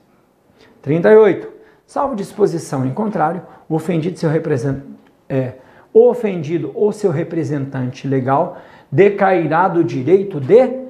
38. 0.80 1.48
Salvo 1.84 2.14
disposição 2.14 2.86
em 2.86 2.94
contrário, 2.94 3.42
o 3.68 3.74
ofendido, 3.74 4.16
seu 4.16 4.30
represent... 4.30 4.80
é, 5.28 5.54
ofendido 5.92 6.70
ou 6.74 6.92
seu 6.92 7.10
representante 7.10 8.06
legal 8.06 8.58
decairá 8.90 9.68
do 9.68 9.82
direito 9.82 10.40
de 10.40 10.82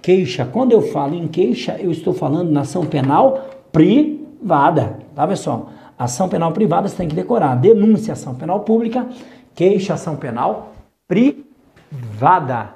queixa. 0.00 0.48
Quando 0.50 0.72
eu 0.72 0.82
falo 0.82 1.14
em 1.14 1.26
queixa, 1.28 1.76
eu 1.78 1.90
estou 1.90 2.14
falando 2.14 2.50
na 2.50 2.60
ação 2.60 2.86
penal 2.86 3.48
privada, 3.72 4.98
tá 5.14 5.26
pessoal? 5.26 5.70
Ação 5.98 6.28
penal 6.28 6.52
privada 6.52 6.88
você 6.88 6.96
tem 6.96 7.08
que 7.08 7.16
decorar. 7.16 7.56
Denúncia, 7.56 8.12
ação 8.12 8.34
penal 8.34 8.60
pública. 8.60 9.06
Queixa, 9.54 9.94
ação 9.94 10.14
penal 10.14 10.72
privada. 11.08 12.70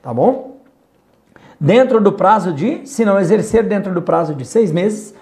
Tá 0.00 0.14
bom? 0.14 0.58
Dentro 1.60 2.00
do 2.00 2.12
prazo 2.12 2.52
de, 2.52 2.86
se 2.86 3.04
não 3.04 3.18
exercer 3.18 3.64
dentro 3.64 3.92
do 3.92 4.00
prazo 4.00 4.32
de 4.32 4.44
seis 4.44 4.70
meses, 4.70 5.12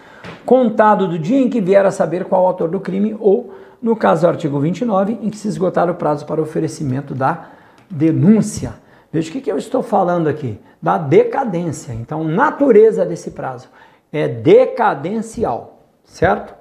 contado 0.45 1.09
do 1.09 1.19
dia 1.19 1.39
em 1.39 1.49
que 1.49 1.63
vier 1.63 1.87
a 1.87 1.91
saber 1.91 2.27
qual 2.27 2.43
o 2.45 2.47
autor 2.47 2.69
do 2.69 2.79
crime 2.79 3.17
ou, 3.19 3.55
no 3.81 3.95
caso 3.95 4.23
do 4.23 4.29
artigo 4.29 4.59
29, 4.59 5.19
em 5.23 5.31
que 5.31 5.37
se 5.37 5.49
esgotar 5.49 5.91
o 5.91 5.95
prazo 5.95 6.27
para 6.27 6.41
oferecimento 6.41 7.15
da 7.15 7.49
denúncia. 7.91 8.75
Veja 9.13 9.31
o 9.31 9.41
que, 9.41 9.51
eu 9.51 9.57
estou 9.57 9.83
falando 9.83 10.29
aqui, 10.29 10.59
da 10.81 10.99
decadência. 10.99 11.93
Então, 11.93 12.25
natureza 12.25 13.05
desse 13.05 13.31
prazo 13.31 13.69
é 14.13 14.29
decadencial, 14.29 15.81
certo? 16.05 16.55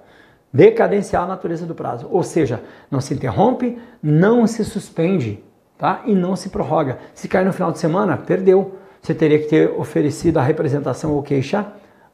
Decadencial 0.51 1.23
a 1.23 1.27
natureza 1.27 1.65
do 1.65 1.75
prazo, 1.75 2.07
ou 2.09 2.23
seja, 2.23 2.61
não 2.89 3.01
se 3.01 3.13
interrompe, 3.13 3.77
não 4.01 4.47
se 4.47 4.63
suspende, 4.63 5.43
tá? 5.77 6.01
E 6.05 6.15
não 6.15 6.35
se 6.35 6.49
prorroga. 6.49 6.99
Se 7.13 7.27
cair 7.27 7.45
no 7.45 7.53
final 7.53 7.71
de 7.71 7.79
semana, 7.79 8.17
perdeu. 8.17 8.75
Você 9.01 9.13
teria 9.13 9.39
que 9.39 9.47
ter 9.47 9.69
oferecido 9.77 10.37
a 10.37 10.41
representação 10.41 11.13
ou 11.13 11.21
queixa 11.21 11.65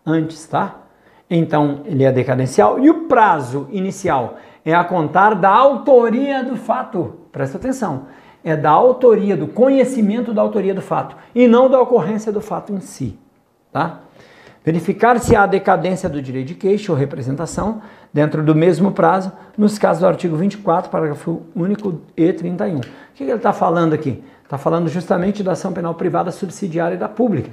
antes, 0.05 0.47
tá? 0.47 0.81
Então, 1.29 1.81
ele 1.85 2.03
é 2.03 2.11
decadencial. 2.11 2.79
E 2.79 2.89
o 2.89 3.05
prazo 3.05 3.67
inicial 3.71 4.37
é 4.65 4.74
a 4.74 4.84
contar 4.84 5.36
da 5.36 5.50
autoria 5.50 6.43
do 6.43 6.56
fato. 6.56 7.15
Presta 7.32 7.58
atenção. 7.58 8.08
É 8.43 8.56
da 8.56 8.71
autoria, 8.71 9.38
do 9.38 9.47
conhecimento 9.47 10.34
da 10.34 10.41
autoria 10.41 10.74
do 10.74 10.82
fato 10.82 11.15
e 11.34 11.47
não 11.47 11.69
da 11.69 11.80
ocorrência 11.80 12.32
do 12.32 12.41
fato 12.41 12.74
em 12.74 12.80
si, 12.80 13.17
tá? 13.71 14.00
Verificar 14.63 15.19
se 15.19 15.36
há 15.36 15.45
decadência 15.45 16.08
do 16.08 16.21
direito 16.21 16.50
de 16.50 16.56
queixa 16.56 16.91
ou 16.91 16.97
representação 16.97 17.82
dentro 18.13 18.43
do 18.43 18.54
mesmo 18.54 18.91
prazo, 18.91 19.32
nos 19.58 19.80
casos 19.80 20.02
do 20.02 20.08
artigo 20.08 20.36
24, 20.36 20.91
parágrafo 20.91 21.41
único 21.56 22.02
e 22.15 22.32
31. 22.32 22.80
O 22.80 22.82
que 23.15 23.24
ele 23.24 23.34
está 23.34 23.54
falando 23.54 23.93
aqui? 23.93 24.24
Está 24.43 24.58
falando 24.58 24.88
justamente 24.88 25.41
da 25.41 25.54
ação 25.54 25.74
penal 25.74 25.95
privada 25.95 26.32
subsidiária 26.32 26.97
da 26.97 27.08
pública. 27.08 27.52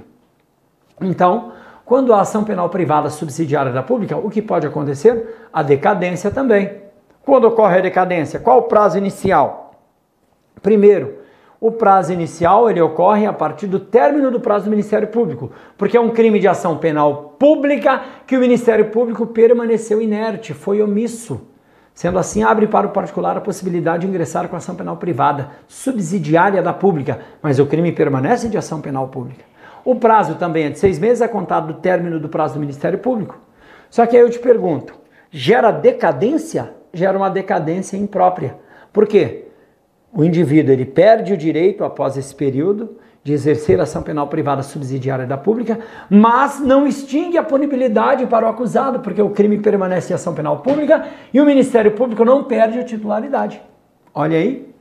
Então, 1.00 1.52
quando 1.84 2.12
a 2.12 2.20
ação 2.20 2.44
penal 2.44 2.68
privada 2.68 3.08
subsidiária 3.08 3.72
da 3.72 3.82
pública, 3.82 4.16
o 4.16 4.28
que 4.28 4.42
pode 4.42 4.66
acontecer? 4.66 5.48
A 5.50 5.62
decadência 5.62 6.30
também. 6.30 6.87
Quando 7.28 7.44
ocorre 7.44 7.76
a 7.76 7.82
decadência? 7.82 8.40
Qual 8.40 8.60
o 8.60 8.62
prazo 8.62 8.96
inicial? 8.96 9.74
Primeiro, 10.62 11.18
o 11.60 11.70
prazo 11.70 12.10
inicial 12.10 12.70
ele 12.70 12.80
ocorre 12.80 13.26
a 13.26 13.34
partir 13.34 13.66
do 13.66 13.78
término 13.78 14.30
do 14.30 14.40
prazo 14.40 14.64
do 14.64 14.70
Ministério 14.70 15.08
Público, 15.08 15.52
porque 15.76 15.98
é 15.98 16.00
um 16.00 16.08
crime 16.08 16.40
de 16.40 16.48
ação 16.48 16.78
penal 16.78 17.34
pública 17.38 18.02
que 18.26 18.34
o 18.34 18.40
Ministério 18.40 18.86
Público 18.86 19.26
permaneceu 19.26 20.00
inerte, 20.00 20.54
foi 20.54 20.80
omisso. 20.80 21.46
Sendo 21.92 22.18
assim, 22.18 22.42
abre 22.42 22.66
para 22.66 22.86
o 22.86 22.92
particular 22.92 23.36
a 23.36 23.42
possibilidade 23.42 24.06
de 24.06 24.08
ingressar 24.08 24.48
com 24.48 24.56
ação 24.56 24.74
penal 24.74 24.96
privada, 24.96 25.50
subsidiária 25.66 26.62
da 26.62 26.72
pública, 26.72 27.20
mas 27.42 27.58
o 27.58 27.66
crime 27.66 27.92
permanece 27.92 28.48
de 28.48 28.56
ação 28.56 28.80
penal 28.80 29.08
pública. 29.08 29.44
O 29.84 29.96
prazo 29.96 30.36
também 30.36 30.64
é 30.64 30.70
de 30.70 30.78
seis 30.78 30.98
meses, 30.98 31.20
é 31.20 31.28
contado 31.28 31.74
do 31.74 31.80
término 31.80 32.18
do 32.18 32.30
prazo 32.30 32.54
do 32.54 32.60
Ministério 32.60 32.98
Público. 32.98 33.38
Só 33.90 34.06
que 34.06 34.16
aí 34.16 34.22
eu 34.22 34.30
te 34.30 34.38
pergunto, 34.38 34.94
gera 35.30 35.70
decadência? 35.70 36.77
Gera 36.92 37.16
uma 37.16 37.30
decadência 37.30 37.96
imprópria. 37.96 38.56
Por 38.92 39.06
quê? 39.06 39.48
o 40.12 40.24
indivíduo 40.24 40.72
ele 40.72 40.84
perde 40.84 41.32
o 41.32 41.36
direito 41.36 41.84
após 41.84 42.16
esse 42.16 42.34
período 42.34 42.96
de 43.22 43.32
exercer 43.32 43.78
ação 43.80 44.02
penal 44.02 44.26
privada 44.28 44.62
subsidiária 44.62 45.26
da 45.26 45.36
pública, 45.36 45.78
mas 46.08 46.60
não 46.60 46.86
extingue 46.86 47.36
a 47.36 47.42
punibilidade 47.42 48.26
para 48.26 48.46
o 48.46 48.48
acusado, 48.48 49.00
porque 49.00 49.20
o 49.20 49.30
crime 49.30 49.58
permanece 49.58 50.12
em 50.12 50.14
ação 50.14 50.34
penal 50.34 50.60
pública 50.60 51.06
e 51.32 51.40
o 51.40 51.44
Ministério 51.44 51.90
Público 51.92 52.24
não 52.24 52.44
perde 52.44 52.78
a 52.78 52.84
titularidade. 52.84 53.60
Olha 54.14 54.38
aí, 54.38 54.72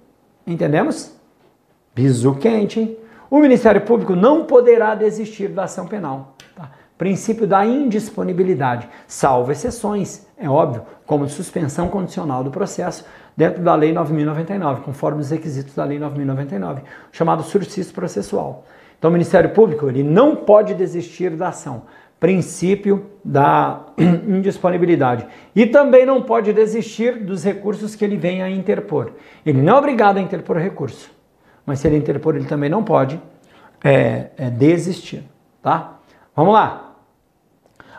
entendemos? 0.45 1.13
Bisu 1.93 2.35
quente, 2.35 2.79
hein? 2.79 2.97
O 3.29 3.39
Ministério 3.39 3.81
Público 3.81 4.15
não 4.15 4.45
poderá 4.45 4.95
desistir 4.95 5.49
da 5.49 5.65
ação 5.65 5.85
penal. 5.85 6.36
Princípio 6.97 7.45
da 7.45 7.63
indisponibilidade, 7.63 8.89
salvo 9.07 9.51
exceções, 9.51 10.25
é 10.37 10.49
óbvio, 10.49 10.81
como 11.05 11.29
suspensão 11.29 11.89
condicional 11.89 12.43
do 12.43 12.49
processo, 12.49 13.05
dentro 13.35 13.61
da 13.61 13.75
Lei 13.75 13.93
9.099, 13.93 14.81
conforme 14.81 15.21
os 15.21 15.29
requisitos 15.29 15.75
da 15.75 15.83
Lei 15.83 15.99
9.099, 15.99 16.81
chamado 17.11 17.43
sursis 17.43 17.91
processual. 17.91 18.65
Então, 18.97 19.09
o 19.09 19.13
Ministério 19.13 19.51
Público 19.51 19.87
ele 19.87 20.01
não 20.01 20.35
pode 20.35 20.73
desistir 20.73 21.29
da 21.31 21.49
ação, 21.49 21.83
princípio 22.19 23.05
da 23.23 23.85
indisponibilidade. 24.27 25.27
E 25.55 25.67
também 25.67 26.03
não 26.03 26.23
pode 26.23 26.51
desistir 26.51 27.23
dos 27.23 27.43
recursos 27.43 27.95
que 27.95 28.03
ele 28.03 28.17
venha 28.17 28.45
a 28.45 28.49
interpor. 28.49 29.11
Ele 29.45 29.61
não 29.61 29.75
é 29.75 29.77
obrigado 29.77 30.17
a 30.17 30.21
interpor 30.21 30.57
recurso, 30.57 31.11
mas 31.63 31.79
se 31.79 31.87
ele 31.87 31.97
interpor, 31.97 32.35
ele 32.35 32.45
também 32.45 32.71
não 32.71 32.83
pode 32.83 33.21
é, 33.83 34.31
é 34.35 34.49
desistir. 34.49 35.23
Tá? 35.61 35.99
Vamos 36.35 36.53
lá. 36.53 36.86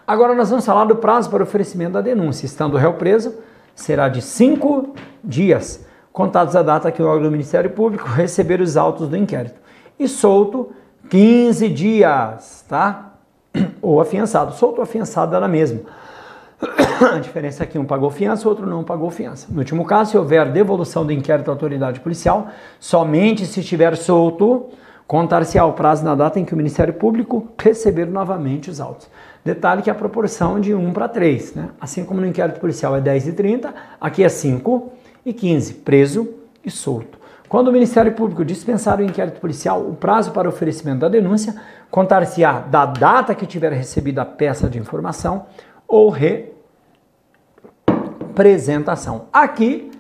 Agora 0.08 0.34
nós 0.34 0.48
vamos 0.48 0.64
falar 0.64 0.86
do 0.86 0.96
prazo 0.96 1.28
para 1.28 1.42
oferecimento 1.42 1.92
da 1.92 2.00
denúncia. 2.00 2.46
Estando 2.46 2.72
o 2.72 2.76
réu 2.78 2.94
preso, 2.94 3.34
será 3.74 4.08
de 4.08 4.22
cinco 4.22 4.94
dias, 5.22 5.84
contados 6.10 6.56
a 6.56 6.62
data 6.62 6.90
que 6.90 7.02
o 7.02 7.06
órgão 7.06 7.24
do 7.24 7.30
Ministério 7.30 7.68
Público 7.68 8.08
receber 8.08 8.58
os 8.62 8.78
autos 8.78 9.06
do 9.06 9.14
inquérito. 9.18 9.60
E 9.98 10.08
solto, 10.08 10.70
15 11.10 11.68
dias, 11.68 12.64
tá? 12.66 13.16
Ou 13.82 14.00
afiançado. 14.00 14.54
Solto 14.54 14.78
ou 14.78 14.82
afiançado 14.82 15.30
dá 15.30 15.40
na 15.40 15.48
mesma. 15.48 15.80
A 17.14 17.18
diferença 17.18 17.64
é 17.64 17.66
que 17.66 17.78
um 17.78 17.84
pagou 17.84 18.08
fiança, 18.10 18.46
o 18.46 18.50
outro 18.50 18.66
não 18.66 18.82
pagou 18.82 19.10
fiança. 19.10 19.46
No 19.50 19.58
último 19.58 19.84
caso, 19.84 20.12
se 20.12 20.16
houver 20.16 20.50
devolução 20.50 21.04
do 21.04 21.12
inquérito 21.12 21.50
à 21.50 21.52
autoridade 21.52 22.00
policial, 22.00 22.48
somente 22.80 23.44
se 23.44 23.60
estiver 23.60 23.94
solto, 23.94 24.70
contar-se 25.06 25.58
ao 25.58 25.74
prazo 25.74 26.02
na 26.02 26.14
data 26.14 26.40
em 26.40 26.46
que 26.46 26.54
o 26.54 26.56
Ministério 26.56 26.94
Público 26.94 27.48
receber 27.58 28.06
novamente 28.06 28.70
os 28.70 28.80
autos. 28.80 29.06
Detalhe 29.44 29.82
que 29.82 29.90
a 29.90 29.94
proporção 29.94 30.60
de 30.60 30.74
1 30.74 30.92
para 30.92 31.08
3, 31.08 31.54
né? 31.54 31.68
assim 31.80 32.04
como 32.04 32.20
no 32.20 32.26
inquérito 32.26 32.60
policial 32.60 32.96
é 32.96 33.00
10 33.00 33.28
e 33.28 33.32
30, 33.32 33.74
aqui 34.00 34.22
é 34.22 34.28
5 34.28 34.92
e 35.24 35.32
15, 35.32 35.74
preso 35.74 36.34
e 36.64 36.70
solto. 36.70 37.18
Quando 37.48 37.68
o 37.68 37.72
Ministério 37.72 38.12
Público 38.12 38.44
dispensar 38.44 39.00
o 39.00 39.04
inquérito 39.04 39.40
policial, 39.40 39.80
o 39.80 39.94
prazo 39.94 40.32
para 40.32 40.48
oferecimento 40.48 40.98
da 41.00 41.08
denúncia 41.08 41.54
contar-se-á 41.90 42.60
da 42.60 42.84
data 42.84 43.34
que 43.34 43.46
tiver 43.46 43.72
recebido 43.72 44.18
a 44.18 44.26
peça 44.26 44.68
de 44.68 44.78
informação 44.78 45.46
ou 45.86 46.10
representação. 48.34 49.28
Aqui 49.32 49.90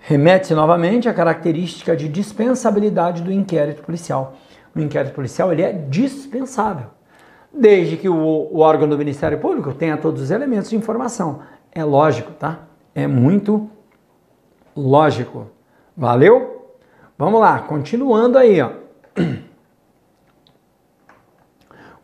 remete-se 0.00 0.54
novamente 0.54 1.06
à 1.10 1.14
característica 1.14 1.94
de 1.94 2.08
dispensabilidade 2.08 3.20
do 3.20 3.30
inquérito 3.30 3.82
policial. 3.82 4.36
O 4.74 4.80
inquérito 4.80 5.14
policial 5.14 5.52
ele 5.52 5.60
é 5.60 5.72
dispensável 5.72 6.97
desde 7.58 7.96
que 7.96 8.08
o, 8.08 8.14
o 8.14 8.60
órgão 8.60 8.88
do 8.88 8.96
Ministério 8.96 9.38
Público 9.38 9.74
tenha 9.74 9.96
todos 9.96 10.22
os 10.22 10.30
elementos 10.30 10.70
de 10.70 10.76
informação. 10.76 11.42
É 11.72 11.82
lógico, 11.84 12.32
tá? 12.32 12.60
É 12.94 13.06
muito 13.06 13.68
lógico. 14.74 15.48
Valeu? 15.96 16.76
Vamos 17.18 17.40
lá, 17.40 17.58
continuando 17.60 18.38
aí, 18.38 18.60
ó. 18.60 18.70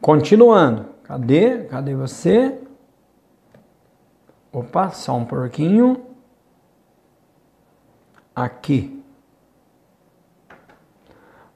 Continuando. 0.01 0.87
Cadê? 1.05 1.65
Cadê 1.65 1.95
você? 1.95 2.59
Opa, 4.53 4.91
só 4.91 5.17
um 5.17 5.25
pouquinho. 5.25 6.05
Aqui. 8.35 9.03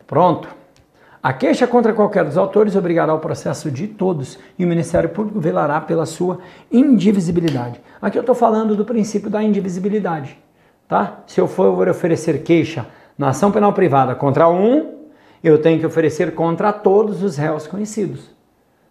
Pronto. 0.07 0.58
A 1.21 1.33
queixa 1.33 1.67
contra 1.67 1.93
qualquer 1.93 2.25
dos 2.25 2.39
autores 2.39 2.77
obrigará 2.77 3.13
o 3.13 3.19
processo 3.19 3.73
de 3.73 3.89
todos 3.89 4.39
e 4.57 4.65
o 4.65 4.69
Ministério 4.69 5.09
Público 5.09 5.41
velará 5.41 5.81
pela 5.81 6.07
sua 6.07 6.39
indivisibilidade. 6.71 7.81
Aqui 8.01 8.17
eu 8.17 8.21
estou 8.21 8.37
falando 8.37 8.77
do 8.77 8.85
princípio 8.85 9.29
da 9.29 9.43
indivisibilidade. 9.43 10.39
Tá? 10.87 11.21
Se 11.27 11.41
eu 11.41 11.49
for 11.49 11.89
oferecer 11.89 12.45
queixa 12.45 12.87
na 13.17 13.31
ação 13.31 13.51
penal 13.51 13.73
privada 13.73 14.15
contra 14.15 14.49
um, 14.49 14.95
eu 15.43 15.61
tenho 15.61 15.81
que 15.81 15.87
oferecer 15.87 16.35
contra 16.35 16.73
todos 16.73 17.21
os 17.23 17.37
réus 17.37 17.67
conhecidos. 17.67 18.31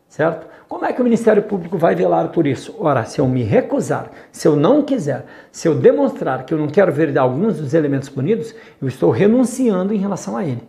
Certo? 0.10 0.48
Como 0.68 0.86
é 0.86 0.92
que 0.92 1.00
o 1.00 1.04
Ministério 1.06 1.44
Público 1.44 1.78
vai 1.78 1.96
velar 1.96 2.28
por 2.30 2.46
isso? 2.46 2.76
Ora, 2.78 3.06
se 3.06 3.20
eu 3.20 3.28
me 3.28 3.42
recusar, 3.42 4.12
se 4.34 4.46
eu 4.46 4.56
não 4.58 4.84
quiser, 4.84 5.26
se 5.50 5.66
eu 5.66 5.76
demonstrar 5.76 6.46
que 6.46 6.54
eu 6.54 6.58
não 6.58 6.68
quero 6.68 6.92
ver 6.92 7.18
alguns 7.18 7.58
dos 7.58 7.74
elementos 7.74 8.10
punidos, 8.10 8.54
eu 8.82 8.88
estou 8.88 9.12
renunciando 9.12 9.94
em 9.94 9.98
relação 9.98 10.36
a 10.36 10.44
ele. 10.44 10.62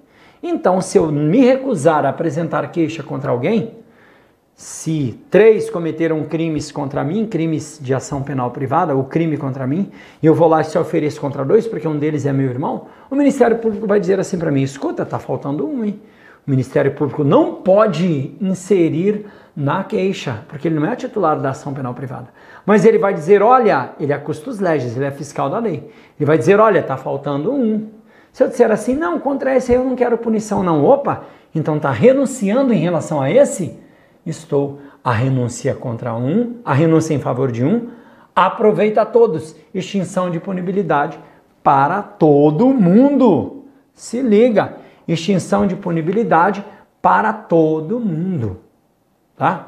Então, 0.42 0.80
se 0.80 0.98
eu 0.98 1.10
me 1.10 1.40
recusar 1.40 2.04
a 2.04 2.10
apresentar 2.10 2.70
queixa 2.70 3.02
contra 3.02 3.30
alguém, 3.30 3.74
se 4.54 5.18
três 5.30 5.70
cometeram 5.70 6.24
crimes 6.24 6.72
contra 6.72 7.04
mim, 7.04 7.26
crimes 7.26 7.78
de 7.80 7.94
ação 7.94 8.22
penal 8.22 8.50
privada, 8.50 8.94
ou 8.94 9.04
crime 9.04 9.36
contra 9.36 9.66
mim, 9.66 9.90
e 10.20 10.26
eu 10.26 10.34
vou 10.34 10.48
lá 10.48 10.60
e 10.60 10.64
se 10.64 10.76
ofereço 10.76 11.20
contra 11.20 11.44
dois, 11.44 11.66
porque 11.66 11.86
um 11.86 11.96
deles 11.96 12.26
é 12.26 12.32
meu 12.32 12.50
irmão, 12.50 12.86
o 13.08 13.14
Ministério 13.14 13.58
Público 13.58 13.86
vai 13.86 14.00
dizer 14.00 14.18
assim 14.18 14.36
para 14.36 14.50
mim: 14.50 14.62
escuta, 14.62 15.06
tá 15.06 15.18
faltando 15.20 15.64
um, 15.64 15.84
hein? 15.84 16.00
O 16.44 16.50
Ministério 16.50 16.92
Público 16.92 17.22
não 17.22 17.56
pode 17.56 18.34
inserir 18.40 19.26
na 19.54 19.84
queixa, 19.84 20.44
porque 20.48 20.66
ele 20.66 20.80
não 20.80 20.90
é 20.90 20.96
titular 20.96 21.38
da 21.38 21.50
ação 21.50 21.74
penal 21.74 21.92
privada. 21.92 22.28
Mas 22.64 22.84
ele 22.84 22.98
vai 22.98 23.12
dizer, 23.12 23.42
olha, 23.42 23.90
ele 24.00 24.12
é 24.12 24.18
custos 24.18 24.58
legis, 24.58 24.96
ele 24.96 25.04
é 25.04 25.10
fiscal 25.10 25.50
da 25.50 25.58
lei. 25.58 25.90
Ele 26.18 26.26
vai 26.26 26.38
dizer, 26.38 26.58
olha, 26.58 26.78
está 26.78 26.96
faltando 26.96 27.52
um. 27.52 27.88
Se 28.38 28.44
eu 28.44 28.48
disser 28.48 28.70
assim, 28.70 28.94
não, 28.94 29.18
contra 29.18 29.56
esse 29.56 29.72
eu 29.72 29.82
não 29.82 29.96
quero 29.96 30.16
punição, 30.16 30.62
não. 30.62 30.84
Opa, 30.84 31.24
então 31.52 31.76
está 31.76 31.90
renunciando 31.90 32.72
em 32.72 32.78
relação 32.78 33.20
a 33.20 33.28
esse? 33.28 33.76
Estou. 34.24 34.78
A 35.02 35.10
renúncia 35.10 35.74
contra 35.74 36.14
um, 36.14 36.60
a 36.64 36.72
renúncia 36.72 37.12
em 37.12 37.18
favor 37.18 37.50
de 37.50 37.64
um, 37.64 37.88
aproveita 38.36 39.02
a 39.02 39.04
todos. 39.04 39.56
Extinção 39.74 40.30
de 40.30 40.38
punibilidade 40.38 41.18
para 41.64 42.00
todo 42.00 42.68
mundo. 42.68 43.64
Se 43.92 44.22
liga, 44.22 44.76
extinção 45.08 45.66
de 45.66 45.74
punibilidade 45.74 46.64
para 47.02 47.32
todo 47.32 47.98
mundo. 47.98 48.60
Tá? 49.36 49.66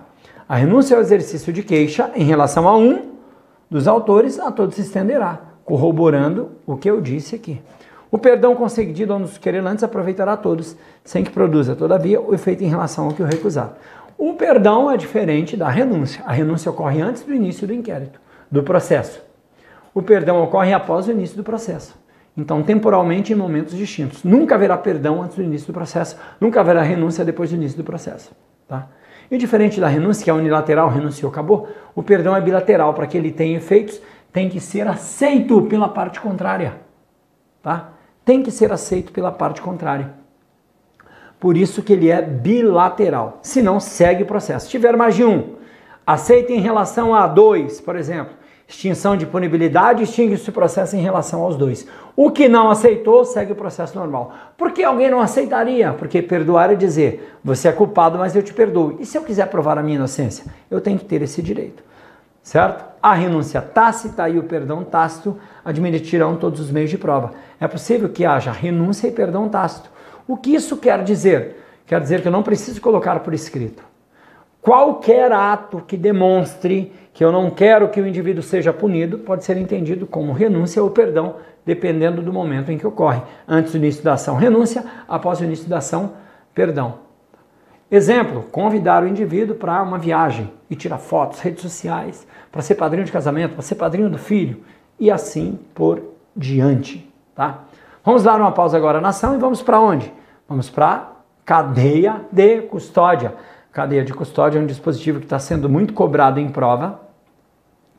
A 0.49 0.55
renúncia 0.55 0.95
ao 0.95 1.03
exercício 1.03 1.53
de 1.53 1.65
queixa 1.65 2.13
em 2.15 2.23
relação 2.23 2.69
a 2.69 2.77
um 2.77 3.17
dos 3.69 3.89
autores 3.89 4.39
a 4.39 4.53
todos 4.53 4.77
se 4.77 4.83
estenderá, 4.83 5.41
corroborando 5.65 6.53
o 6.65 6.77
que 6.77 6.89
eu 6.89 7.01
disse 7.01 7.35
aqui. 7.35 7.61
O 8.11 8.19
perdão 8.19 8.57
concedido 8.57 9.13
aos 9.13 9.39
querelantes 9.39 9.85
aproveitará 9.85 10.33
a 10.33 10.37
todos, 10.37 10.77
sem 11.05 11.23
que 11.23 11.31
produza, 11.31 11.77
todavia, 11.77 12.21
o 12.21 12.35
efeito 12.35 12.65
em 12.65 12.69
relação 12.69 13.07
ao 13.07 13.13
que 13.13 13.23
o 13.23 13.27
recusar. 13.27 13.75
O 14.19 14.35
perdão 14.35 14.91
é 14.91 14.97
diferente 14.97 15.57
da 15.57 15.69
renúncia. 15.69 16.23
A 16.27 16.33
renúncia 16.33 16.71
ocorre 16.71 17.01
antes 17.01 17.23
do 17.23 17.33
início 17.33 17.67
do 17.67 17.73
inquérito, 17.73 18.21
do 18.51 18.63
processo. 18.63 19.23
O 19.95 20.03
perdão 20.03 20.43
ocorre 20.43 20.73
após 20.73 21.07
o 21.07 21.13
início 21.13 21.37
do 21.37 21.45
processo. 21.45 21.99
Então, 22.37 22.63
temporalmente, 22.63 23.33
em 23.33 23.37
momentos 23.37 23.77
distintos. 23.77 24.25
Nunca 24.25 24.57
haverá 24.57 24.77
perdão 24.77 25.23
antes 25.23 25.37
do 25.37 25.43
início 25.43 25.69
do 25.69 25.73
processo, 25.73 26.17
nunca 26.41 26.61
haverá 26.61 26.83
renúncia 26.83 27.25
depois 27.25 27.51
do 27.51 27.57
início 27.57 27.79
do 27.79 27.85
processo. 27.85 28.33
Tá? 28.69 28.89
E 29.31 29.39
diferente 29.39 29.81
da 29.81 29.89
renúncia, 29.89 30.25
que 30.25 30.31
é 30.31 30.35
unilateral, 30.35 30.89
renunciou, 30.89 31.31
acabou, 31.31 31.69
o 31.95 32.03
perdão 32.03 32.35
é 32.35 32.41
bilateral. 32.41 32.93
Para 32.93 33.07
que 33.07 33.17
ele 33.17 33.31
tenha 33.31 33.57
efeitos, 33.57 34.01
tem 34.33 34.49
que 34.49 34.61
ser 34.61 34.87
aceito 34.89 35.63
pela 35.63 35.89
parte 35.89 36.21
contrária. 36.21 36.75
Tá? 37.63 37.93
Tem 38.25 38.43
que 38.43 38.51
ser 38.51 38.73
aceito 38.73 39.13
pela 39.13 39.33
parte 39.33 39.61
contrária. 39.61 40.15
Por 41.39 41.57
isso 41.57 41.83
que 41.83 41.93
ele 41.93 42.11
é 42.11 42.21
bilateral. 42.21 43.39
Se 43.43 43.63
não, 43.63 43.81
segue 43.81 44.23
o 44.23 44.27
processo. 44.27 44.67
Se 44.67 44.71
tiver 44.71 44.97
mais 44.97 45.15
de 45.15 45.25
um, 45.25 45.57
aceita 46.07 46.53
em 46.53 46.61
relação 46.61 47.15
a 47.15 47.27
dois, 47.27 47.81
por 47.81 47.97
exemplo 47.97 48.41
extinção 48.71 49.17
de 49.17 49.27
punibilidade, 49.27 50.05
extingue-se 50.05 50.49
o 50.49 50.53
processo 50.53 50.97
em 50.97 51.01
relação 51.01 51.43
aos 51.43 51.57
dois. 51.57 51.87
O 52.15 52.31
que 52.31 52.49
não 52.49 52.71
aceitou, 52.71 53.25
segue 53.25 53.53
o 53.53 53.57
processo 53.57 53.99
normal. 53.99 54.33
Por 54.57 54.71
que 54.71 54.85
alguém 54.85 55.11
não 55.11 55.21
aceitaria? 55.21 55.93
Porque 55.93 56.23
perdoar 56.23 56.71
é 56.71 56.77
dizer, 56.77 57.37
você 57.43 57.69
é 57.69 57.73
culpado, 57.73 58.17
mas 58.17 58.37
eu 58.37 58.43
te 58.43 58.55
perdoo. 58.55 58.97
E 59.01 59.05
se 59.05 59.19
eu 59.19 59.23
quiser 59.23 59.49
provar 59.49 59.77
a 59.77 59.83
minha 59.83 59.97
inocência? 59.97 60.45
Eu 60.71 60.81
tenho 60.81 60.99
que 60.99 61.05
ter 61.05 61.21
esse 61.21 61.43
direito. 61.43 61.83
Certo? 62.43 62.85
A 63.03 63.15
renúncia 63.15 63.61
tácita 63.63 64.29
e 64.29 64.39
o 64.39 64.45
perdão 64.45 64.85
tácito 64.85 65.39
admitirão 65.65 66.37
todos 66.37 66.61
os 66.61 66.71
meios 66.71 66.91
de 66.91 66.99
prova. 66.99 67.33
É 67.59 67.67
possível 67.67 68.09
que 68.09 68.25
haja 68.25 68.53
renúncia 68.53 69.09
e 69.09 69.13
perdão 69.13 69.49
tácito. 69.49 69.91
O 70.27 70.37
que 70.37 70.55
isso 70.55 70.77
quer 70.77 71.03
dizer? 71.03 71.57
Quer 71.87 72.01
dizer 72.01 72.23
que 72.23 72.29
eu 72.29 72.33
não 72.33 72.43
preciso 72.43 72.81
colocar 72.81 73.21
por 73.21 73.35
escrito. 73.35 73.83
Qualquer 74.63 75.33
ato 75.33 75.83
que 75.87 75.97
demonstre 75.97 76.93
que 77.13 77.25
eu 77.25 77.33
não 77.33 77.51
quero 77.51 77.89
que 77.89 78.01
o 78.01 78.07
indivíduo 78.07 78.43
seja 78.43 78.73
punido 78.73 79.19
pode 79.19 79.45
ser 79.45 79.57
entendido 79.57 80.07
como 80.07 80.33
renúncia 80.33 80.83
ou 80.83 80.91
perdão, 80.91 81.37
dependendo 81.65 82.21
do 82.23 82.33
momento 82.33 82.71
em 82.71 82.77
que 82.77 82.87
ocorre. 82.87 83.23
Antes 83.49 83.73
do 83.73 83.79
início 83.79 84.05
da 84.05 84.13
ação, 84.13 84.37
renúncia, 84.37 84.85
após 85.09 85.41
o 85.41 85.45
início 85.45 85.69
da 85.69 85.79
ação, 85.79 86.13
perdão. 86.55 87.10
Exemplo: 87.91 88.45
convidar 88.51 89.03
o 89.03 89.09
indivíduo 89.09 89.57
para 89.57 89.83
uma 89.83 89.99
viagem 89.99 90.51
e 90.69 90.77
tirar 90.77 90.99
fotos, 90.99 91.41
redes 91.41 91.63
sociais, 91.63 92.27
para 92.51 92.63
ser 92.63 92.75
padrinho 92.77 93.05
de 93.05 93.13
casamento, 93.13 93.55
para 93.55 93.63
ser 93.63 93.75
padrinho 93.75 94.09
do 94.09 94.19
filho 94.19 94.63
e 94.99 95.11
assim 95.11 95.59
por 95.75 96.03
diante. 96.37 97.11
Tá? 97.35 97.65
Vamos 98.05 98.23
dar 98.23 98.41
uma 98.41 98.53
pausa 98.53 98.77
agora 98.77 99.01
na 99.01 99.09
ação 99.09 99.35
e 99.35 99.39
vamos 99.39 99.63
para 99.63 99.81
onde? 99.81 100.13
Vamos 100.49 100.71
para 100.71 101.13
cadeia 101.45 102.23
de 102.31 102.63
custódia 102.63 103.35
cadeia 103.73 104.05
de 104.05 104.13
custódia 104.13 104.59
é 104.59 104.63
um 104.63 104.67
dispositivo 104.67 105.19
que 105.19 105.27
está 105.27 105.39
sendo 105.39 105.69
muito 105.69 105.93
cobrado 105.93 106.41
em 106.41 106.49
prova, 106.49 107.01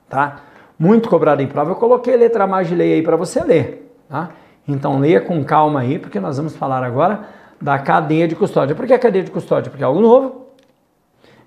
tá? 0.10 0.42
Muito 0.78 1.10
cobrado 1.10 1.42
em 1.42 1.48
prova. 1.48 1.72
Eu 1.72 1.76
coloquei 1.76 2.16
letra 2.16 2.46
mais 2.46 2.68
de 2.68 2.76
lei 2.76 2.96
aí 2.96 3.02
para 3.02 3.16
você 3.16 3.44
ler, 3.44 3.96
tá? 4.10 4.32
Então 4.68 5.00
leia 5.00 5.22
com 5.22 5.44
calma 5.44 5.82
aí, 5.82 5.98
porque 5.98 6.20
nós 6.20 6.38
vamos 6.38 6.56
falar 6.56 6.84
agora 6.84 7.22
da 7.62 7.78
cadeia 7.78 8.28
de 8.28 8.36
custódia. 8.36 8.76
Por 8.76 8.88
que 8.88 8.93
a 8.93 8.99
cadeia 8.99 9.24
de 9.24 9.32
custódia? 9.32 9.70
Porque 9.70 9.84
é 9.84 9.86
algo 9.86 10.01
novo, 10.01 10.47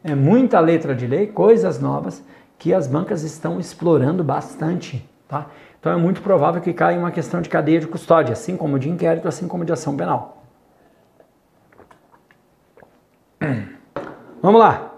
é 0.02 0.14
muita 0.14 0.60
letra 0.60 0.94
de 0.94 1.06
lei, 1.06 1.26
coisas 1.26 1.80
novas 1.80 2.24
que 2.58 2.72
as 2.72 2.86
bancas 2.86 3.22
estão 3.22 3.58
explorando 3.58 4.22
bastante, 4.22 5.04
tá? 5.26 5.46
Então 5.80 5.92
é 5.92 5.96
muito 5.96 6.22
provável 6.22 6.62
que 6.62 6.72
caia 6.72 6.98
uma 6.98 7.10
questão 7.10 7.42
de 7.42 7.48
cadeia 7.48 7.80
de 7.80 7.86
custódia, 7.86 8.32
assim 8.32 8.56
como 8.56 8.78
de 8.78 8.88
inquérito, 8.88 9.28
assim 9.28 9.48
como 9.48 9.64
de 9.64 9.72
ação 9.72 9.96
penal. 9.96 10.44
Vamos 14.40 14.60
lá. 14.60 14.92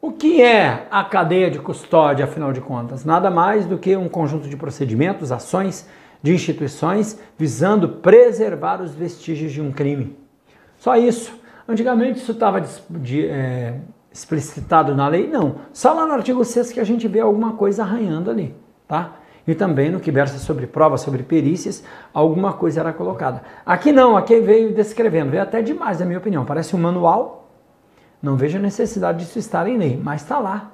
O 0.00 0.12
que 0.12 0.40
é 0.40 0.86
a 0.90 1.04
cadeia 1.04 1.50
de 1.50 1.58
custódia, 1.58 2.24
afinal 2.24 2.52
de 2.52 2.60
contas? 2.60 3.04
Nada 3.04 3.30
mais 3.30 3.66
do 3.66 3.78
que 3.78 3.96
um 3.96 4.08
conjunto 4.08 4.48
de 4.48 4.56
procedimentos, 4.56 5.30
ações 5.30 5.88
de 6.22 6.32
instituições 6.32 7.20
visando 7.36 7.88
preservar 7.88 8.80
os 8.80 8.94
vestígios 8.94 9.52
de 9.52 9.60
um 9.60 9.70
crime. 9.70 10.25
Só 10.86 10.94
isso. 10.96 11.32
Antigamente 11.68 12.20
isso 12.20 12.30
estava 12.30 12.60
é, 12.60 13.74
explicitado 14.12 14.94
na 14.94 15.08
lei? 15.08 15.26
Não. 15.26 15.56
Só 15.72 15.92
lá 15.92 16.06
no 16.06 16.12
artigo 16.12 16.44
6 16.44 16.70
que 16.70 16.78
a 16.78 16.84
gente 16.84 17.08
vê 17.08 17.18
alguma 17.18 17.54
coisa 17.54 17.82
arranhando 17.82 18.30
ali, 18.30 18.54
tá? 18.86 19.14
E 19.44 19.52
também 19.52 19.90
no 19.90 19.98
que 19.98 20.12
versa 20.12 20.38
sobre 20.38 20.64
provas, 20.64 21.00
sobre 21.00 21.24
perícias, 21.24 21.82
alguma 22.14 22.52
coisa 22.52 22.78
era 22.78 22.92
colocada. 22.92 23.42
Aqui 23.66 23.90
não, 23.90 24.16
aqui 24.16 24.38
veio 24.38 24.72
descrevendo, 24.72 25.32
veio 25.32 25.42
até 25.42 25.60
demais, 25.60 25.98
na 25.98 26.06
minha 26.06 26.20
opinião. 26.20 26.44
Parece 26.44 26.76
um 26.76 26.78
manual 26.78 27.48
não 28.22 28.36
vejo 28.36 28.56
a 28.56 28.62
necessidade 28.62 29.18
disso 29.18 29.40
estar 29.40 29.66
em 29.66 29.76
lei, 29.76 30.00
mas 30.00 30.22
está 30.22 30.38
lá. 30.38 30.70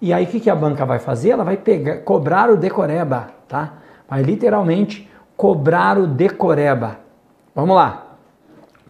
E 0.00 0.10
aí 0.10 0.24
o 0.24 0.28
que, 0.28 0.40
que 0.40 0.48
a 0.48 0.56
banca 0.56 0.86
vai 0.86 0.98
fazer? 0.98 1.32
Ela 1.32 1.44
vai 1.44 1.58
pegar, 1.58 1.98
cobrar 1.98 2.48
o 2.48 2.56
decoreba, 2.56 3.28
tá? 3.46 3.74
Vai 4.08 4.22
literalmente 4.22 5.06
cobrar 5.36 5.98
o 5.98 6.06
decoreba. 6.06 6.96
Vamos 7.54 7.76
lá. 7.76 8.07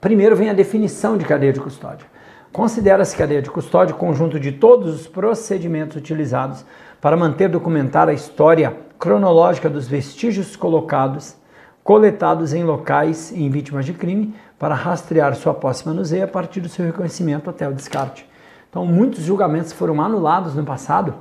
Primeiro 0.01 0.36
vem 0.36 0.49
a 0.49 0.55
definição 0.55 1.18
de 1.18 1.24
cadeia 1.24 1.53
de 1.53 1.61
custódia. 1.61 2.07
Considera-se 2.53 3.16
cadeia 3.16 3.42
de 3.42 3.51
custódia 3.51 3.94
o 3.94 3.99
conjunto 3.99 4.38
de 4.38 4.53
todos 4.53 4.94
os 4.94 5.07
procedimentos 5.09 5.96
utilizados 5.96 6.64
para 7.01 7.16
manter 7.16 7.49
documentar 7.49 8.09
a 8.09 8.12
história 8.12 8.76
cronológica 8.99 9.68
dos 9.68 9.88
vestígios 9.88 10.55
colocados, 10.55 11.36
coletados 11.82 12.53
em 12.53 12.62
locais 12.62 13.32
em 13.32 13.51
vítimas 13.51 13.84
de 13.84 13.92
crime, 13.92 14.34
para 14.57 14.74
rastrear 14.74 15.34
sua 15.34 15.53
posse 15.53 15.86
manuseio 15.86 16.24
a 16.24 16.28
partir 16.28 16.61
do 16.61 16.68
seu 16.68 16.86
reconhecimento 16.86 17.51
até 17.51 17.68
o 17.68 17.74
descarte. 17.74 18.28
Então, 18.70 18.86
muitos 18.86 19.24
julgamentos 19.24 19.72
foram 19.72 20.01
anulados 20.01 20.55
no 20.55 20.64
passado 20.64 21.14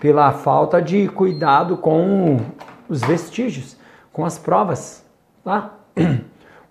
pela 0.00 0.32
falta 0.32 0.82
de 0.82 1.06
cuidado 1.08 1.76
com 1.76 2.40
os 2.88 3.02
vestígios, 3.02 3.76
com 4.12 4.24
as 4.24 4.38
provas, 4.38 5.04
tá? 5.44 5.74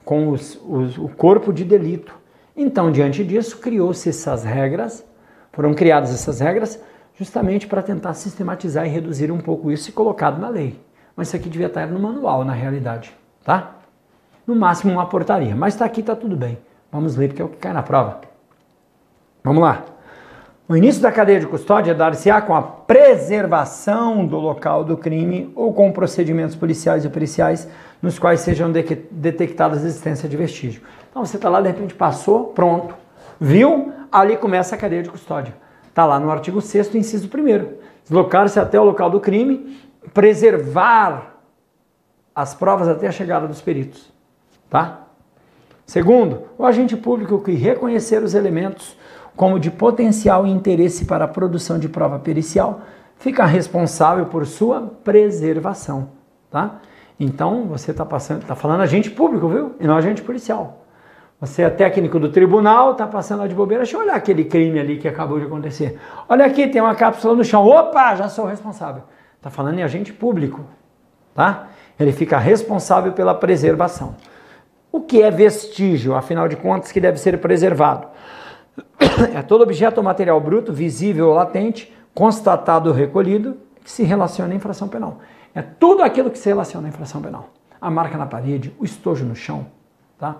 com 0.10 0.30
os, 0.30 0.60
os, 0.68 0.98
o 0.98 1.08
corpo 1.08 1.54
de 1.54 1.64
delito. 1.64 2.16
Então, 2.58 2.92
diante 2.92 3.24
disso, 3.24 3.60
criou-se 3.60 4.10
essas 4.10 4.44
regras, 4.44 5.06
foram 5.52 5.76
criadas 5.76 6.10
essas 6.12 6.40
regras 6.40 6.82
justamente 7.14 7.68
para 7.68 7.84
tentar 7.84 8.16
sistematizar 8.16 8.88
e 8.88 8.90
reduzir 8.90 9.32
um 9.32 9.38
pouco 9.38 9.72
isso 9.72 9.88
e 9.88 9.94
colocado 9.94 10.42
na 10.42 10.50
lei. 10.50 10.82
Mas 11.16 11.28
isso 11.28 11.38
aqui 11.38 11.48
devia 11.48 11.68
estar 11.68 11.86
no 11.86 12.00
manual, 12.00 12.44
na 12.44 12.54
realidade, 12.54 13.16
tá? 13.44 13.76
no 14.48 14.56
máximo 14.56 14.92
uma 14.92 15.06
portaria. 15.06 15.56
Mas 15.56 15.76
está 15.76 15.86
aqui, 15.86 16.00
está 16.00 16.16
tudo 16.16 16.36
bem. 16.36 16.58
Vamos 16.92 17.16
ler 17.16 17.28
porque 17.28 17.44
é 17.44 17.46
o 17.46 17.50
que 17.50 17.58
cai 17.58 17.72
na 17.72 17.84
prova. 17.84 18.22
Vamos 19.44 19.62
lá. 19.62 19.86
O 20.70 20.78
início 20.78 21.02
da 21.02 21.12
cadeia 21.12 21.40
de 21.40 21.48
custódia 21.48 21.96
dar-se-á 21.96 22.40
com 22.44 22.54
a 22.54 22.62
preservação 22.62 24.24
do 24.24 24.38
local 24.38 24.84
do 24.84 24.96
crime 24.96 25.52
ou 25.56 25.74
com 25.74 25.92
procedimentos 25.92 26.56
policiais 26.56 27.04
e 27.04 27.10
periciais 27.10 27.68
nos 28.00 28.20
quais 28.20 28.42
sejam 28.42 28.72
de 28.72 28.84
detectadas 29.10 29.84
a 29.84 29.88
existência 29.88 30.30
de 30.30 30.38
vestígio. 30.38 30.84
Então 31.10 31.26
você 31.26 31.38
está 31.38 31.50
lá, 31.50 31.60
de 31.60 31.70
repente 31.70 31.96
passou, 31.96 32.50
pronto, 32.54 32.94
viu, 33.42 33.92
ali 34.12 34.38
começa 34.38 34.76
a 34.76 34.78
cadeia 34.78 35.02
de 35.02 35.10
custódia. 35.10 35.56
Está 35.88 36.06
lá 36.06 36.20
no 36.20 36.30
artigo 36.30 36.62
6 36.62 36.94
inciso 36.94 37.28
1 37.28 37.74
Deslocar-se 38.04 38.60
até 38.60 38.80
o 38.80 38.84
local 38.84 39.10
do 39.10 39.20
crime, 39.20 39.76
preservar 40.14 41.42
as 42.36 42.54
provas 42.54 42.88
até 42.88 43.08
a 43.08 43.12
chegada 43.12 43.48
dos 43.48 43.60
peritos. 43.60 44.14
Tá? 44.70 45.08
Segundo, 45.84 46.44
o 46.60 46.64
agente 46.64 46.96
público 46.96 47.42
que 47.42 47.54
reconhecer 47.54 48.22
os 48.22 48.36
elementos 48.36 48.96
como 49.40 49.58
de 49.58 49.72
potencial 49.72 50.46
interesse 50.46 51.06
para 51.06 51.24
a 51.24 51.28
produção 51.28 51.80
de 51.80 51.88
prova 51.88 52.20
pericial 52.20 52.82
fica 53.16 53.46
responsável 53.46 54.26
por 54.26 54.46
sua 54.46 54.82
preservação. 55.02 56.10
Tá? 56.52 56.82
Então, 57.18 57.64
você 57.64 57.92
está 57.92 58.06
passando, 58.06 58.46
tá 58.46 58.54
falando 58.54 58.82
agente 58.82 59.10
público, 59.10 59.48
viu? 59.48 59.76
E 59.80 59.88
não 59.88 59.96
agente 59.96 60.22
policial. 60.22 60.86
Você 61.40 61.62
é 61.62 61.70
técnico 61.70 62.20
do 62.20 62.30
tribunal, 62.30 62.92
está 62.92 63.08
passando 63.08 63.40
lá 63.40 63.48
de 63.48 63.56
bobeira, 63.56 63.86
deixa 63.86 63.96
eu 63.96 64.02
olhar 64.02 64.16
aquele 64.16 64.44
crime 64.44 64.78
ali 64.78 64.98
que 64.98 65.08
acabou 65.08 65.40
de 65.40 65.46
acontecer. 65.46 65.98
Olha 66.28 66.46
aqui, 66.46 66.68
tem 66.68 66.82
uma 66.82 66.94
cápsula 66.94 67.34
no 67.34 67.44
chão. 67.46 67.66
Opa, 67.66 68.16
já 68.16 68.28
sou 68.28 68.44
responsável. 68.44 69.04
Está 69.38 69.50
falando 69.50 69.80
em 69.80 69.84
agente 69.84 70.12
público, 70.12 70.66
tá? 71.34 71.70
Ele 71.98 72.12
fica 72.12 72.38
responsável 72.38 73.14
pela 73.14 73.34
preservação. 73.34 74.18
O 74.92 75.00
que 75.00 75.22
é 75.22 75.32
vestígio, 75.32 76.14
afinal 76.14 76.50
de 76.50 76.58
contas, 76.58 76.92
que 76.92 77.00
deve 77.00 77.18
ser 77.18 77.38
preservado? 77.38 78.06
É 79.34 79.42
todo 79.42 79.62
objeto 79.62 79.98
ou 79.98 80.04
material 80.04 80.40
bruto, 80.40 80.74
visível 80.74 81.30
ou 81.30 81.34
latente, 81.34 81.94
constatado 82.14 82.90
ou 82.90 82.96
recolhido, 82.96 83.58
que 83.84 83.92
se 83.92 84.04
relaciona 84.04 84.54
à 84.54 84.56
infração 84.56 84.88
penal. 84.88 85.20
É 85.54 85.62
tudo 85.62 86.04
aquilo 86.04 86.30
que 86.30 86.38
se 86.38 86.50
relaciona 86.50 86.88
à 86.88 86.90
infração 86.90 87.22
penal. 87.22 87.50
A 87.82 87.90
marca 87.90 88.18
na 88.18 88.26
parede, 88.26 88.76
o 88.80 88.86
estojo 88.86 89.26
no 89.26 89.36
chão, 89.36 89.66
tá? 90.18 90.36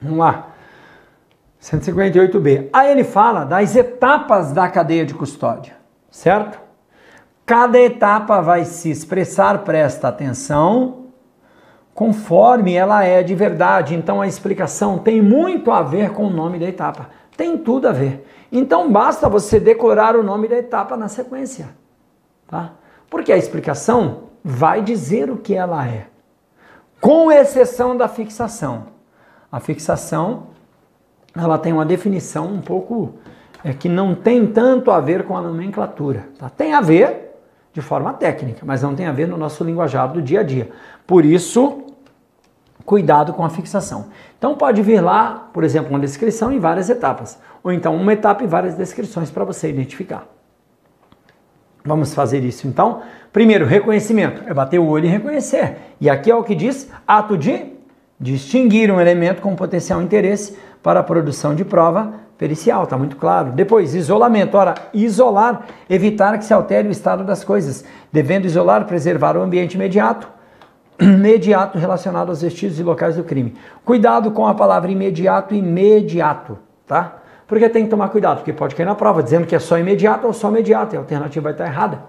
Vamos 0.00 0.18
lá. 0.18 0.48
158b. 1.60 2.68
Aí 2.72 2.92
ele 2.92 3.04
fala 3.04 3.44
das 3.44 3.74
etapas 3.74 4.52
da 4.52 4.68
cadeia 4.68 5.04
de 5.04 5.14
custódia, 5.14 5.76
certo? 6.10 6.58
Cada 7.44 7.78
etapa 7.78 8.40
vai 8.40 8.64
se 8.64 8.90
expressar, 8.90 9.58
presta 9.64 10.08
atenção, 10.08 11.06
conforme 11.94 12.74
ela 12.74 13.02
é 13.02 13.22
de 13.22 13.34
verdade. 13.34 13.94
Então 13.94 14.20
a 14.20 14.26
explicação 14.26 14.98
tem 14.98 15.20
muito 15.20 15.72
a 15.72 15.82
ver 15.82 16.10
com 16.10 16.26
o 16.26 16.30
nome 16.30 16.58
da 16.58 16.66
etapa. 16.66 17.08
Tem 17.38 17.56
tudo 17.56 17.86
a 17.86 17.92
ver. 17.92 18.26
Então 18.50 18.90
basta 18.90 19.28
você 19.28 19.60
decorar 19.60 20.16
o 20.16 20.24
nome 20.24 20.48
da 20.48 20.56
etapa 20.56 20.96
na 20.96 21.06
sequência, 21.06 21.68
tá? 22.48 22.72
Porque 23.08 23.32
a 23.32 23.36
explicação 23.36 24.24
vai 24.42 24.82
dizer 24.82 25.30
o 25.30 25.36
que 25.36 25.54
ela 25.54 25.86
é, 25.86 26.08
com 27.00 27.30
exceção 27.30 27.96
da 27.96 28.08
fixação. 28.08 28.86
A 29.52 29.60
fixação 29.60 30.48
ela 31.32 31.56
tem 31.56 31.72
uma 31.72 31.86
definição 31.86 32.46
um 32.46 32.60
pouco 32.60 33.14
é, 33.62 33.72
que 33.72 33.88
não 33.88 34.16
tem 34.16 34.44
tanto 34.44 34.90
a 34.90 34.98
ver 34.98 35.22
com 35.24 35.36
a 35.36 35.40
nomenclatura. 35.40 36.28
Tá? 36.36 36.50
Tem 36.50 36.74
a 36.74 36.80
ver 36.80 37.36
de 37.72 37.80
forma 37.80 38.12
técnica, 38.14 38.66
mas 38.66 38.82
não 38.82 38.96
tem 38.96 39.06
a 39.06 39.12
ver 39.12 39.28
no 39.28 39.36
nosso 39.36 39.62
linguajar 39.62 40.12
do 40.12 40.20
dia 40.20 40.40
a 40.40 40.42
dia. 40.42 40.70
Por 41.06 41.24
isso, 41.24 41.84
cuidado 42.88 43.34
com 43.34 43.44
a 43.44 43.50
fixação. 43.50 44.06
Então 44.38 44.54
pode 44.54 44.80
vir 44.80 45.02
lá, 45.02 45.50
por 45.52 45.62
exemplo, 45.62 45.90
uma 45.90 46.00
descrição 46.00 46.50
em 46.50 46.58
várias 46.58 46.88
etapas, 46.88 47.38
ou 47.62 47.70
então 47.70 47.94
uma 47.94 48.14
etapa 48.14 48.42
e 48.42 48.46
várias 48.46 48.76
descrições 48.76 49.30
para 49.30 49.44
você 49.44 49.68
identificar. 49.68 50.26
Vamos 51.84 52.14
fazer 52.14 52.42
isso 52.42 52.66
então. 52.66 53.02
Primeiro, 53.30 53.66
reconhecimento. 53.66 54.42
É 54.46 54.54
bater 54.54 54.78
o 54.78 54.86
olho 54.86 55.04
e 55.04 55.08
reconhecer. 55.08 55.76
E 56.00 56.08
aqui 56.08 56.30
é 56.30 56.34
o 56.34 56.42
que 56.42 56.54
diz 56.54 56.90
ato 57.06 57.36
de 57.36 57.66
distinguir 58.18 58.90
um 58.90 58.98
elemento 58.98 59.42
com 59.42 59.54
potencial 59.54 60.00
interesse 60.00 60.56
para 60.82 61.00
a 61.00 61.02
produção 61.02 61.54
de 61.54 61.66
prova 61.66 62.14
pericial, 62.38 62.84
está 62.84 62.96
muito 62.96 63.16
claro. 63.16 63.52
Depois, 63.52 63.94
isolamento. 63.94 64.56
Ora, 64.56 64.74
isolar, 64.94 65.66
evitar 65.90 66.38
que 66.38 66.44
se 66.46 66.54
altere 66.54 66.88
o 66.88 66.90
estado 66.90 67.22
das 67.22 67.44
coisas, 67.44 67.84
devendo 68.10 68.46
isolar, 68.46 68.86
preservar 68.86 69.36
o 69.36 69.42
ambiente 69.42 69.74
imediato, 69.74 70.37
imediato 71.00 71.78
relacionado 71.78 72.30
aos 72.30 72.42
vestígios 72.42 72.80
e 72.80 72.82
locais 72.82 73.16
do 73.16 73.24
crime. 73.24 73.54
Cuidado 73.84 74.30
com 74.32 74.46
a 74.46 74.54
palavra 74.54 74.90
imediato, 74.90 75.54
imediato, 75.54 76.58
tá? 76.86 77.18
Porque 77.46 77.68
tem 77.68 77.84
que 77.84 77.90
tomar 77.90 78.08
cuidado, 78.08 78.38
porque 78.38 78.52
pode 78.52 78.74
cair 78.74 78.84
na 78.84 78.94
prova 78.94 79.22
dizendo 79.22 79.46
que 79.46 79.54
é 79.54 79.58
só 79.58 79.78
imediato 79.78 80.26
ou 80.26 80.32
só 80.32 80.48
imediato, 80.48 80.94
e 80.94 80.96
a 80.96 81.00
alternativa 81.00 81.44
vai 81.44 81.52
estar 81.52 81.66
errada. 81.66 82.02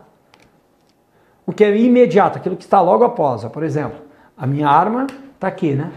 O 1.46 1.54
que 1.54 1.64
é 1.64 1.78
imediato, 1.78 2.38
aquilo 2.38 2.56
que 2.56 2.64
está 2.64 2.82
logo 2.82 3.04
após, 3.04 3.46
ó, 3.46 3.50
por 3.50 3.64
exemplo, 3.64 4.00
a 4.38 4.46
minha 4.46 4.68
arma 4.68 5.08
está 5.36 5.48
aqui, 5.48 5.74
né? 5.74 5.92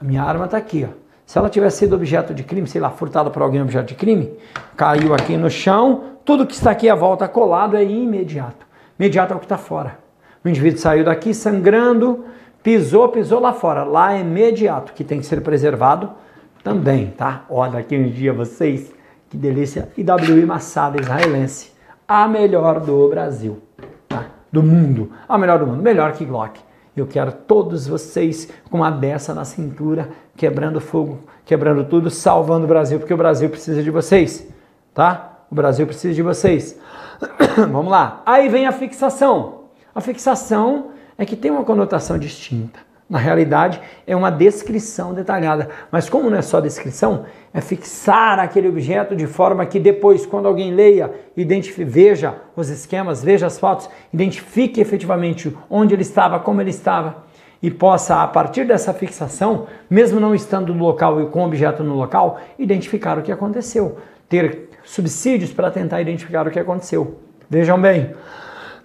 A 0.00 0.04
minha 0.04 0.22
arma 0.22 0.46
está 0.46 0.56
aqui, 0.56 0.88
ó. 0.90 1.06
Se 1.24 1.38
ela 1.38 1.50
tivesse 1.50 1.78
sido 1.78 1.96
objeto 1.96 2.32
de 2.32 2.44
crime, 2.44 2.66
sei 2.68 2.80
lá, 2.80 2.90
furtada 2.90 3.30
por 3.30 3.42
alguém 3.42 3.60
objeto 3.60 3.88
de 3.88 3.94
crime, 3.94 4.32
caiu 4.76 5.12
aqui 5.12 5.36
no 5.36 5.50
chão, 5.50 6.16
tudo 6.24 6.46
que 6.46 6.54
está 6.54 6.70
aqui 6.70 6.88
à 6.88 6.94
volta 6.94 7.26
colado 7.26 7.76
é 7.76 7.84
imediato. 7.84 8.66
Imediato 8.98 9.32
é 9.32 9.36
o 9.36 9.38
que 9.38 9.44
está 9.44 9.58
fora. 9.58 10.05
O 10.44 10.48
indivíduo 10.48 10.78
saiu 10.78 11.04
daqui 11.04 11.34
sangrando, 11.34 12.24
pisou, 12.62 13.08
pisou 13.08 13.40
lá 13.40 13.52
fora. 13.52 13.84
Lá 13.84 14.14
é 14.14 14.20
imediato, 14.20 14.92
que 14.92 15.04
tem 15.04 15.20
que 15.20 15.26
ser 15.26 15.40
preservado 15.40 16.10
também, 16.62 17.12
tá? 17.16 17.44
Olha 17.48 17.78
aqui 17.78 17.96
um 17.96 18.08
dia 18.08 18.32
vocês, 18.32 18.92
que 19.30 19.36
delícia. 19.36 19.88
IWI 19.96 20.44
Massada 20.44 21.00
israelense, 21.00 21.72
a 22.08 22.26
melhor 22.26 22.80
do 22.80 23.08
Brasil, 23.08 23.62
tá? 24.08 24.26
Do 24.50 24.62
mundo, 24.62 25.12
a 25.28 25.38
melhor 25.38 25.58
do 25.58 25.66
mundo, 25.66 25.82
melhor 25.82 26.12
que 26.12 26.24
Glock. 26.24 26.60
Eu 26.96 27.06
quero 27.06 27.30
todos 27.30 27.86
vocês 27.86 28.50
com 28.70 28.78
uma 28.78 28.90
dessa 28.90 29.34
na 29.34 29.44
cintura, 29.44 30.08
quebrando 30.34 30.80
fogo, 30.80 31.20
quebrando 31.44 31.84
tudo, 31.84 32.10
salvando 32.10 32.64
o 32.64 32.68
Brasil, 32.68 32.98
porque 32.98 33.12
o 33.12 33.18
Brasil 33.18 33.50
precisa 33.50 33.82
de 33.82 33.90
vocês, 33.90 34.48
tá? 34.94 35.44
O 35.50 35.54
Brasil 35.54 35.86
precisa 35.86 36.14
de 36.14 36.22
vocês. 36.22 36.78
Vamos 37.70 37.90
lá. 37.90 38.22
Aí 38.24 38.48
vem 38.48 38.66
a 38.66 38.72
fixação. 38.72 39.65
A 39.96 40.00
fixação 40.02 40.88
é 41.16 41.24
que 41.24 41.34
tem 41.34 41.50
uma 41.50 41.64
conotação 41.64 42.18
distinta. 42.18 42.80
Na 43.08 43.16
realidade, 43.16 43.80
é 44.06 44.14
uma 44.14 44.28
descrição 44.28 45.14
detalhada. 45.14 45.70
Mas 45.90 46.06
como 46.06 46.28
não 46.28 46.36
é 46.36 46.42
só 46.42 46.60
descrição, 46.60 47.24
é 47.54 47.62
fixar 47.62 48.38
aquele 48.38 48.68
objeto 48.68 49.16
de 49.16 49.26
forma 49.26 49.64
que 49.64 49.80
depois, 49.80 50.26
quando 50.26 50.48
alguém 50.48 50.74
leia, 50.74 51.10
veja 51.34 52.34
os 52.54 52.68
esquemas, 52.68 53.24
veja 53.24 53.46
as 53.46 53.58
fotos, 53.58 53.88
identifique 54.12 54.82
efetivamente 54.82 55.56
onde 55.70 55.94
ele 55.94 56.02
estava, 56.02 56.38
como 56.40 56.60
ele 56.60 56.68
estava, 56.68 57.24
e 57.62 57.70
possa, 57.70 58.22
a 58.22 58.28
partir 58.28 58.66
dessa 58.66 58.92
fixação, 58.92 59.66
mesmo 59.88 60.20
não 60.20 60.34
estando 60.34 60.74
no 60.74 60.84
local 60.84 61.22
e 61.22 61.26
com 61.30 61.40
o 61.40 61.46
objeto 61.46 61.82
no 61.82 61.94
local, 61.94 62.38
identificar 62.58 63.18
o 63.18 63.22
que 63.22 63.32
aconteceu. 63.32 63.96
Ter 64.28 64.68
subsídios 64.84 65.54
para 65.54 65.70
tentar 65.70 66.02
identificar 66.02 66.46
o 66.46 66.50
que 66.50 66.58
aconteceu. 66.58 67.18
Vejam 67.48 67.80
bem. 67.80 68.14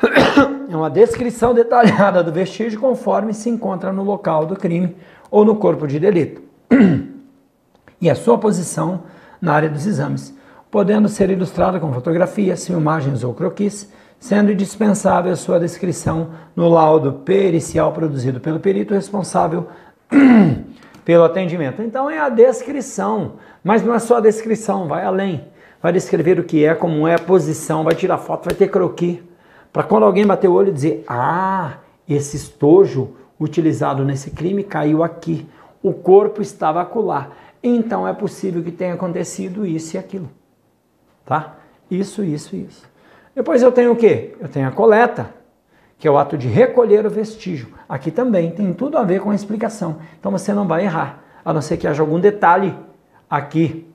é 0.69 0.75
uma 0.75 0.89
descrição 0.89 1.53
detalhada 1.53 2.23
do 2.23 2.31
vestígio 2.31 2.79
conforme 2.79 3.33
se 3.33 3.49
encontra 3.49 3.91
no 3.93 4.03
local 4.03 4.45
do 4.45 4.55
crime 4.55 4.95
ou 5.29 5.45
no 5.45 5.55
corpo 5.55 5.87
de 5.87 5.99
delito. 5.99 6.41
e 8.01 8.09
a 8.09 8.15
sua 8.15 8.37
posição 8.37 9.03
na 9.39 9.53
área 9.53 9.69
dos 9.69 9.85
exames, 9.85 10.35
podendo 10.69 11.07
ser 11.07 11.29
ilustrada 11.29 11.79
com 11.79 11.93
fotografias, 11.93 12.65
filmagens 12.65 13.23
ou 13.23 13.33
croquis, 13.33 13.91
sendo 14.19 14.51
indispensável 14.51 15.31
a 15.31 15.35
sua 15.35 15.59
descrição 15.59 16.29
no 16.55 16.69
laudo 16.69 17.13
pericial 17.13 17.91
produzido 17.91 18.39
pelo 18.39 18.59
perito 18.59 18.93
responsável 18.93 19.67
pelo 21.03 21.23
atendimento. 21.23 21.81
Então 21.81 22.09
é 22.09 22.19
a 22.19 22.29
descrição, 22.29 23.33
mas 23.63 23.83
não 23.83 23.93
é 23.93 23.99
só 23.99 24.17
a 24.17 24.21
descrição, 24.21 24.87
vai 24.87 25.03
além. 25.03 25.45
Vai 25.81 25.91
descrever 25.91 26.39
o 26.39 26.43
que 26.43 26.63
é, 26.63 26.75
como 26.75 27.07
é 27.07 27.15
a 27.15 27.19
posição, 27.19 27.83
vai 27.83 27.95
tirar 27.95 28.19
foto, 28.19 28.45
vai 28.45 28.53
ter 28.53 28.67
croquis 28.69 29.19
para 29.71 29.83
quando 29.83 30.03
alguém 30.03 30.25
bater 30.25 30.47
o 30.47 30.53
olho 30.53 30.69
e 30.69 30.73
dizer: 30.73 31.03
Ah, 31.07 31.77
esse 32.07 32.37
estojo 32.37 33.15
utilizado 33.39 34.03
nesse 34.03 34.31
crime 34.31 34.63
caiu 34.63 35.03
aqui, 35.03 35.47
o 35.81 35.93
corpo 35.93 36.41
estava 36.41 36.81
acolá. 36.81 37.29
Então 37.63 38.07
é 38.07 38.13
possível 38.13 38.63
que 38.63 38.71
tenha 38.71 38.93
acontecido 38.93 39.65
isso 39.65 39.95
e 39.95 39.99
aquilo. 39.99 40.29
Tá? 41.25 41.55
Isso, 41.89 42.23
isso, 42.23 42.55
isso. 42.55 42.89
Depois 43.35 43.61
eu 43.61 43.71
tenho 43.71 43.91
o 43.91 43.95
quê? 43.95 44.35
Eu 44.39 44.49
tenho 44.49 44.67
a 44.67 44.71
coleta, 44.71 45.33
que 45.97 46.07
é 46.07 46.11
o 46.11 46.17
ato 46.17 46.37
de 46.37 46.47
recolher 46.47 47.05
o 47.05 47.09
vestígio. 47.09 47.69
Aqui 47.87 48.11
também 48.11 48.51
tem 48.51 48.73
tudo 48.73 48.97
a 48.97 49.03
ver 49.03 49.21
com 49.21 49.29
a 49.29 49.35
explicação. 49.35 49.97
Então 50.19 50.31
você 50.31 50.53
não 50.53 50.67
vai 50.67 50.83
errar, 50.83 51.23
a 51.43 51.53
não 51.53 51.61
ser 51.61 51.77
que 51.77 51.87
haja 51.87 52.01
algum 52.01 52.19
detalhe 52.19 52.75
aqui. 53.29 53.87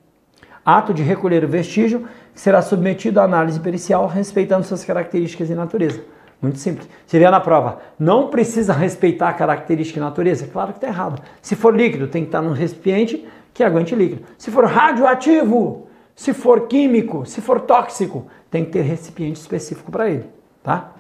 Ato 0.67 0.93
de 0.93 1.05
recolher 1.05 1.45
o 1.45 1.49
vestígio 1.49 2.09
será 2.35 2.61
submetido 2.61 3.21
à 3.21 3.23
análise 3.23 3.61
pericial 3.61 4.09
respeitando 4.09 4.67
suas 4.67 4.85
características 4.85 5.49
e 5.49 5.55
natureza. 5.55 6.03
Muito 6.43 6.59
simples. 6.59 6.89
Se 7.07 7.17
vier 7.17 7.31
na 7.31 7.39
prova, 7.39 7.79
não 7.97 8.31
precisa 8.31 8.73
respeitar 8.73 9.29
a 9.29 9.33
característica 9.33 10.01
e 10.01 10.03
natureza? 10.03 10.49
Claro 10.49 10.73
que 10.73 10.79
está 10.79 10.89
errado. 10.89 11.23
Se 11.41 11.55
for 11.55 11.73
líquido, 11.73 12.09
tem 12.09 12.23
que 12.23 12.29
estar 12.29 12.43
num 12.43 12.53
recipiente 12.53 13.25
que 13.55 13.63
aguente 13.63 13.95
líquido. 13.95 14.25
Se 14.37 14.51
for 14.51 14.65
radioativo, 14.67 15.87
se 16.17 16.35
for 16.35 16.67
químico, 16.67 17.25
se 17.25 17.41
for 17.41 17.61
tóxico, 17.61 18.27
tem 18.51 18.65
que 18.65 18.73
ter 18.73 18.83
recipiente 18.83 19.39
específico 19.39 19.93
para 19.93 20.11
ele. 20.11 20.25
Tá? 20.65 20.95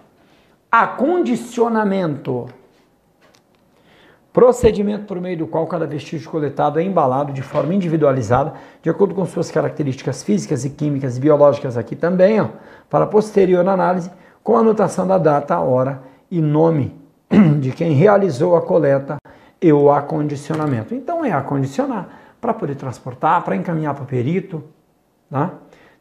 Acondicionamento. 0.70 2.46
Procedimento 4.36 5.06
por 5.06 5.18
meio 5.18 5.38
do 5.38 5.46
qual 5.46 5.66
cada 5.66 5.86
vestígio 5.86 6.30
coletado 6.30 6.78
é 6.78 6.82
embalado 6.82 7.32
de 7.32 7.40
forma 7.40 7.72
individualizada, 7.72 8.52
de 8.82 8.90
acordo 8.90 9.14
com 9.14 9.24
suas 9.24 9.50
características 9.50 10.22
físicas 10.22 10.62
e 10.62 10.68
químicas 10.68 11.16
e 11.16 11.20
biológicas 11.20 11.78
aqui 11.78 11.96
também, 11.96 12.38
ó, 12.42 12.48
para 12.90 13.06
posterior 13.06 13.66
análise, 13.66 14.10
com 14.44 14.58
anotação 14.58 15.06
da 15.06 15.16
data, 15.16 15.58
hora 15.58 16.02
e 16.30 16.42
nome 16.42 16.94
de 17.60 17.70
quem 17.70 17.92
realizou 17.92 18.54
a 18.56 18.60
coleta 18.60 19.16
e 19.58 19.72
o 19.72 19.90
acondicionamento. 19.90 20.94
Então 20.94 21.24
é 21.24 21.32
acondicionar 21.32 22.06
para 22.38 22.52
poder 22.52 22.74
transportar, 22.74 23.42
para 23.42 23.56
encaminhar 23.56 23.94
para 23.94 24.04
o 24.04 24.06
perito, 24.06 24.62
tá? 25.30 25.54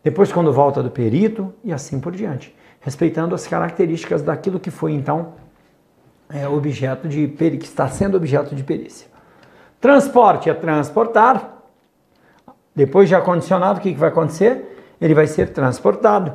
depois 0.03 0.33
quando 0.33 0.51
volta 0.51 0.83
do 0.83 0.91
perito 0.91 1.53
e 1.63 1.71
assim 1.71 2.01
por 2.01 2.11
diante, 2.11 2.53
respeitando 2.81 3.33
as 3.33 3.47
características 3.47 4.21
daquilo 4.21 4.59
que 4.59 4.69
foi 4.69 4.91
então 4.91 5.44
é, 6.29 6.47
objeto 6.47 7.07
de 7.07 7.27
que 7.27 7.65
está 7.65 7.87
sendo 7.87 8.17
objeto 8.17 8.55
de 8.55 8.63
perícia. 8.63 9.07
Transporte 9.79 10.49
é 10.49 10.53
transportar. 10.53 11.53
Depois 12.75 13.07
de 13.07 13.15
acondicionado, 13.15 13.79
o 13.79 13.81
que, 13.81 13.93
que 13.93 13.99
vai 13.99 14.09
acontecer? 14.09 14.95
Ele 14.99 15.13
vai 15.13 15.27
ser 15.27 15.49
transportado. 15.49 16.33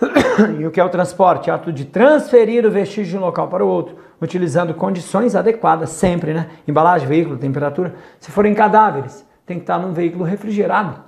E 0.58 0.66
o 0.66 0.70
que 0.70 0.80
é 0.80 0.84
o 0.84 0.88
transporte? 0.88 1.50
Ato 1.50 1.70
de 1.70 1.84
transferir 1.84 2.64
o 2.64 2.70
vestígio 2.70 3.10
de 3.12 3.18
um 3.18 3.20
local 3.20 3.48
para 3.48 3.62
o 3.62 3.68
outro, 3.68 3.98
utilizando 4.20 4.72
condições 4.72 5.36
adequadas, 5.36 5.90
sempre, 5.90 6.32
né? 6.32 6.48
Embalagem, 6.66 7.06
veículo, 7.06 7.36
temperatura. 7.36 7.94
Se 8.18 8.30
forem 8.30 8.54
cadáveres, 8.54 9.26
tem 9.44 9.58
que 9.58 9.64
estar 9.64 9.78
num 9.78 9.92
veículo 9.92 10.24
refrigerado, 10.24 11.04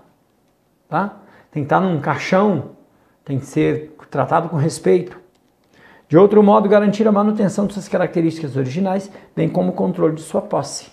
tá? 0.88 1.16
Tem 1.50 1.62
que 1.62 1.66
estar 1.66 1.80
num 1.80 1.98
caixão, 2.00 2.72
tem 3.24 3.38
que 3.38 3.46
ser 3.46 3.96
tratado 4.10 4.50
com 4.50 4.56
respeito. 4.56 5.21
De 6.12 6.18
outro 6.18 6.42
modo, 6.42 6.68
garantir 6.68 7.08
a 7.08 7.10
manutenção 7.10 7.66
de 7.66 7.72
suas 7.72 7.88
características 7.88 8.54
originais, 8.54 9.10
bem 9.34 9.48
como 9.48 9.70
o 9.70 9.74
controle 9.74 10.14
de 10.14 10.20
sua 10.20 10.42
posse, 10.42 10.92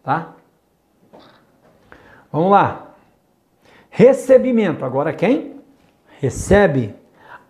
tá? 0.00 0.28
Vamos 2.30 2.52
lá. 2.52 2.92
Recebimento. 3.90 4.84
Agora 4.84 5.12
quem? 5.12 5.56
Recebe 6.20 6.94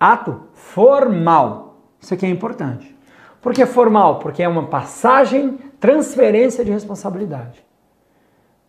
ato 0.01 0.45
formal. 0.55 1.83
Isso 2.01 2.15
aqui 2.15 2.25
é 2.25 2.31
importante. 2.31 2.97
Por 3.43 3.53
que 3.53 3.67
formal? 3.67 4.19
Porque 4.21 4.43
é 4.43 4.49
uma 4.49 4.69
passagem, 4.69 5.59
transferência 5.79 6.65
de 6.65 6.71
responsabilidade. 6.71 7.63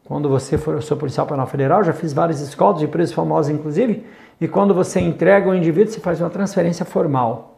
Quando 0.04 0.28
você 0.28 0.58
for, 0.58 0.74
eu 0.74 0.82
sou 0.82 0.97
policial 0.97 1.26
penal 1.26 1.47
federal, 1.47 1.86
já 1.86 1.93
fiz 1.93 2.12
várias 2.12 2.41
escolas 2.41 2.82
de 2.82 2.88
presos 2.89 3.16
famosos, 3.16 3.49
inclusive, 3.49 4.06
e 4.41 4.45
quando 4.45 4.74
você 4.74 4.99
entrega 4.99 5.49
o 5.49 5.56
indivíduo, 5.56 5.93
você 5.93 6.02
faz 6.02 6.20
uma 6.20 6.30
transferência 6.30 6.84
formal. 6.84 7.51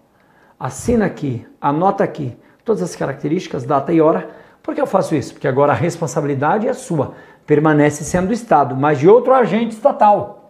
Assina 0.59 1.05
aqui, 1.05 1.45
anota 1.59 2.03
aqui 2.03 2.37
todas 2.63 2.81
as 2.81 2.95
características, 2.95 3.65
data 3.65 3.91
e 3.91 3.99
hora. 3.99 4.29
Por 4.61 4.73
que 4.73 4.81
eu 4.81 4.87
faço 4.87 5.15
isso? 5.15 5.33
Porque 5.33 5.47
agora 5.47 5.73
a 5.73 5.75
responsabilidade 5.75 6.67
é 6.67 6.73
sua, 6.73 7.13
permanece 7.45 8.03
sendo 8.03 8.27
do 8.27 8.33
Estado, 8.33 8.75
mas 8.75 8.99
de 8.99 9.09
outro 9.09 9.33
agente 9.33 9.75
estatal 9.75 10.43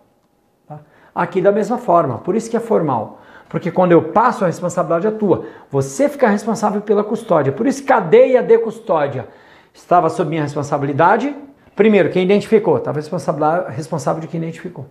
aqui 1.14 1.42
da 1.42 1.52
mesma 1.52 1.78
forma. 1.78 2.18
Por 2.20 2.36
isso 2.36 2.50
que 2.50 2.58
é 2.58 2.60
formal. 2.60 3.22
Porque 3.50 3.70
quando 3.70 3.92
eu 3.92 4.02
passo, 4.02 4.44
a 4.44 4.48
responsabilidade 4.48 5.08
é 5.08 5.12
tua. 5.12 5.46
Você 5.70 6.10
fica 6.10 6.28
responsável 6.28 6.82
pela 6.82 7.04
custódia. 7.04 7.52
Por 7.52 7.68
isso, 7.68 7.84
cadeia 7.86 8.42
de 8.42 8.58
custódia. 8.58 9.28
Estava 9.74 10.10
sob 10.10 10.30
minha 10.30 10.42
responsabilidade. 10.42 11.36
Primeiro, 11.76 12.10
quem 12.10 12.24
identificou? 12.24 12.78
Estava 12.78 13.00
responsável 13.70 14.22
de 14.22 14.28
quem 14.28 14.42
identificou. 14.42 14.88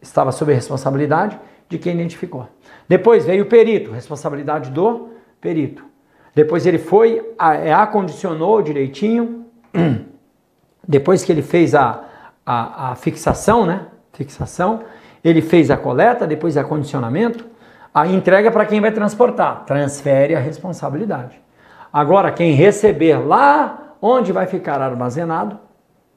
Estava 0.00 0.32
sob 0.32 0.52
a 0.52 0.54
responsabilidade 0.54 1.38
de 1.68 1.78
quem 1.78 1.94
identificou. 1.94 2.48
Depois 2.88 3.24
veio 3.24 3.44
o 3.44 3.46
perito, 3.46 3.90
responsabilidade 3.90 4.70
do 4.70 5.10
perito. 5.40 5.84
Depois 6.34 6.66
ele 6.66 6.78
foi, 6.78 7.22
é, 7.64 7.72
acondicionou 7.72 8.62
direitinho. 8.62 9.46
Depois 10.86 11.24
que 11.24 11.30
ele 11.30 11.42
fez 11.42 11.74
a, 11.74 12.04
a, 12.44 12.90
a 12.90 12.94
fixação, 12.94 13.64
né? 13.64 13.86
Fixação 14.12 14.80
ele 15.24 15.40
fez 15.40 15.70
a 15.70 15.76
coleta, 15.76 16.26
depois 16.26 16.56
acondicionamento, 16.56 17.46
a 17.94 18.06
entrega 18.06 18.50
para 18.50 18.66
quem 18.66 18.80
vai 18.80 18.90
transportar, 18.90 19.64
transfere 19.64 20.34
a 20.34 20.40
responsabilidade. 20.40 21.40
Agora, 21.92 22.32
quem 22.32 22.54
receber 22.54 23.18
lá 23.18 23.94
onde 24.00 24.32
vai 24.32 24.46
ficar 24.46 24.80
armazenado, 24.80 25.58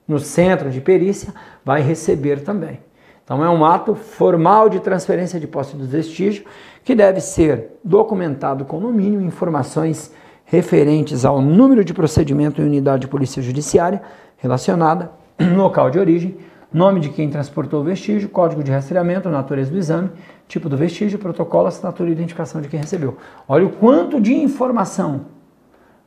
no 0.07 0.19
centro 0.19 0.69
de 0.69 0.79
perícia, 0.81 1.33
vai 1.63 1.81
receber 1.81 2.43
também. 2.43 2.79
Então 3.25 3.43
é 3.43 3.49
um 3.49 3.65
ato 3.65 3.95
formal 3.95 4.69
de 4.69 4.79
transferência 4.79 5.39
de 5.39 5.47
posse 5.47 5.75
do 5.75 5.83
vestígio 5.85 6.45
que 6.83 6.93
deve 6.93 7.19
ser 7.19 7.71
documentado 7.83 8.63
com 8.63 8.79
no 8.79 8.93
mínimo 8.93 9.25
informações 9.25 10.13
referentes 10.45 11.25
ao 11.25 11.41
número 11.41 11.83
de 11.83 11.91
procedimento 11.91 12.61
em 12.61 12.65
unidade 12.65 13.01
de 13.01 13.07
polícia 13.07 13.41
judiciária 13.41 13.99
relacionada, 14.37 15.11
local 15.57 15.89
de 15.89 15.97
origem, 15.97 16.37
nome 16.71 16.99
de 16.99 17.09
quem 17.09 17.27
transportou 17.27 17.81
o 17.81 17.83
vestígio, 17.83 18.29
código 18.29 18.63
de 18.63 18.69
rastreamento, 18.69 19.27
natureza 19.27 19.71
do 19.71 19.77
exame, 19.77 20.11
tipo 20.47 20.69
do 20.69 20.77
vestígio, 20.77 21.17
protocolo, 21.17 21.67
assinatura 21.67 22.09
e 22.11 22.13
identificação 22.13 22.61
de 22.61 22.67
quem 22.67 22.79
recebeu. 22.79 23.17
Olha 23.47 23.65
o 23.65 23.71
quanto 23.71 24.21
de 24.21 24.35
informação. 24.35 25.25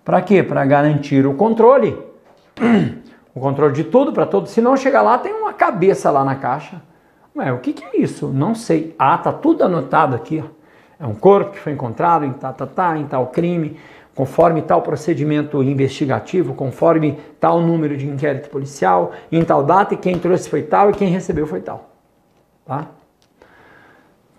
Para 0.05 0.23
quê? 0.23 0.41
Para 0.41 0.65
garantir 0.65 1.27
o 1.27 1.35
controle. 1.35 1.99
O 3.35 3.41
controle 3.41 3.73
de 3.73 3.85
tudo 3.85 4.13
para 4.13 4.27
todos. 4.27 4.51
Se 4.51 4.61
não 4.61 4.77
chegar 4.77 5.01
lá, 5.01 5.17
tem 5.17 5.33
uma 5.33 5.53
cabeça 5.53 6.11
lá 6.11 6.25
na 6.25 6.35
caixa. 6.35 6.83
Ué, 7.39 7.53
o 7.53 7.59
que, 7.59 7.73
que 7.73 7.85
é 7.85 8.01
isso? 8.01 8.29
Não 8.29 8.55
sei. 8.55 8.95
Ah, 8.99 9.17
tá 9.17 9.33
tudo 9.33 9.63
anotado 9.63 10.17
aqui. 10.17 10.43
Ó. 10.45 11.05
É 11.05 11.07
um 11.07 11.15
corpo 11.15 11.53
que 11.53 11.61
foi 11.61 11.73
encontrado 11.73 12.25
em 12.25 12.33
tal, 12.33 12.53
tal, 12.53 12.67
tal, 12.67 12.97
em 12.97 13.07
tal 13.07 13.29
crime 13.29 13.79
conforme 14.19 14.63
tal 14.63 14.83
procedimento 14.83 15.63
investigativo, 15.63 16.53
conforme 16.53 17.21
tal 17.39 17.61
número 17.61 17.97
de 17.97 18.09
inquérito 18.09 18.51
policial, 18.51 19.13
em 19.31 19.45
tal 19.45 19.63
data, 19.63 19.95
e 19.95 19.97
quem 19.97 20.19
trouxe 20.19 20.51
foi 20.51 20.63
tal 20.63 20.91
e 20.91 20.93
quem 20.93 21.09
recebeu 21.09 21.47
foi 21.47 21.61
tal. 21.61 21.91
Tá? 22.67 22.89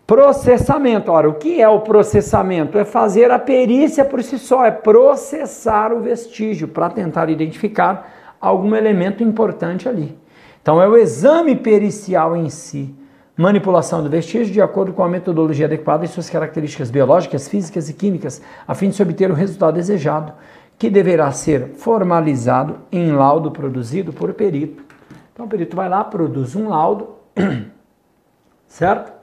Processamento. 0.05 1.09
Ora, 1.13 1.29
o 1.29 1.35
que 1.35 1.61
é 1.61 1.69
o 1.69 1.79
processamento? 1.79 2.77
É 2.77 2.83
fazer 2.83 3.31
a 3.31 3.39
perícia 3.39 4.03
por 4.03 4.21
si 4.21 4.37
só, 4.37 4.65
é 4.65 4.71
processar 4.71 5.93
o 5.93 6.01
vestígio 6.01 6.67
para 6.67 6.89
tentar 6.89 7.29
identificar 7.29 8.35
algum 8.41 8.75
elemento 8.75 9.23
importante 9.23 9.87
ali. 9.87 10.17
Então, 10.61 10.81
é 10.81 10.87
o 10.87 10.97
exame 10.97 11.55
pericial 11.55 12.35
em 12.35 12.49
si 12.49 12.95
manipulação 13.39 14.03
do 14.03 14.09
vestígio 14.09 14.51
de 14.51 14.61
acordo 14.61 14.91
com 14.91 15.01
a 15.01 15.07
metodologia 15.07 15.65
adequada 15.65 16.03
e 16.03 16.09
suas 16.09 16.29
características 16.29 16.91
biológicas, 16.91 17.47
físicas 17.47 17.87
e 17.87 17.93
químicas, 17.93 18.41
a 18.67 18.75
fim 18.75 18.89
de 18.89 18.97
se 18.97 19.01
obter 19.01 19.31
o 19.31 19.33
resultado 19.33 19.75
desejado, 19.75 20.33
que 20.77 20.89
deverá 20.89 21.31
ser 21.31 21.69
formalizado 21.75 22.79
em 22.91 23.13
laudo 23.13 23.49
produzido 23.49 24.11
por 24.11 24.33
perito. 24.33 24.83
Então 25.31 25.45
o 25.45 25.49
perito 25.49 25.73
vai 25.73 25.87
lá, 25.87 26.03
produz 26.03 26.53
um 26.53 26.67
laudo, 26.67 27.15
certo? 28.67 29.13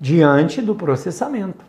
Diante 0.00 0.60
do 0.60 0.74
processamento. 0.74 1.64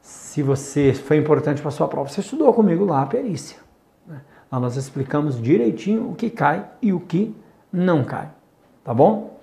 Se 0.00 0.42
você 0.42 0.94
foi 0.94 1.18
importante 1.18 1.60
para 1.60 1.70
sua 1.70 1.86
prova, 1.86 2.08
você 2.08 2.22
estudou 2.22 2.50
comigo 2.54 2.86
lá 2.86 3.02
a 3.02 3.06
perícia. 3.06 3.58
Né? 4.06 4.22
Lá 4.50 4.58
nós 4.58 4.74
explicamos 4.76 5.38
direitinho 5.38 6.08
o 6.08 6.14
que 6.14 6.30
cai 6.30 6.64
e 6.80 6.94
o 6.94 7.00
que 7.00 7.36
não 7.72 8.04
cai. 8.04 8.28
Tá 8.84 8.94
bom? 8.94 9.38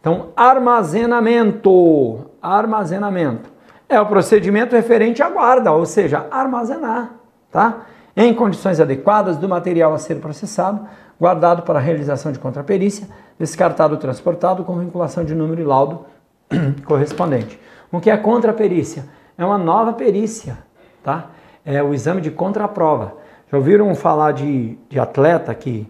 Então, 0.00 0.28
armazenamento. 0.36 2.30
Armazenamento 2.42 3.54
é 3.88 4.00
o 4.00 4.06
procedimento 4.06 4.74
referente 4.74 5.22
à 5.22 5.28
guarda, 5.28 5.72
ou 5.72 5.86
seja, 5.86 6.26
armazenar, 6.30 7.14
tá? 7.50 7.82
Em 8.16 8.32
condições 8.32 8.80
adequadas 8.80 9.36
do 9.36 9.48
material 9.48 9.92
a 9.92 9.98
ser 9.98 10.16
processado, 10.16 10.86
guardado 11.18 11.62
para 11.62 11.78
realização 11.78 12.32
de 12.32 12.38
contraperícia, 12.38 13.08
descartado 13.38 13.94
ou 13.94 14.00
transportado 14.00 14.64
com 14.64 14.78
vinculação 14.78 15.24
de 15.24 15.34
número 15.34 15.60
e 15.60 15.64
laudo 15.64 16.06
correspondente. 16.86 17.60
O 17.90 18.00
que 18.00 18.10
é 18.10 18.16
contraperícia? 18.16 19.06
É 19.36 19.44
uma 19.44 19.58
nova 19.58 19.92
perícia, 19.92 20.58
tá? 21.02 21.26
É 21.64 21.82
o 21.82 21.92
exame 21.92 22.20
de 22.20 22.30
contraprova. 22.30 23.16
Já 23.50 23.56
ouviram 23.56 23.94
falar 23.94 24.32
de, 24.32 24.78
de 24.88 24.98
atleta 24.98 25.54
que, 25.54 25.88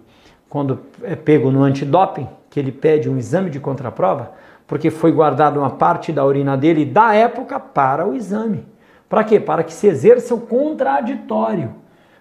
quando 0.55 0.83
é 1.03 1.17
pego 1.17 1.51
no 1.51 1.65
antidoping, 1.65 2.29
que 2.49 2.61
ele 2.61 2.71
pede 2.71 3.11
um 3.11 3.19
exame 3.19 3.51
de 3.51 3.59
contraprova, 3.59 4.35
porque 4.69 4.89
foi 4.89 5.11
guardada 5.11 5.59
uma 5.59 5.71
parte 5.71 6.13
da 6.13 6.25
urina 6.25 6.57
dele 6.57 6.85
da 6.85 7.13
época 7.13 7.59
para 7.59 8.07
o 8.07 8.15
exame. 8.15 8.65
Para 9.09 9.25
quê? 9.25 9.41
Para 9.41 9.65
que 9.65 9.73
se 9.73 9.89
exerça 9.89 10.33
o 10.33 10.41
contraditório. 10.41 11.75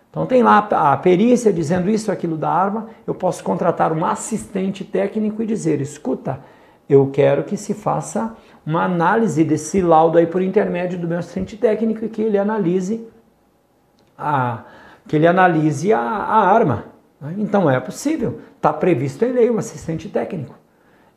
Então 0.09 0.25
tem 0.25 0.41
lá 0.41 0.67
a 0.71 0.97
perícia 0.97 1.53
dizendo 1.53 1.91
isso, 1.91 2.11
aquilo 2.11 2.35
da 2.35 2.49
arma, 2.49 2.87
eu 3.05 3.13
posso 3.13 3.43
contratar 3.43 3.93
um 3.93 4.03
assistente 4.03 4.83
técnico 4.83 5.43
e 5.43 5.45
dizer, 5.45 5.79
escuta, 5.79 6.39
eu 6.89 7.11
quero 7.13 7.43
que 7.43 7.55
se 7.55 7.75
faça 7.75 8.35
uma 8.65 8.83
análise 8.83 9.43
desse 9.43 9.79
laudo 9.79 10.17
aí 10.17 10.25
por 10.25 10.41
intermédio 10.41 10.97
do 10.97 11.07
meu 11.07 11.19
assistente 11.19 11.55
técnico 11.55 12.03
e 12.03 12.09
que 12.09 12.23
ele 12.23 12.39
analise 12.39 13.07
a, 14.17 14.63
que 15.07 15.17
ele 15.17 15.27
analise 15.27 15.93
a, 15.93 15.99
a 15.99 16.47
arma. 16.51 16.92
Então 17.37 17.69
é 17.69 17.79
possível, 17.79 18.41
está 18.55 18.73
previsto 18.73 19.23
em 19.23 19.31
lei 19.31 19.49
o 19.49 19.57
assistente 19.57 20.09
técnico. 20.09 20.55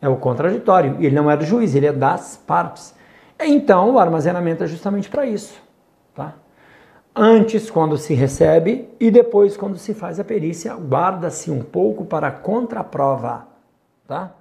É 0.01 0.09
o 0.09 0.17
contraditório. 0.17 0.97
Ele 1.01 1.15
não 1.15 1.31
é 1.31 1.37
do 1.37 1.45
juiz, 1.45 1.75
ele 1.75 1.87
é 1.87 1.93
das 1.93 2.37
partes. 2.37 2.95
Então 3.41 3.95
o 3.95 3.99
armazenamento 3.99 4.63
é 4.63 4.67
justamente 4.67 5.09
para 5.09 5.27
isso. 5.27 5.61
Tá? 6.15 6.35
Antes, 7.15 7.71
quando 7.71 7.97
se 7.97 8.15
recebe, 8.15 8.89
e 9.01 9.11
depois, 9.11 9.57
quando 9.57 9.79
se 9.79 9.95
faz 9.95 10.21
a 10.21 10.25
perícia, 10.25 10.75
guarda-se 10.75 11.51
um 11.51 11.63
pouco 11.63 12.05
para 12.05 12.29
a 12.29 12.33
contraprova. 12.33 13.47
Tá? 14.07 14.33